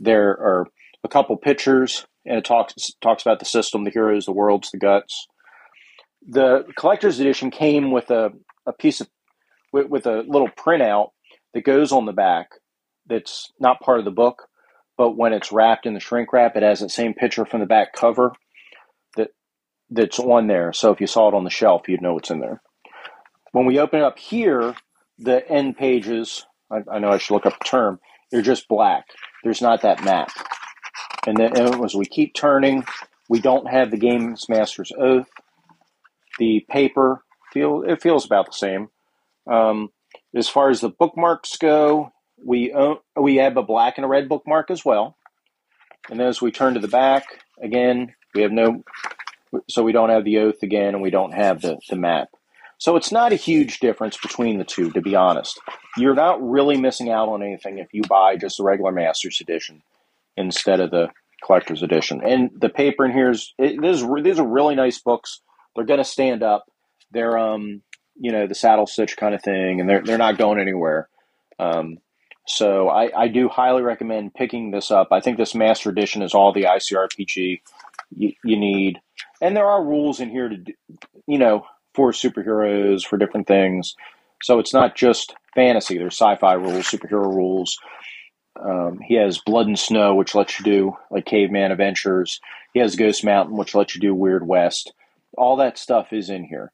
there 0.00 0.30
are 0.30 0.66
a 1.04 1.08
couple 1.08 1.36
pictures, 1.36 2.06
and 2.24 2.38
it 2.38 2.44
talks 2.44 2.74
talks 3.00 3.22
about 3.22 3.38
the 3.38 3.44
system, 3.44 3.84
the 3.84 3.90
heroes, 3.90 4.26
the 4.26 4.32
worlds, 4.32 4.70
the 4.70 4.78
guts. 4.78 5.26
The 6.28 6.64
collector's 6.76 7.20
edition 7.20 7.50
came 7.50 7.92
with 7.92 8.10
a, 8.10 8.32
a 8.66 8.72
piece 8.72 9.00
of 9.00 9.08
with, 9.72 9.88
with 9.88 10.06
a 10.06 10.24
little 10.26 10.48
printout 10.48 11.10
that 11.56 11.64
goes 11.64 11.90
on 11.90 12.04
the 12.04 12.12
back 12.12 12.50
that's 13.06 13.50
not 13.58 13.80
part 13.80 13.98
of 13.98 14.04
the 14.04 14.10
book, 14.10 14.42
but 14.98 15.16
when 15.16 15.32
it's 15.32 15.50
wrapped 15.50 15.86
in 15.86 15.94
the 15.94 16.00
shrink 16.00 16.30
wrap, 16.30 16.54
it 16.54 16.62
has 16.62 16.80
that 16.80 16.90
same 16.90 17.14
picture 17.14 17.46
from 17.46 17.60
the 17.60 17.66
back 17.66 17.94
cover 17.94 18.32
that 19.16 19.30
that's 19.88 20.18
on 20.18 20.48
there. 20.48 20.74
So 20.74 20.92
if 20.92 21.00
you 21.00 21.06
saw 21.06 21.28
it 21.28 21.34
on 21.34 21.44
the 21.44 21.50
shelf, 21.50 21.88
you'd 21.88 22.02
know 22.02 22.18
it's 22.18 22.30
in 22.30 22.40
there. 22.40 22.60
When 23.52 23.64
we 23.64 23.78
open 23.78 24.00
it 24.00 24.04
up 24.04 24.18
here, 24.18 24.74
the 25.18 25.48
end 25.50 25.78
pages, 25.78 26.44
I, 26.70 26.80
I 26.92 26.98
know 26.98 27.08
I 27.08 27.16
should 27.16 27.32
look 27.32 27.46
up 27.46 27.58
the 27.58 27.64
term, 27.64 28.00
they're 28.30 28.42
just 28.42 28.68
black. 28.68 29.06
There's 29.42 29.62
not 29.62 29.80
that 29.80 30.04
map. 30.04 30.28
And 31.26 31.38
then 31.38 31.56
and 31.56 31.82
as 31.82 31.94
we 31.94 32.04
keep 32.04 32.34
turning, 32.34 32.84
we 33.30 33.40
don't 33.40 33.70
have 33.70 33.90
the 33.90 33.96
Games 33.96 34.46
Master's 34.50 34.92
Oath. 35.00 35.30
The 36.38 36.66
paper 36.68 37.24
feel 37.50 37.82
it 37.82 38.02
feels 38.02 38.26
about 38.26 38.44
the 38.44 38.52
same. 38.52 38.88
Um, 39.50 39.88
as 40.36 40.48
far 40.48 40.68
as 40.68 40.80
the 40.80 40.90
bookmarks 40.90 41.56
go, 41.56 42.12
we 42.44 42.72
own, 42.72 42.98
we 43.18 43.36
have 43.36 43.56
a 43.56 43.62
black 43.62 43.94
and 43.96 44.04
a 44.04 44.08
red 44.08 44.28
bookmark 44.28 44.70
as 44.70 44.84
well. 44.84 45.16
And 46.10 46.20
as 46.20 46.40
we 46.40 46.52
turn 46.52 46.74
to 46.74 46.80
the 46.80 46.88
back, 46.88 47.24
again, 47.60 48.14
we 48.34 48.42
have 48.42 48.52
no, 48.52 48.84
so 49.68 49.82
we 49.82 49.92
don't 49.92 50.10
have 50.10 50.24
the 50.24 50.38
oath 50.38 50.62
again, 50.62 50.94
and 50.94 51.02
we 51.02 51.10
don't 51.10 51.32
have 51.32 51.62
the, 51.62 51.78
the 51.88 51.96
map. 51.96 52.28
So 52.78 52.96
it's 52.96 53.10
not 53.10 53.32
a 53.32 53.36
huge 53.36 53.80
difference 53.80 54.18
between 54.18 54.58
the 54.58 54.64
two, 54.64 54.90
to 54.92 55.00
be 55.00 55.16
honest. 55.16 55.58
You're 55.96 56.14
not 56.14 56.46
really 56.46 56.76
missing 56.76 57.10
out 57.10 57.28
on 57.28 57.42
anything 57.42 57.78
if 57.78 57.94
you 57.94 58.02
buy 58.02 58.36
just 58.36 58.58
the 58.58 58.64
regular 58.64 58.92
Master's 58.92 59.40
Edition 59.40 59.82
instead 60.36 60.80
of 60.80 60.90
the 60.90 61.08
collector's 61.42 61.82
edition. 61.82 62.22
And 62.22 62.50
the 62.54 62.68
paper 62.68 63.04
in 63.04 63.12
here 63.12 63.30
is 63.30 63.54
it, 63.58 63.80
these, 63.80 64.04
these 64.22 64.38
are 64.38 64.46
really 64.46 64.74
nice 64.74 64.98
books. 64.98 65.40
They're 65.74 65.86
going 65.86 65.98
to 65.98 66.04
stand 66.04 66.42
up. 66.42 66.66
They're 67.12 67.38
um 67.38 67.82
you 68.18 68.32
know 68.32 68.46
the 68.46 68.54
saddle 68.54 68.86
stitch 68.86 69.16
kind 69.16 69.34
of 69.34 69.42
thing, 69.42 69.80
and 69.80 69.88
they're 69.88 70.02
they're 70.02 70.18
not 70.18 70.38
going 70.38 70.60
anywhere. 70.60 71.08
Um, 71.58 71.98
so 72.46 72.88
I, 72.88 73.10
I 73.24 73.28
do 73.28 73.48
highly 73.48 73.82
recommend 73.82 74.34
picking 74.34 74.70
this 74.70 74.90
up. 74.90 75.08
I 75.10 75.20
think 75.20 75.36
this 75.36 75.54
master 75.54 75.90
edition 75.90 76.22
is 76.22 76.32
all 76.32 76.52
the 76.52 76.64
ICRPG 76.64 77.60
you, 78.14 78.32
you 78.44 78.56
need, 78.56 79.00
and 79.40 79.56
there 79.56 79.66
are 79.66 79.84
rules 79.84 80.20
in 80.20 80.30
here 80.30 80.48
to 80.48 80.56
you 81.26 81.38
know 81.38 81.66
for 81.94 82.12
superheroes 82.12 83.04
for 83.04 83.16
different 83.16 83.46
things. 83.46 83.94
So 84.42 84.58
it's 84.58 84.74
not 84.74 84.94
just 84.94 85.34
fantasy. 85.54 85.98
There's 85.98 86.14
sci-fi 86.16 86.54
rules, 86.54 86.86
superhero 86.86 87.24
rules. 87.24 87.78
Um, 88.62 89.00
he 89.06 89.14
has 89.14 89.38
Blood 89.38 89.66
and 89.66 89.78
Snow, 89.78 90.14
which 90.14 90.34
lets 90.34 90.58
you 90.58 90.64
do 90.64 90.96
like 91.10 91.26
caveman 91.26 91.72
adventures. 91.72 92.40
He 92.72 92.80
has 92.80 92.96
Ghost 92.96 93.24
Mountain, 93.24 93.56
which 93.56 93.74
lets 93.74 93.94
you 93.94 94.00
do 94.00 94.14
Weird 94.14 94.46
West. 94.46 94.92
All 95.36 95.56
that 95.56 95.78
stuff 95.78 96.12
is 96.12 96.30
in 96.30 96.44
here. 96.44 96.72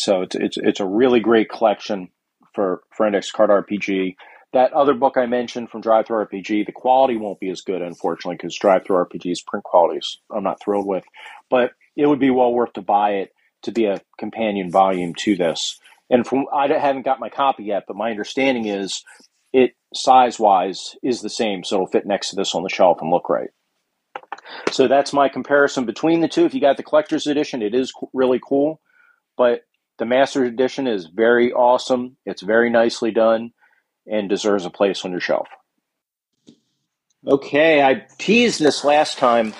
So 0.00 0.22
it's 0.22 0.34
it's 0.34 0.56
it's 0.56 0.80
a 0.80 0.86
really 0.86 1.20
great 1.20 1.50
collection 1.50 2.08
for 2.54 2.82
for 2.96 3.06
Index 3.06 3.30
Card 3.30 3.50
RPG. 3.50 4.16
That 4.52 4.72
other 4.72 4.94
book 4.94 5.16
I 5.16 5.26
mentioned 5.26 5.70
from 5.70 5.82
DriveThruRPG, 5.82 6.66
the 6.66 6.72
quality 6.72 7.16
won't 7.16 7.38
be 7.38 7.50
as 7.50 7.60
good, 7.60 7.82
unfortunately, 7.82 8.34
because 8.34 8.58
DriveThruRPG's 8.58 9.42
print 9.42 9.62
qualities 9.62 10.18
I'm 10.34 10.42
not 10.42 10.60
thrilled 10.60 10.86
with. 10.86 11.04
But 11.48 11.72
it 11.96 12.06
would 12.06 12.18
be 12.18 12.30
well 12.30 12.52
worth 12.52 12.72
to 12.72 12.82
buy 12.82 13.10
it 13.10 13.32
to 13.62 13.72
be 13.72 13.84
a 13.84 14.00
companion 14.18 14.70
volume 14.70 15.14
to 15.20 15.36
this. 15.36 15.78
And 16.08 16.26
from 16.26 16.46
I 16.52 16.66
haven't 16.66 17.04
got 17.04 17.20
my 17.20 17.28
copy 17.28 17.64
yet, 17.64 17.84
but 17.86 17.96
my 17.96 18.10
understanding 18.10 18.66
is 18.66 19.04
it 19.52 19.74
size 19.94 20.40
wise 20.40 20.96
is 21.02 21.20
the 21.20 21.30
same, 21.30 21.62
so 21.62 21.76
it'll 21.76 21.86
fit 21.86 22.06
next 22.06 22.30
to 22.30 22.36
this 22.36 22.54
on 22.54 22.62
the 22.62 22.68
shelf 22.68 22.98
and 23.00 23.10
look 23.10 23.28
right. 23.28 23.50
So 24.70 24.88
that's 24.88 25.12
my 25.12 25.28
comparison 25.28 25.84
between 25.84 26.20
the 26.20 26.28
two. 26.28 26.44
If 26.44 26.54
you 26.54 26.60
got 26.60 26.76
the 26.76 26.82
collector's 26.82 27.26
edition, 27.26 27.62
it 27.62 27.74
is 27.74 27.92
really 28.12 28.40
cool, 28.42 28.80
but 29.36 29.62
the 30.00 30.06
master 30.06 30.44
edition 30.44 30.86
is 30.86 31.06
very 31.06 31.52
awesome. 31.52 32.16
It's 32.24 32.40
very 32.42 32.70
nicely 32.70 33.10
done 33.10 33.52
and 34.10 34.30
deserves 34.30 34.64
a 34.64 34.70
place 34.70 35.04
on 35.04 35.10
your 35.10 35.20
shelf. 35.20 35.46
Okay, 37.26 37.82
I 37.82 38.06
teased 38.18 38.60
this 38.60 38.82
last 38.82 39.18
time. 39.18 39.52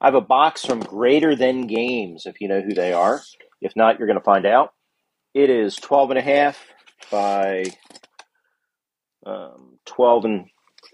I 0.00 0.06
have 0.06 0.14
a 0.14 0.22
box 0.22 0.64
from 0.64 0.80
Greater 0.80 1.36
Than 1.36 1.66
Games, 1.66 2.24
if 2.24 2.40
you 2.40 2.48
know 2.48 2.62
who 2.62 2.72
they 2.72 2.94
are. 2.94 3.20
If 3.60 3.76
not, 3.76 3.98
you're 3.98 4.08
going 4.08 4.18
to 4.18 4.24
find 4.24 4.46
out. 4.46 4.72
It 5.34 5.50
is 5.50 5.76
12 5.76 6.10
and 6.12 6.18
a 6.18 6.22
half 6.22 6.58
by 7.10 7.64
um, 9.26 9.78
12 9.84 10.24
and 10.24 10.46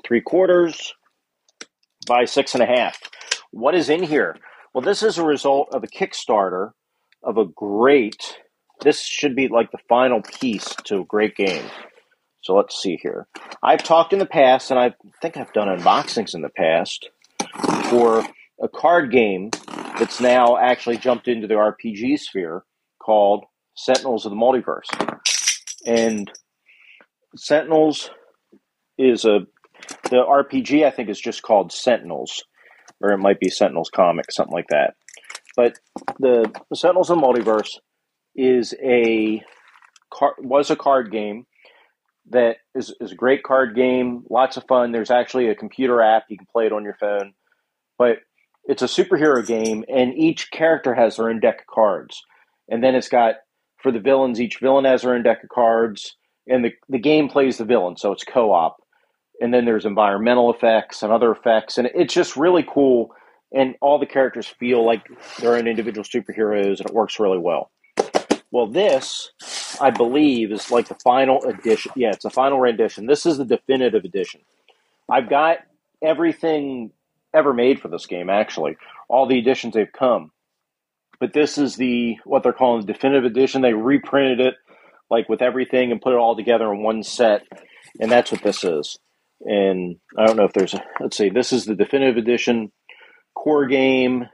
three 0.04 0.20
quarters 0.20 0.94
by 2.08 2.24
six 2.24 2.54
and 2.54 2.62
a 2.62 2.66
half. 2.66 2.98
What 3.52 3.76
is 3.76 3.88
in 3.88 4.02
here? 4.02 4.36
Well, 4.74 4.82
this 4.82 5.04
is 5.04 5.16
a 5.16 5.24
result 5.24 5.68
of 5.72 5.84
a 5.84 5.88
Kickstarter 5.88 6.72
of 7.22 7.38
a 7.38 7.44
great, 7.44 8.38
this 8.82 9.02
should 9.02 9.36
be 9.36 9.48
like 9.48 9.70
the 9.70 9.78
final 9.88 10.22
piece 10.22 10.74
to 10.84 11.00
a 11.00 11.04
great 11.04 11.36
game. 11.36 11.64
So 12.42 12.54
let's 12.54 12.80
see 12.80 12.96
here. 12.96 13.26
I've 13.62 13.82
talked 13.82 14.12
in 14.12 14.18
the 14.18 14.26
past, 14.26 14.70
and 14.70 14.80
I 14.80 14.94
think 15.20 15.36
I've 15.36 15.52
done 15.52 15.68
unboxings 15.68 16.34
in 16.34 16.40
the 16.40 16.48
past 16.48 17.10
for 17.90 18.24
a 18.62 18.68
card 18.68 19.10
game 19.12 19.50
that's 19.98 20.20
now 20.20 20.56
actually 20.56 20.96
jumped 20.96 21.28
into 21.28 21.46
the 21.46 21.54
RPG 21.54 22.18
sphere 22.18 22.64
called 22.98 23.44
Sentinels 23.74 24.24
of 24.24 24.30
the 24.30 24.36
Multiverse. 24.36 24.88
And 25.86 26.30
Sentinels 27.36 28.10
is 28.98 29.24
a 29.24 29.40
the 30.10 30.16
RPG 30.16 30.84
I 30.84 30.90
think 30.90 31.08
is 31.08 31.20
just 31.20 31.42
called 31.42 31.72
Sentinels, 31.72 32.44
or 33.00 33.12
it 33.12 33.18
might 33.18 33.40
be 33.40 33.48
Sentinels 33.48 33.90
comic, 33.94 34.30
something 34.30 34.52
like 34.52 34.68
that. 34.68 34.94
But 35.56 35.78
the 36.18 36.50
Sentinels 36.74 37.10
of 37.10 37.18
the 37.18 37.26
Multiverse 37.26 37.78
is 38.34 38.74
a 38.82 39.42
was 40.38 40.70
a 40.70 40.76
card 40.76 41.10
game 41.10 41.46
that 42.30 42.58
is, 42.74 42.94
is 43.00 43.12
a 43.12 43.16
great 43.16 43.42
card 43.42 43.74
game, 43.74 44.24
lots 44.30 44.56
of 44.56 44.64
fun. 44.68 44.92
There's 44.92 45.10
actually 45.10 45.48
a 45.48 45.54
computer 45.54 46.00
app 46.00 46.24
you 46.28 46.36
can 46.36 46.46
play 46.52 46.66
it 46.66 46.72
on 46.72 46.84
your 46.84 46.96
phone, 47.00 47.32
but 47.98 48.18
it's 48.64 48.82
a 48.82 48.86
superhero 48.86 49.44
game, 49.44 49.84
and 49.88 50.14
each 50.14 50.50
character 50.50 50.94
has 50.94 51.16
their 51.16 51.30
own 51.30 51.40
deck 51.40 51.60
of 51.60 51.66
cards, 51.66 52.22
and 52.68 52.84
then 52.84 52.94
it's 52.94 53.08
got 53.08 53.36
for 53.78 53.90
the 53.90 54.00
villains, 54.00 54.40
each 54.40 54.58
villain 54.60 54.84
has 54.84 55.02
their 55.02 55.14
own 55.14 55.22
deck 55.22 55.42
of 55.42 55.48
cards, 55.48 56.16
and 56.46 56.64
the 56.64 56.72
the 56.88 56.98
game 56.98 57.28
plays 57.28 57.58
the 57.58 57.64
villain, 57.64 57.96
so 57.96 58.12
it's 58.12 58.24
co-op 58.24 58.76
and 59.40 59.52
then 59.54 59.64
there's 59.64 59.86
environmental 59.86 60.52
effects 60.52 61.02
and 61.02 61.12
other 61.12 61.32
effects, 61.32 61.78
and 61.78 61.88
it's 61.94 62.14
just 62.14 62.36
really 62.36 62.64
cool. 62.68 63.14
And 63.52 63.74
all 63.80 63.98
the 63.98 64.06
characters 64.06 64.46
feel 64.46 64.84
like 64.84 65.08
they're 65.40 65.56
individual 65.56 66.04
superheroes, 66.04 66.78
and 66.78 66.88
it 66.88 66.94
works 66.94 67.18
really 67.18 67.38
well. 67.38 67.70
Well, 68.50 68.66
this, 68.66 69.30
I 69.80 69.90
believe, 69.90 70.52
is 70.52 70.70
like 70.70 70.88
the 70.88 70.96
final 70.96 71.44
edition. 71.44 71.92
Yeah, 71.96 72.10
it's 72.10 72.24
a 72.24 72.30
final 72.30 72.60
rendition. 72.60 73.06
This 73.06 73.26
is 73.26 73.38
the 73.38 73.44
definitive 73.44 74.04
edition. 74.04 74.40
I've 75.08 75.30
got 75.30 75.58
everything 76.02 76.92
ever 77.34 77.52
made 77.54 77.80
for 77.80 77.88
this 77.88 78.06
game, 78.06 78.30
actually, 78.30 78.76
all 79.08 79.26
the 79.26 79.38
editions 79.38 79.74
they've 79.74 79.92
come. 79.92 80.32
But 81.20 81.32
this 81.32 81.58
is 81.58 81.76
the 81.76 82.16
what 82.24 82.42
they're 82.42 82.52
calling 82.52 82.84
the 82.84 82.92
definitive 82.92 83.24
edition. 83.24 83.62
They 83.62 83.74
reprinted 83.74 84.40
it 84.40 84.54
like 85.10 85.28
with 85.28 85.42
everything 85.42 85.92
and 85.92 86.00
put 86.00 86.12
it 86.14 86.18
all 86.18 86.34
together 86.36 86.72
in 86.72 86.82
one 86.82 87.02
set, 87.02 87.46
and 88.00 88.10
that's 88.10 88.32
what 88.32 88.42
this 88.42 88.64
is 88.64 88.98
and 89.42 89.96
I 90.18 90.26
don't 90.26 90.36
know 90.36 90.44
if 90.44 90.52
there's 90.52 90.74
a, 90.74 90.82
let's 91.00 91.16
see, 91.16 91.30
this 91.30 91.52
is 91.52 91.64
the 91.64 91.74
definitive 91.74 92.16
edition 92.16 92.70
core 93.34 93.66
game, 93.66 94.26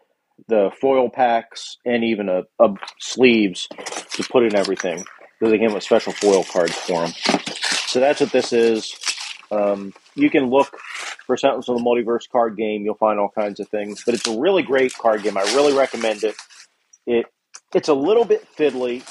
the 0.48 0.70
foil 0.80 1.08
packs, 1.10 1.76
and 1.84 2.04
even 2.04 2.28
a, 2.28 2.42
a 2.58 2.74
sleeves 2.98 3.68
to 4.12 4.22
put 4.30 4.44
in 4.44 4.54
everything. 4.54 5.04
Because 5.38 5.52
they 5.52 5.58
came 5.58 5.74
with 5.74 5.82
special 5.82 6.12
foil 6.12 6.44
cards 6.44 6.74
for 6.74 7.02
them. 7.02 7.12
So 7.86 8.00
that's 8.00 8.20
what 8.20 8.32
this 8.32 8.52
is. 8.52 8.94
Um, 9.50 9.92
you 10.14 10.30
can 10.30 10.48
look 10.48 10.78
for 11.26 11.36
Sentinels 11.36 11.68
of 11.68 11.76
the 11.76 11.84
Multiverse 11.84 12.28
card 12.30 12.56
game. 12.56 12.84
You'll 12.84 12.94
find 12.94 13.18
all 13.18 13.28
kinds 13.28 13.60
of 13.60 13.68
things, 13.68 14.02
but 14.04 14.14
it's 14.14 14.26
a 14.26 14.38
really 14.38 14.62
great 14.62 14.94
card 14.94 15.22
game. 15.22 15.36
I 15.36 15.42
really 15.54 15.74
recommend 15.74 16.24
it. 16.24 16.34
It 17.06 17.26
it's 17.74 17.88
a 17.88 17.94
little 17.94 18.24
bit 18.24 18.46
fiddly 18.56 19.02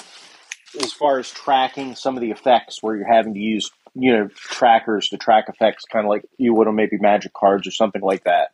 as 0.82 0.92
far 0.94 1.20
as 1.20 1.30
tracking 1.30 1.96
some 1.96 2.16
of 2.16 2.22
the 2.22 2.32
effects 2.32 2.82
where 2.82 2.96
you're 2.96 3.12
having 3.12 3.34
to 3.34 3.40
use 3.40 3.70
you 3.94 4.12
know 4.12 4.28
trackers 4.36 5.10
to 5.10 5.18
track 5.18 5.46
effects, 5.48 5.84
kind 5.86 6.06
of 6.06 6.10
like 6.10 6.26
you 6.38 6.54
would 6.54 6.68
on 6.68 6.76
maybe 6.76 6.98
Magic 6.98 7.34
cards 7.34 7.68
or 7.68 7.72
something 7.72 8.02
like 8.02 8.24
that. 8.26 8.50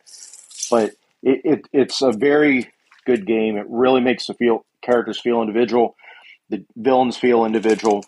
But 0.70 0.92
it, 1.22 1.40
it 1.44 1.68
it's 1.72 2.02
a 2.02 2.12
very 2.12 2.72
good 3.06 3.26
game. 3.26 3.56
It 3.56 3.66
really 3.68 4.00
makes 4.00 4.26
the 4.26 4.34
feel 4.34 4.64
characters 4.82 5.20
feel 5.20 5.40
individual, 5.40 5.96
the 6.48 6.64
villains 6.76 7.16
feel 7.16 7.44
individual. 7.44 8.04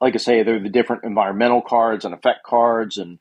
Like 0.00 0.14
I 0.14 0.18
say, 0.18 0.42
they're 0.42 0.62
the 0.62 0.70
different 0.70 1.04
environmental 1.04 1.60
cards 1.60 2.04
and 2.04 2.14
effect 2.14 2.42
cards 2.44 2.96
and 2.96 3.18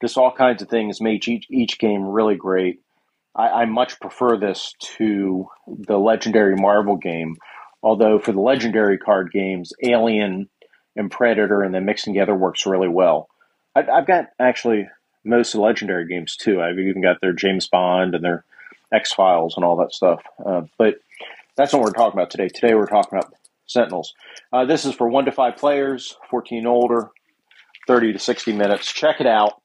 just 0.00 0.16
all 0.16 0.32
kinds 0.32 0.62
of 0.62 0.68
things 0.68 1.00
make 1.00 1.26
each 1.26 1.46
each 1.50 1.78
game 1.78 2.04
really 2.04 2.36
great. 2.36 2.80
I, 3.34 3.48
I 3.48 3.64
much 3.64 4.00
prefer 4.00 4.36
this 4.36 4.74
to 4.96 5.46
the 5.66 5.98
legendary 5.98 6.56
Marvel 6.56 6.96
game. 6.96 7.36
Although 7.82 8.18
for 8.18 8.32
the 8.32 8.40
legendary 8.40 8.98
card 8.98 9.30
games, 9.32 9.72
Alien 9.82 10.50
and 10.96 11.10
Predator, 11.10 11.62
and 11.62 11.74
then 11.74 11.86
mixing 11.86 12.12
together 12.12 12.34
works 12.34 12.66
really 12.66 12.88
well. 12.88 13.28
I've, 13.74 13.88
I've 13.88 14.06
got 14.06 14.26
actually 14.38 14.88
most 15.24 15.54
legendary 15.54 16.06
games 16.06 16.36
too. 16.36 16.60
I've 16.60 16.78
even 16.78 17.02
got 17.02 17.20
their 17.20 17.32
James 17.32 17.68
Bond 17.68 18.14
and 18.14 18.24
their 18.24 18.44
X 18.92 19.12
Files 19.12 19.54
and 19.56 19.64
all 19.64 19.76
that 19.76 19.92
stuff. 19.92 20.22
Uh, 20.44 20.62
but 20.78 20.96
that's 21.56 21.72
what 21.72 21.82
we're 21.82 21.92
talking 21.92 22.18
about 22.18 22.30
today. 22.30 22.48
Today 22.48 22.74
we're 22.74 22.86
talking 22.86 23.18
about 23.18 23.32
Sentinels. 23.66 24.14
Uh, 24.52 24.64
this 24.64 24.84
is 24.84 24.94
for 24.94 25.08
one 25.08 25.26
to 25.26 25.32
five 25.32 25.56
players, 25.56 26.16
14 26.30 26.66
older, 26.66 27.10
30 27.86 28.14
to 28.14 28.18
60 28.18 28.52
minutes. 28.52 28.92
Check 28.92 29.20
it 29.20 29.26
out. 29.26 29.60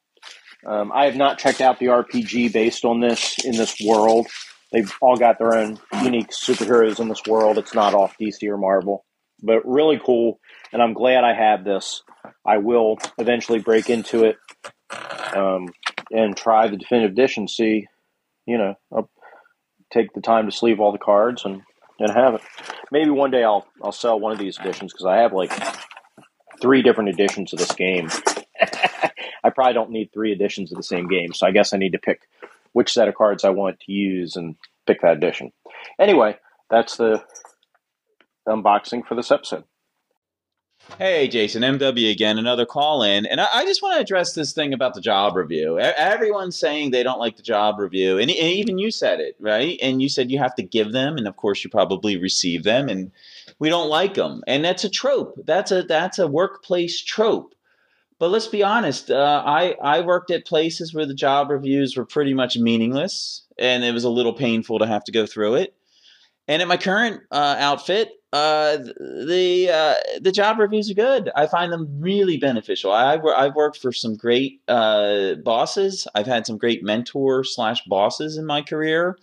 Um, 0.66 0.92
I 0.94 1.06
have 1.06 1.16
not 1.16 1.38
checked 1.38 1.62
out 1.62 1.80
the 1.80 1.88
RPG 1.88 2.52
based 2.52 2.86
on 2.86 3.00
this 3.00 3.44
in 3.46 3.56
this 3.56 3.76
world. 3.86 4.28
They've 4.72 4.92
all 5.00 5.16
got 5.16 5.38
their 5.38 5.56
own 5.56 5.80
unique 6.04 6.32
superheroes 6.32 7.00
in 7.00 7.08
this 7.08 7.22
world. 7.28 7.58
It's 7.58 7.74
not 7.74 7.94
off 7.94 8.18
DC 8.20 8.44
or 8.50 8.58
Marvel, 8.58 9.06
but 9.42 9.66
really 9.66 10.02
cool. 10.04 10.40
And 10.74 10.82
I'm 10.82 10.94
glad 10.94 11.24
I 11.24 11.34
have 11.34 11.64
this. 11.64 12.02
I 12.46 12.58
will 12.58 12.98
eventually 13.18 13.60
break 13.60 13.90
into 13.90 14.24
it 14.26 14.38
um, 15.36 15.70
and 16.12 16.36
try 16.36 16.68
the 16.68 16.78
definitive 16.78 17.12
edition. 17.12 17.48
See, 17.48 17.88
you 18.46 18.58
know, 18.58 18.76
I'll 18.92 19.10
take 19.92 20.14
the 20.14 20.22
time 20.22 20.46
to 20.46 20.56
sleeve 20.56 20.80
all 20.80 20.92
the 20.92 20.98
cards 20.98 21.46
and 21.46 21.62
and 22.00 22.12
have 22.12 22.36
it. 22.36 22.42
Maybe 22.92 23.10
one 23.10 23.32
day 23.32 23.44
I'll 23.44 23.68
I'll 23.84 23.92
sell 23.92 24.20
one 24.20 24.32
of 24.32 24.40
these 24.40 24.60
editions 24.60 24.94
because 24.94 25.06
I 25.06 25.18
have 25.18 25.34
like 25.34 25.52
three 26.62 26.82
different 26.82 27.10
editions 27.10 27.54
of 27.54 27.60
this 27.60 27.74
game. 27.74 28.10
I 29.44 29.50
probably 29.52 29.74
don't 29.74 29.92
need 29.92 30.12
three 30.12 30.32
editions 30.32 30.72
of 30.72 30.78
the 30.78 30.84
same 30.84 31.08
game, 31.08 31.34
so 31.34 31.46
I 31.46 31.52
guess 31.52 31.74
I 31.74 31.78
need 31.78 31.92
to 31.92 32.00
pick 32.00 32.22
which 32.74 32.94
set 32.94 33.08
of 33.08 33.16
cards 33.16 33.44
I 33.44 33.50
want 33.50 33.80
to 33.82 33.92
use 33.92 34.36
and 34.36 34.56
pick 34.86 35.02
that 35.02 35.18
edition. 35.18 35.52
Anyway, 36.00 36.38
that's 36.70 36.98
the 36.98 37.24
unboxing 38.48 39.06
for 39.06 39.16
this 39.16 39.32
episode. 39.32 39.64
Hey, 40.98 41.28
Jason, 41.28 41.62
MW 41.62 42.10
again, 42.10 42.38
another 42.38 42.66
call 42.66 43.04
in. 43.04 43.26
And 43.26 43.42
I, 43.42 43.48
I 43.54 43.66
just 43.66 43.82
want 43.82 43.96
to 43.96 44.02
address 44.02 44.34
this 44.34 44.54
thing 44.54 44.74
about 44.74 44.94
the 44.94 45.02
job 45.02 45.36
review. 45.36 45.78
Everyone's 45.78 46.58
saying 46.58 46.92
they 46.92 47.04
don't 47.04 47.20
like 47.20 47.36
the 47.36 47.44
job 47.44 47.80
review. 47.80 48.18
And, 48.18 48.32
and 48.32 48.32
even 48.32 48.78
you 48.78 48.92
said 48.92 49.20
it, 49.20 49.36
right? 49.40 49.78
And 49.82 50.02
you 50.02 50.08
said 50.08 50.32
you 50.32 50.38
have 50.38 50.56
to 50.56 50.64
give 50.64 50.94
them. 50.94 51.18
And 51.18 51.28
of 51.28 51.36
course, 51.36 51.64
you 51.64 51.70
probably 51.70 52.16
receive 52.16 52.64
them. 52.64 52.88
And 52.88 53.12
we 53.60 53.68
don't 53.68 53.90
like 53.90 54.14
them. 54.14 54.42
And 54.48 54.64
that's 54.64 54.86
a 54.86 54.90
trope. 54.90 55.38
That's 55.46 55.72
a, 55.72 55.84
that's 55.84 56.18
a 56.18 56.28
workplace 56.28 57.02
trope. 57.02 57.56
But 58.18 58.30
let's 58.30 58.48
be 58.48 58.64
honest. 58.64 59.12
Uh, 59.12 59.44
I, 59.46 59.76
I 59.84 60.00
worked 60.00 60.32
at 60.32 60.46
places 60.46 60.94
where 60.94 61.06
the 61.06 61.14
job 61.14 61.50
reviews 61.50 61.98
were 61.98 62.06
pretty 62.06 62.34
much 62.34 62.58
meaningless. 62.58 63.44
And 63.60 63.84
it 63.84 63.94
was 63.94 64.06
a 64.06 64.10
little 64.10 64.34
painful 64.34 64.80
to 64.80 64.88
have 64.88 65.04
to 65.06 65.12
go 65.12 65.26
through 65.26 65.56
it. 65.56 65.76
And 66.48 66.62
at 66.62 66.70
my 66.70 66.78
current 66.78 67.22
uh, 67.32 67.56
outfit, 67.60 68.12
uh, 68.36 68.78
the 68.78 69.70
uh, 69.72 70.20
the 70.20 70.32
job 70.32 70.60
reviews 70.60 70.92
are 70.92 70.94
good. 70.96 71.32
I 71.38 71.48
find 71.48 71.72
them 71.72 71.88
really 72.02 72.38
beneficial. 72.38 72.92
I, 72.92 73.18
I've 73.18 73.56
worked 73.56 73.78
for 73.78 73.94
some 73.94 74.18
great 74.18 74.62
uh, 74.68 75.36
bosses. 75.36 76.06
I've 76.16 76.28
had 76.28 76.46
some 76.46 76.58
great 76.58 76.84
mentor 76.84 77.46
slash 77.46 77.82
bosses 77.86 78.38
in 78.38 78.46
my 78.46 78.62
career. 78.62 79.18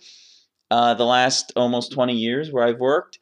Uh, 0.71 0.95
the 0.95 1.05
last 1.05 1.53
almost 1.55 1.91
twenty 1.91 2.15
years 2.15 2.51
where 2.51 2.63
I've 2.63 2.79
worked, 2.79 3.19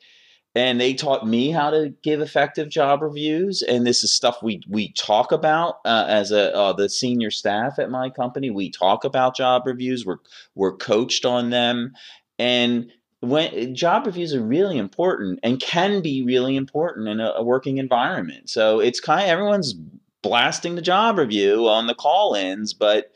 and 0.55 0.79
they 0.79 0.93
taught 0.93 1.27
me 1.27 1.51
how 1.51 1.69
to 1.71 1.93
give 2.03 2.21
effective 2.21 2.69
job 2.69 3.01
reviews. 3.01 3.61
And 3.61 3.85
this 3.85 4.01
is 4.01 4.13
stuff 4.13 4.41
we 4.41 4.61
we 4.69 4.93
talk 4.93 5.33
about 5.33 5.79
uh, 5.83 6.05
as 6.07 6.31
a 6.31 6.55
uh, 6.55 6.71
the 6.71 6.87
senior 6.87 7.31
staff 7.31 7.79
at 7.79 7.91
my 7.91 8.09
company. 8.09 8.49
We 8.49 8.71
talk 8.71 9.03
about 9.03 9.35
job 9.35 9.63
reviews. 9.65 10.05
We're 10.05 10.19
we're 10.55 10.77
coached 10.77 11.25
on 11.25 11.49
them, 11.49 11.91
and 12.39 12.89
when 13.22 13.76
job 13.76 14.05
reviews 14.05 14.34
are 14.34 14.43
really 14.43 14.78
important 14.78 15.39
and 15.43 15.59
can 15.59 16.01
be 16.01 16.24
really 16.24 16.55
important 16.55 17.07
in 17.07 17.19
a, 17.19 17.32
a 17.38 17.43
working 17.43 17.78
environment. 17.78 18.49
So 18.49 18.80
it's 18.80 18.99
kind 18.99 19.22
of 19.22 19.30
everyone's 19.30 19.74
blasting 20.22 20.76
the 20.76 20.82
job 20.82 21.17
review 21.17 21.67
on 21.67 21.88
the 21.88 21.95
call-ins, 21.95 22.74
but 22.74 23.11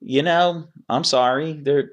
you 0.00 0.22
know, 0.22 0.68
I'm 0.88 1.04
sorry, 1.04 1.54
they're 1.54 1.90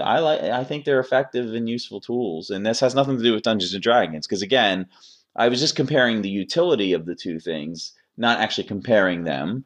I 0.00 0.20
like 0.20 0.42
I 0.42 0.62
think 0.62 0.84
they're 0.84 1.00
effective 1.00 1.54
and 1.54 1.68
useful 1.68 2.00
tools, 2.00 2.50
and 2.50 2.64
this 2.64 2.80
has 2.80 2.94
nothing 2.94 3.16
to 3.18 3.22
do 3.22 3.32
with 3.34 3.42
Dungeons 3.42 3.74
and 3.74 3.82
Dragons 3.82 4.26
because 4.26 4.42
again, 4.42 4.86
I 5.34 5.48
was 5.48 5.60
just 5.60 5.76
comparing 5.76 6.22
the 6.22 6.30
utility 6.30 6.92
of 6.92 7.04
the 7.04 7.16
two 7.16 7.40
things, 7.40 7.92
not 8.16 8.38
actually 8.38 8.64
comparing 8.64 9.24
them. 9.24 9.64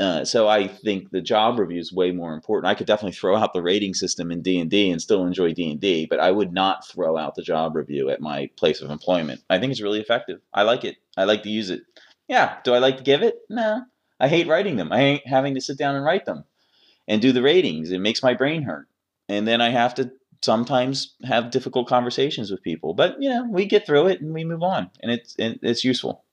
Uh, 0.00 0.24
so 0.24 0.48
I 0.48 0.66
think 0.66 1.10
the 1.10 1.20
job 1.20 1.58
review 1.58 1.78
is 1.78 1.92
way 1.92 2.10
more 2.10 2.32
important. 2.32 2.70
I 2.70 2.74
could 2.74 2.86
definitely 2.86 3.12
throw 3.12 3.36
out 3.36 3.52
the 3.52 3.60
rating 3.60 3.92
system 3.92 4.30
in 4.30 4.40
D 4.40 4.58
and 4.58 4.70
D 4.70 4.90
and 4.90 5.00
still 5.00 5.26
enjoy 5.26 5.52
D 5.52 5.70
and 5.70 5.78
D, 5.78 6.06
but 6.06 6.18
I 6.20 6.30
would 6.30 6.54
not 6.54 6.88
throw 6.88 7.18
out 7.18 7.34
the 7.34 7.42
job 7.42 7.76
review 7.76 8.08
at 8.08 8.22
my 8.22 8.48
place 8.56 8.80
of 8.80 8.90
employment. 8.90 9.42
I 9.50 9.58
think 9.58 9.72
it's 9.72 9.82
really 9.82 10.00
effective. 10.00 10.40
I 10.54 10.62
like 10.62 10.84
it. 10.84 10.96
I 11.18 11.24
like 11.24 11.42
to 11.42 11.50
use 11.50 11.68
it. 11.68 11.82
Yeah. 12.28 12.56
Do 12.64 12.72
I 12.72 12.78
like 12.78 12.96
to 12.96 13.02
give 13.02 13.22
it? 13.22 13.40
No. 13.50 13.82
I 14.18 14.28
hate 14.28 14.48
writing 14.48 14.76
them. 14.76 14.90
I 14.90 14.98
hate 14.98 15.26
having 15.26 15.54
to 15.54 15.60
sit 15.60 15.76
down 15.76 15.94
and 15.96 16.04
write 16.04 16.24
them 16.24 16.44
and 17.06 17.20
do 17.20 17.32
the 17.32 17.42
ratings. 17.42 17.90
It 17.90 17.98
makes 17.98 18.22
my 18.22 18.32
brain 18.32 18.62
hurt, 18.62 18.88
and 19.28 19.46
then 19.46 19.60
I 19.60 19.68
have 19.68 19.94
to 19.96 20.12
sometimes 20.40 21.14
have 21.24 21.50
difficult 21.50 21.88
conversations 21.88 22.50
with 22.50 22.62
people. 22.62 22.94
But 22.94 23.20
you 23.20 23.28
know, 23.28 23.46
we 23.50 23.66
get 23.66 23.84
through 23.84 24.06
it 24.06 24.22
and 24.22 24.32
we 24.32 24.44
move 24.44 24.62
on, 24.62 24.90
and 25.02 25.12
it's 25.12 25.34
it's 25.38 25.84
useful. 25.84 26.24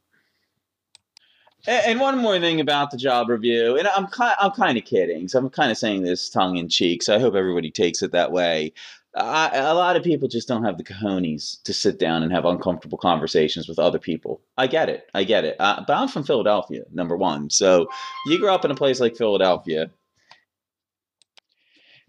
And 1.67 1.99
one 1.99 2.17
more 2.17 2.39
thing 2.39 2.61
about 2.61 2.91
the 2.91 2.97
job 2.97 3.27
review, 3.27 3.77
and 3.77 3.89
I'm 3.89 4.07
kind, 4.07 4.35
I'm 4.39 4.51
kind 4.51 4.77
of 4.77 4.85
kidding, 4.85 5.27
so 5.27 5.37
I'm 5.37 5.49
kind 5.49 5.69
of 5.69 5.77
saying 5.77 6.01
this 6.01 6.29
tongue 6.29 6.55
in 6.55 6.69
cheek. 6.69 7.03
So 7.03 7.13
I 7.13 7.19
hope 7.19 7.35
everybody 7.35 7.71
takes 7.71 8.01
it 8.01 8.13
that 8.13 8.31
way. 8.31 8.71
I, 9.13 9.49
a 9.53 9.73
lot 9.73 9.97
of 9.97 10.03
people 10.03 10.29
just 10.29 10.47
don't 10.47 10.63
have 10.63 10.77
the 10.77 10.83
cojones 10.85 11.61
to 11.63 11.73
sit 11.73 11.99
down 11.99 12.23
and 12.23 12.31
have 12.31 12.45
uncomfortable 12.45 12.97
conversations 12.97 13.67
with 13.67 13.79
other 13.79 13.99
people. 13.99 14.41
I 14.57 14.67
get 14.67 14.87
it, 14.87 15.09
I 15.13 15.25
get 15.25 15.43
it. 15.43 15.57
Uh, 15.59 15.83
but 15.85 15.97
I'm 15.97 16.07
from 16.07 16.23
Philadelphia, 16.23 16.83
number 16.93 17.17
one. 17.17 17.49
So 17.49 17.89
you 18.27 18.39
grew 18.39 18.49
up 18.49 18.63
in 18.63 18.71
a 18.71 18.75
place 18.75 19.01
like 19.01 19.17
Philadelphia, 19.17 19.89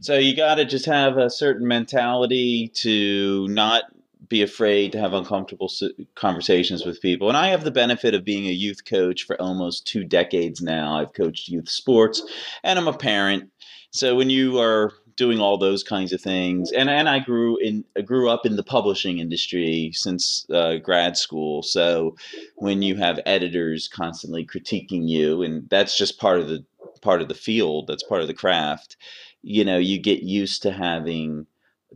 so 0.00 0.16
you 0.16 0.36
got 0.36 0.56
to 0.56 0.64
just 0.64 0.86
have 0.86 1.16
a 1.16 1.28
certain 1.28 1.66
mentality 1.66 2.70
to 2.76 3.48
not 3.48 3.84
be 4.28 4.42
afraid 4.42 4.92
to 4.92 4.98
have 4.98 5.12
uncomfortable 5.12 5.70
conversations 6.14 6.84
with 6.84 7.00
people. 7.00 7.28
And 7.28 7.36
I 7.36 7.48
have 7.48 7.64
the 7.64 7.70
benefit 7.70 8.14
of 8.14 8.24
being 8.24 8.46
a 8.46 8.52
youth 8.52 8.84
coach 8.84 9.24
for 9.24 9.40
almost 9.40 9.86
two 9.86 10.04
decades 10.04 10.60
now. 10.60 10.98
I've 10.98 11.12
coached 11.12 11.48
youth 11.48 11.68
sports 11.68 12.22
and 12.62 12.78
I'm 12.78 12.88
a 12.88 12.96
parent. 12.96 13.50
So 13.90 14.16
when 14.16 14.30
you 14.30 14.58
are 14.58 14.92
doing 15.16 15.40
all 15.40 15.58
those 15.58 15.82
kinds 15.82 16.12
of 16.12 16.20
things, 16.20 16.70
and, 16.72 16.88
and 16.88 17.08
I 17.08 17.18
grew 17.18 17.56
in 17.58 17.84
grew 18.04 18.28
up 18.28 18.46
in 18.46 18.56
the 18.56 18.62
publishing 18.62 19.18
industry 19.18 19.90
since 19.92 20.46
uh, 20.50 20.76
grad 20.76 21.16
school. 21.16 21.62
So 21.62 22.16
when 22.56 22.82
you 22.82 22.96
have 22.96 23.20
editors 23.26 23.88
constantly 23.88 24.46
critiquing 24.46 25.08
you, 25.08 25.42
and 25.42 25.68
that's 25.68 25.98
just 25.98 26.20
part 26.20 26.38
of 26.38 26.48
the 26.48 26.64
part 27.02 27.20
of 27.20 27.28
the 27.28 27.34
field, 27.34 27.88
that's 27.88 28.04
part 28.04 28.22
of 28.22 28.28
the 28.28 28.34
craft. 28.34 28.96
You 29.42 29.64
know, 29.64 29.78
you 29.78 29.98
get 29.98 30.22
used 30.22 30.62
to 30.62 30.72
having 30.72 31.46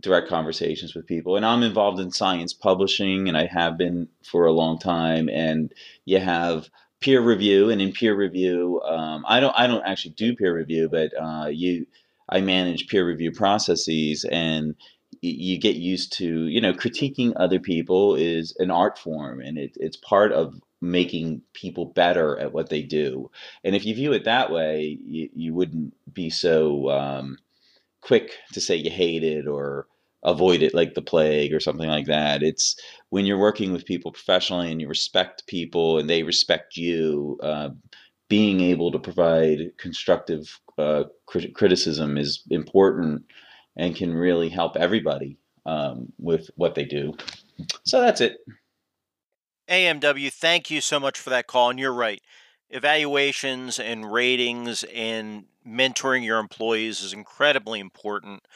direct 0.00 0.28
conversations 0.28 0.94
with 0.94 1.06
people. 1.06 1.36
And 1.36 1.44
I'm 1.44 1.62
involved 1.62 2.00
in 2.00 2.10
science 2.10 2.52
publishing, 2.52 3.28
and 3.28 3.36
I 3.36 3.46
have 3.46 3.76
been 3.76 4.08
for 4.24 4.46
a 4.46 4.52
long 4.52 4.78
time. 4.78 5.28
And 5.28 5.72
you 6.04 6.18
have 6.18 6.68
peer 7.00 7.20
review, 7.20 7.70
and 7.70 7.82
in 7.82 7.92
peer 7.92 8.14
review, 8.14 8.80
um, 8.82 9.24
I 9.28 9.40
don't 9.40 9.54
I 9.56 9.66
don't 9.66 9.84
actually 9.84 10.12
do 10.12 10.34
peer 10.34 10.54
review, 10.56 10.88
but 10.88 11.12
uh, 11.20 11.48
you 11.48 11.86
I 12.28 12.40
manage 12.40 12.88
peer 12.88 13.06
review 13.06 13.32
processes, 13.32 14.24
and 14.24 14.74
you 15.20 15.58
get 15.58 15.76
used 15.76 16.12
to 16.14 16.46
you 16.46 16.60
know 16.60 16.72
critiquing 16.72 17.32
other 17.36 17.60
people 17.60 18.14
is 18.14 18.56
an 18.58 18.70
art 18.70 18.98
form, 18.98 19.40
and 19.40 19.58
it, 19.58 19.76
it's 19.76 19.96
part 19.96 20.32
of 20.32 20.54
making 20.80 21.42
people 21.52 21.86
better 21.86 22.38
at 22.38 22.52
what 22.52 22.68
they 22.68 22.82
do. 22.82 23.30
And 23.62 23.76
if 23.76 23.84
you 23.84 23.94
view 23.94 24.12
it 24.12 24.24
that 24.24 24.50
way, 24.50 24.98
you, 25.04 25.28
you 25.32 25.54
wouldn't 25.54 25.94
be 26.12 26.28
so 26.28 26.90
um, 26.90 27.38
quick 28.02 28.32
to 28.52 28.60
say 28.60 28.76
you 28.76 28.90
hate 28.90 29.24
it 29.24 29.46
or 29.46 29.86
avoid 30.24 30.62
it 30.62 30.74
like 30.74 30.94
the 30.94 31.02
plague 31.02 31.52
or 31.52 31.60
something 31.60 31.88
like 31.88 32.06
that. 32.06 32.42
It's 32.42 32.76
when 33.08 33.24
you're 33.26 33.38
working 33.38 33.72
with 33.72 33.86
people 33.86 34.12
professionally 34.12 34.70
and 34.70 34.80
you 34.80 34.88
respect 34.88 35.46
people 35.46 35.98
and 35.98 36.08
they 36.08 36.22
respect 36.22 36.76
you, 36.76 37.38
uh, 37.42 37.70
being 38.28 38.60
able 38.60 38.92
to 38.92 38.98
provide 38.98 39.58
constructive 39.78 40.58
uh, 40.78 41.04
crit- 41.26 41.54
criticism 41.54 42.16
is 42.16 42.42
important 42.50 43.24
and 43.76 43.96
can 43.96 44.14
really 44.14 44.48
help 44.48 44.76
everybody 44.76 45.36
um, 45.66 46.12
with 46.18 46.50
what 46.56 46.74
they 46.74 46.84
do. 46.84 47.14
So 47.84 48.00
that's 48.00 48.20
it. 48.20 48.38
AMW, 49.68 50.32
thank 50.32 50.70
you 50.70 50.80
so 50.80 50.98
much 51.00 51.18
for 51.18 51.30
that 51.30 51.46
call. 51.46 51.70
And 51.70 51.78
you're 51.78 51.92
right. 51.92 52.20
Evaluations 52.70 53.78
and 53.78 54.10
ratings 54.10 54.84
and 54.84 55.44
mentoring 55.66 56.24
your 56.24 56.38
employees 56.38 57.02
is 57.02 57.12
incredibly 57.12 57.80
important. 57.80 58.46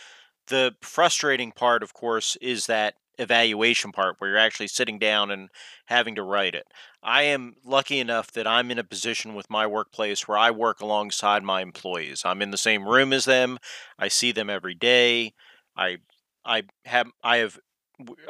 The 0.49 0.75
frustrating 0.83 1.53
part, 1.53 1.83
of 1.83 1.95
course, 1.95 2.37
is 2.41 2.67
that 2.67 2.95
evaluation 3.19 3.93
part 3.93 4.17
where 4.19 4.31
you're 4.31 4.39
actually 4.39 4.69
sitting 4.69 4.99
down 4.99 5.31
and 5.31 5.49
having 5.87 6.15
to 6.17 6.23
write 6.23 6.55
it. 6.55 6.67
I 7.03 7.23
am 7.23 7.55
lucky 7.65 7.99
enough 7.99 8.31
that 8.33 8.47
I'm 8.47 8.71
in 8.71 8.79
a 8.79 8.85
position 8.85 9.35
with 9.35 9.51
my 9.51 9.67
workplace 9.67 10.29
where 10.29 10.39
I 10.39 10.51
work 10.51 10.81
alongside 10.81 11.43
my 11.43 11.63
employees. 11.63 12.23
I'm 12.25 12.43
in 12.43 12.51
the 12.51 12.59
same 12.59 12.87
room 12.87 13.13
as 13.13 13.25
them. 13.25 13.59
I 13.99 14.09
see 14.09 14.33
them 14.33 14.51
every 14.51 14.75
day. 14.75 15.35
I 15.77 15.99
I 16.45 16.65
have 16.85 17.09
I 17.25 17.39
have 17.39 17.59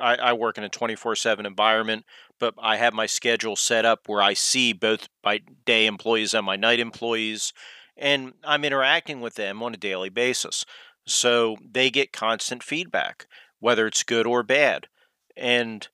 I, 0.01 0.15
I 0.17 0.33
work 0.33 0.59
in 0.59 0.65
a 0.65 0.69
24/7 0.69 1.47
environment, 1.47 2.05
but 2.39 2.55
I 2.59 2.77
have 2.77 2.95
my 2.95 3.07
schedule 3.07 3.57
set 3.57 3.85
up 3.85 4.09
where 4.09 4.23
I 4.23 4.35
see 4.35 4.73
both 4.73 5.09
my 5.25 5.41
day 5.65 5.87
employees 5.87 6.35
and 6.35 6.47
my 6.47 6.57
night 6.57 6.79
employees 6.81 7.53
and 7.97 8.35
I'm 8.45 8.65
interacting 8.65 9.21
with 9.21 9.35
them 9.35 9.63
on 9.63 9.75
a 9.75 9.79
daily 9.79 10.09
basis. 10.09 10.65
So 11.07 11.57
they 11.65 11.91
get 11.91 12.13
constant 12.13 12.63
feedback, 12.63 13.27
whether 13.61 13.87
it's 13.87 14.03
good 14.03 14.27
or 14.27 14.43
bad. 14.43 14.89
And 15.37 15.87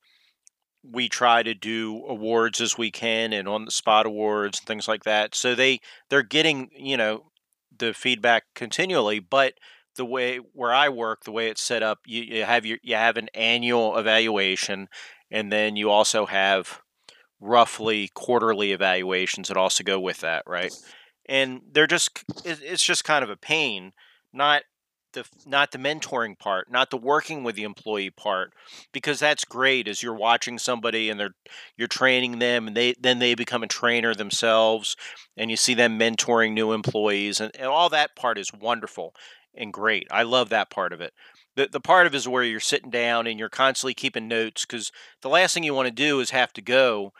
we 0.83 1.07
try 1.07 1.43
to 1.43 1.53
do 1.53 2.03
awards 2.07 2.59
as 2.59 2.77
we 2.77 2.91
can 2.91 3.31
and 3.31 3.47
on 3.47 3.65
the 3.65 3.71
spot 3.71 4.05
awards 4.05 4.59
and 4.59 4.67
things 4.67 4.87
like 4.87 5.03
that. 5.03 5.33
So 5.35 5.55
they 5.55 5.79
they're 6.09 6.23
getting 6.23 6.69
you 6.75 6.97
know 6.97 7.31
the 7.77 7.93
feedback 7.93 8.43
continually, 8.53 9.19
but 9.19 9.53
the 9.95 10.05
way 10.05 10.37
where 10.37 10.73
I 10.73 10.89
work, 10.89 11.23
the 11.23 11.31
way 11.31 11.47
it's 11.47 11.61
set 11.61 11.83
up, 11.83 11.99
you, 12.05 12.21
you 12.23 12.43
have 12.43 12.65
your 12.65 12.79
you 12.81 12.95
have 12.95 13.17
an 13.17 13.29
annual 13.33 13.97
evaluation, 13.97 14.89
and 15.31 15.51
then 15.51 15.75
you 15.75 15.89
also 15.89 16.25
have 16.25 16.81
roughly 17.39 18.09
quarterly 18.13 18.71
evaluations 18.71 19.47
that 19.47 19.57
also 19.57 19.83
go 19.83 19.99
with 19.99 20.19
that, 20.21 20.43
right? 20.47 20.73
And 21.27 21.61
they're 21.71 21.87
just 21.87 22.23
it's 22.45 22.83
just 22.83 23.03
kind 23.03 23.23
of 23.23 23.29
a 23.29 23.37
pain, 23.37 23.93
not 24.33 24.63
the 25.13 25.25
not 25.45 25.71
the 25.71 25.77
mentoring 25.77 26.37
part, 26.37 26.69
not 26.71 26.89
the 26.89 26.97
working 26.97 27.43
with 27.43 27.55
the 27.55 27.63
employee 27.63 28.09
part, 28.09 28.53
because 28.91 29.19
that's 29.19 29.45
great 29.45 29.87
as 29.87 30.03
you're 30.03 30.13
watching 30.13 30.59
somebody 30.59 31.09
and 31.09 31.19
they're 31.19 31.35
you're 31.77 31.87
training 31.87 32.39
them 32.39 32.67
and 32.67 32.75
they 32.75 32.93
then 32.99 33.19
they 33.19 33.35
become 33.35 33.63
a 33.63 33.67
trainer 33.67 34.13
themselves 34.13 34.95
and 35.37 35.49
you 35.49 35.57
see 35.57 35.73
them 35.73 35.97
mentoring 35.97 36.53
new 36.53 36.73
employees 36.73 37.39
and, 37.39 37.51
and 37.55 37.67
all 37.67 37.89
that 37.89 38.15
part 38.15 38.37
is 38.37 38.51
wonderful 38.53 39.13
and 39.55 39.71
great. 39.71 40.07
I 40.11 40.23
love 40.23 40.49
that 40.49 40.69
part 40.69 40.93
of 40.93 41.01
it. 41.01 41.13
The 41.55 41.67
the 41.71 41.79
part 41.79 42.07
of 42.07 42.13
it 42.13 42.17
is 42.17 42.27
where 42.27 42.43
you're 42.43 42.59
sitting 42.59 42.89
down 42.89 43.27
and 43.27 43.39
you're 43.39 43.49
constantly 43.49 43.93
keeping 43.93 44.27
notes 44.27 44.65
because 44.65 44.91
the 45.21 45.29
last 45.29 45.53
thing 45.53 45.63
you 45.63 45.73
want 45.73 45.87
to 45.87 45.93
do 45.93 46.19
is 46.19 46.31
have 46.31 46.53
to 46.53 46.61
go 46.61 47.13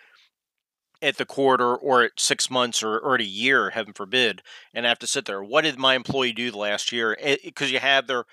at 1.03 1.17
the 1.17 1.25
quarter 1.25 1.75
or 1.75 2.03
at 2.03 2.11
six 2.17 2.49
months 2.49 2.81
or, 2.81 2.97
or 2.97 3.15
at 3.15 3.21
a 3.21 3.25
year, 3.25 3.71
heaven 3.71 3.93
forbid, 3.93 4.41
and 4.73 4.85
have 4.85 4.99
to 4.99 5.07
sit 5.07 5.25
there. 5.25 5.43
What 5.43 5.65
did 5.65 5.77
my 5.77 5.95
employee 5.95 6.31
do 6.31 6.49
the 6.49 6.57
last 6.57 6.91
year? 6.91 7.17
Because 7.43 7.71
you 7.71 7.79
have 7.79 8.07
their, 8.07 8.23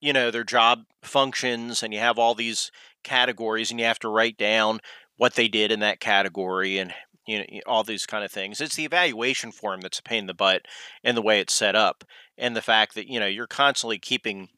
you 0.00 0.12
know, 0.12 0.30
their 0.30 0.42
job 0.42 0.84
functions 1.02 1.82
and 1.82 1.92
you 1.92 2.00
have 2.00 2.18
all 2.18 2.34
these 2.34 2.72
categories 3.04 3.70
and 3.70 3.78
you 3.78 3.86
have 3.86 3.98
to 4.00 4.08
write 4.08 4.38
down 4.38 4.80
what 5.18 5.34
they 5.34 5.46
did 5.46 5.70
in 5.70 5.80
that 5.80 6.00
category 6.00 6.78
and 6.78 6.94
you 7.26 7.38
know 7.38 7.44
all 7.66 7.84
these 7.84 8.06
kind 8.06 8.24
of 8.24 8.32
things. 8.32 8.60
It's 8.60 8.76
the 8.76 8.84
evaluation 8.84 9.52
form 9.52 9.80
that's 9.80 9.98
a 9.98 10.02
pain 10.02 10.20
in 10.20 10.26
the 10.26 10.34
butt 10.34 10.62
and 11.04 11.16
the 11.16 11.22
way 11.22 11.40
it's 11.40 11.54
set 11.54 11.74
up 11.74 12.04
and 12.38 12.56
the 12.56 12.62
fact 12.62 12.94
that 12.94 13.08
you 13.08 13.20
know 13.20 13.26
you're 13.26 13.46
constantly 13.46 13.98
keeping 13.98 14.48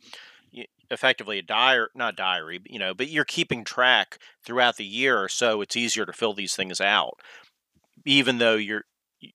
effectively 0.90 1.38
a 1.38 1.42
diary 1.42 1.88
not 1.94 2.16
diary 2.16 2.60
you 2.64 2.78
know 2.78 2.94
but 2.94 3.08
you're 3.10 3.24
keeping 3.24 3.62
track 3.62 4.18
throughout 4.42 4.76
the 4.76 4.84
year 4.84 5.28
so 5.28 5.60
it's 5.60 5.76
easier 5.76 6.06
to 6.06 6.12
fill 6.12 6.32
these 6.32 6.56
things 6.56 6.80
out 6.80 7.20
even 8.08 8.38
though 8.38 8.56
you're 8.56 8.84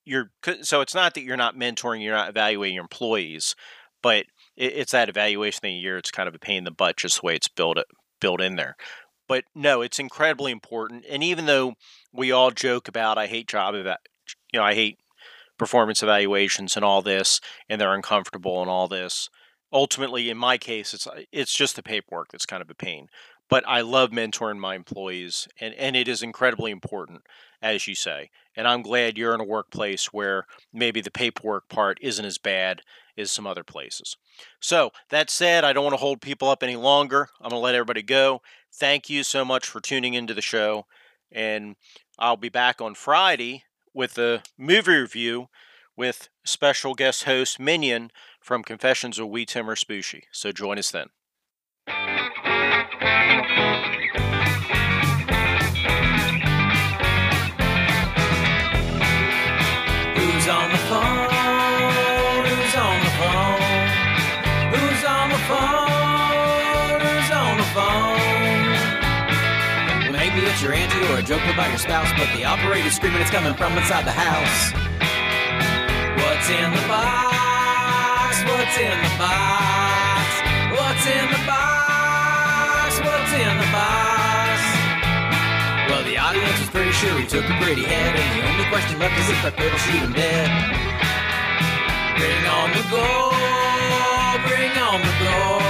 you're 0.04 0.32
so 0.62 0.82
it's 0.82 0.96
not 0.96 1.14
that 1.14 1.22
you're 1.22 1.38
not 1.38 1.56
mentoring, 1.56 2.02
you're 2.02 2.16
not 2.16 2.30
evaluating 2.30 2.76
your 2.76 2.84
employees, 2.84 3.56
but 4.02 4.26
it's 4.58 4.94
that 4.94 5.10
evaluation 5.10 5.60
the 5.62 5.72
year. 5.72 5.98
It's 5.98 6.10
kind 6.10 6.28
of 6.28 6.34
a 6.34 6.40
pain 6.40 6.60
in 6.60 6.64
the 6.64 6.72
butt, 6.72 6.98
just 6.98 7.22
the 7.22 7.28
way 7.28 7.36
it's 7.36 7.48
built 7.48 7.78
it 7.78 7.86
built 8.20 8.42
in 8.42 8.56
there. 8.56 8.76
But 9.28 9.44
no, 9.54 9.82
it's 9.82 10.00
incredibly 10.00 10.52
important. 10.52 11.06
And 11.08 11.24
even 11.24 11.46
though 11.46 11.74
we 12.12 12.32
all 12.32 12.50
joke 12.50 12.88
about 12.88 13.20
I 13.20 13.28
hate 13.28 13.48
job 13.48 13.76
about 13.76 14.00
you 14.52 14.60
know 14.60 14.66
I 14.66 14.74
hate 14.74 14.98
performance 15.60 16.02
evaluations 16.02 16.76
and 16.76 16.84
all 16.84 17.04
this, 17.04 17.40
and 17.70 17.80
they're 17.80 17.94
uncomfortable 17.94 18.60
and 18.62 18.72
all 18.72 18.88
this. 18.88 19.30
Ultimately, 19.72 20.32
in 20.32 20.38
my 20.38 20.58
case, 20.58 20.96
it's 20.96 21.06
uh, 21.06 21.22
it's 21.32 21.54
just 21.54 21.76
the 21.76 21.84
paperwork 21.84 22.30
that's 22.32 22.48
kind 22.48 22.64
of 22.64 22.72
a 22.72 22.76
pain. 22.76 23.08
But 23.54 23.68
I 23.68 23.82
love 23.82 24.10
mentoring 24.10 24.58
my 24.58 24.74
employees, 24.74 25.48
and, 25.60 25.76
and 25.76 25.96
it 25.96 26.08
is 26.08 26.24
incredibly 26.24 26.72
important 26.72 27.22
as 27.62 27.88
you 27.88 27.94
say. 27.94 28.32
And 28.56 28.68
I'm 28.68 28.82
glad 28.82 29.16
you're 29.16 29.36
in 29.36 29.42
a 29.42 29.46
workplace 29.46 30.08
where 30.08 30.48
maybe 30.74 31.02
the 31.02 31.12
paperwork 31.12 31.70
part 31.70 32.00
isn't 32.02 32.26
as 32.26 32.40
bad 32.40 32.82
as 33.16 33.32
some 33.32 33.46
other 33.46 33.64
places. 33.64 34.18
So, 34.60 34.90
that 35.12 35.30
said, 35.30 35.64
I 35.64 35.72
don't 35.72 35.84
want 35.84 35.94
to 35.94 36.02
hold 36.02 36.20
people 36.20 36.50
up 36.50 36.64
any 36.64 36.76
longer. 36.76 37.30
I'm 37.40 37.52
going 37.52 37.60
to 37.60 37.64
let 37.64 37.76
everybody 37.76 38.02
go. 38.02 38.42
Thank 38.74 39.08
you 39.08 39.22
so 39.22 39.46
much 39.46 39.68
for 39.68 39.80
tuning 39.80 40.16
into 40.16 40.34
the 40.34 40.42
show. 40.42 40.88
And 41.32 41.76
I'll 42.18 42.38
be 42.38 42.50
back 42.50 42.82
on 42.82 42.96
Friday 42.96 43.66
with 43.94 44.18
a 44.18 44.42
movie 44.58 44.98
review 44.98 45.50
with 45.96 46.30
special 46.44 46.96
guest 46.96 47.26
host 47.26 47.60
Minion 47.60 48.10
from 48.42 48.64
Confessions 48.64 49.20
of 49.20 49.30
Wee 49.30 49.46
Timmer 49.46 49.76
Spooshy. 49.76 50.24
So 50.32 50.52
join 50.52 50.80
us 50.80 50.90
then. 50.90 51.10
Your 70.64 70.74
auntie 70.74 71.06
or 71.12 71.20
a 71.20 71.22
joke 71.22 71.44
about 71.54 71.68
your 71.70 71.78
spouse, 71.78 72.08
but 72.18 72.26
the 72.38 72.46
operator's 72.46 72.96
screaming 72.96 73.20
it's 73.20 73.30
coming 73.30 73.54
from 73.54 73.78
inside 73.78 74.06
the 74.06 74.12
house. 74.12 74.72
What's 76.24 76.50
in 76.50 76.72
the 76.72 76.88
box? 76.88 78.44
What's 78.48 78.78
in 78.78 78.98
the 79.04 79.14
box? 79.20 80.80
What's 80.80 81.06
in 81.06 81.32
the 81.32 81.46
box? 81.46 81.83
In 83.34 83.58
the 83.58 83.66
box? 83.74 84.62
Well, 85.90 86.04
the 86.06 86.22
audience 86.22 86.54
was 86.62 86.70
pretty 86.70 86.92
sure 86.92 87.18
he 87.18 87.26
took 87.26 87.44
a 87.44 87.58
pretty 87.58 87.82
head, 87.82 88.14
and 88.14 88.30
the 88.38 88.46
only 88.46 88.66
question 88.70 89.00
left 89.02 89.18
is 89.18 89.26
if 89.26 89.42
that 89.42 89.58
will 89.58 89.74
shoot 89.82 90.06
him 90.06 90.14
dead. 90.14 90.54
Bring 92.14 92.46
on 92.46 92.70
the 92.78 92.86
gold, 92.94 94.38
bring 94.46 94.70
on 94.78 95.02
the 95.02 95.16
gold. 95.18 95.66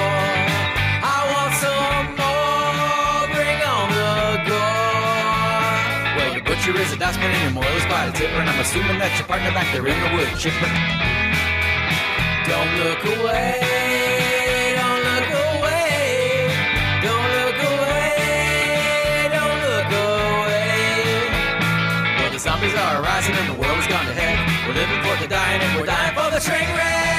I 1.07 1.23
want 1.31 1.55
some 1.63 2.19
more, 2.19 3.31
bring 3.31 3.59
on 3.63 3.87
the 3.95 4.43
gold. 4.43 6.19
Well, 6.19 6.35
your 6.35 6.43
butcher 6.43 6.75
is 6.75 6.91
a 6.91 6.99
dustman 6.99 7.31
and 7.31 7.47
your 7.47 7.63
moil 7.63 7.75
is 7.79 7.87
quite 7.87 8.11
a 8.11 8.13
tipper. 8.13 8.43
And 8.43 8.51
I'm 8.51 8.59
assuming 8.59 8.99
that 8.99 9.15
your 9.15 9.23
partner 9.23 9.55
back 9.55 9.71
there 9.71 9.87
in 9.87 9.95
the 10.03 10.11
wood 10.19 10.27
chipper. 10.35 10.67
Don't 12.43 12.71
look 12.83 13.01
away, 13.23 13.72
the 26.33 26.39
train 26.39 26.67
wreck. 26.75 27.12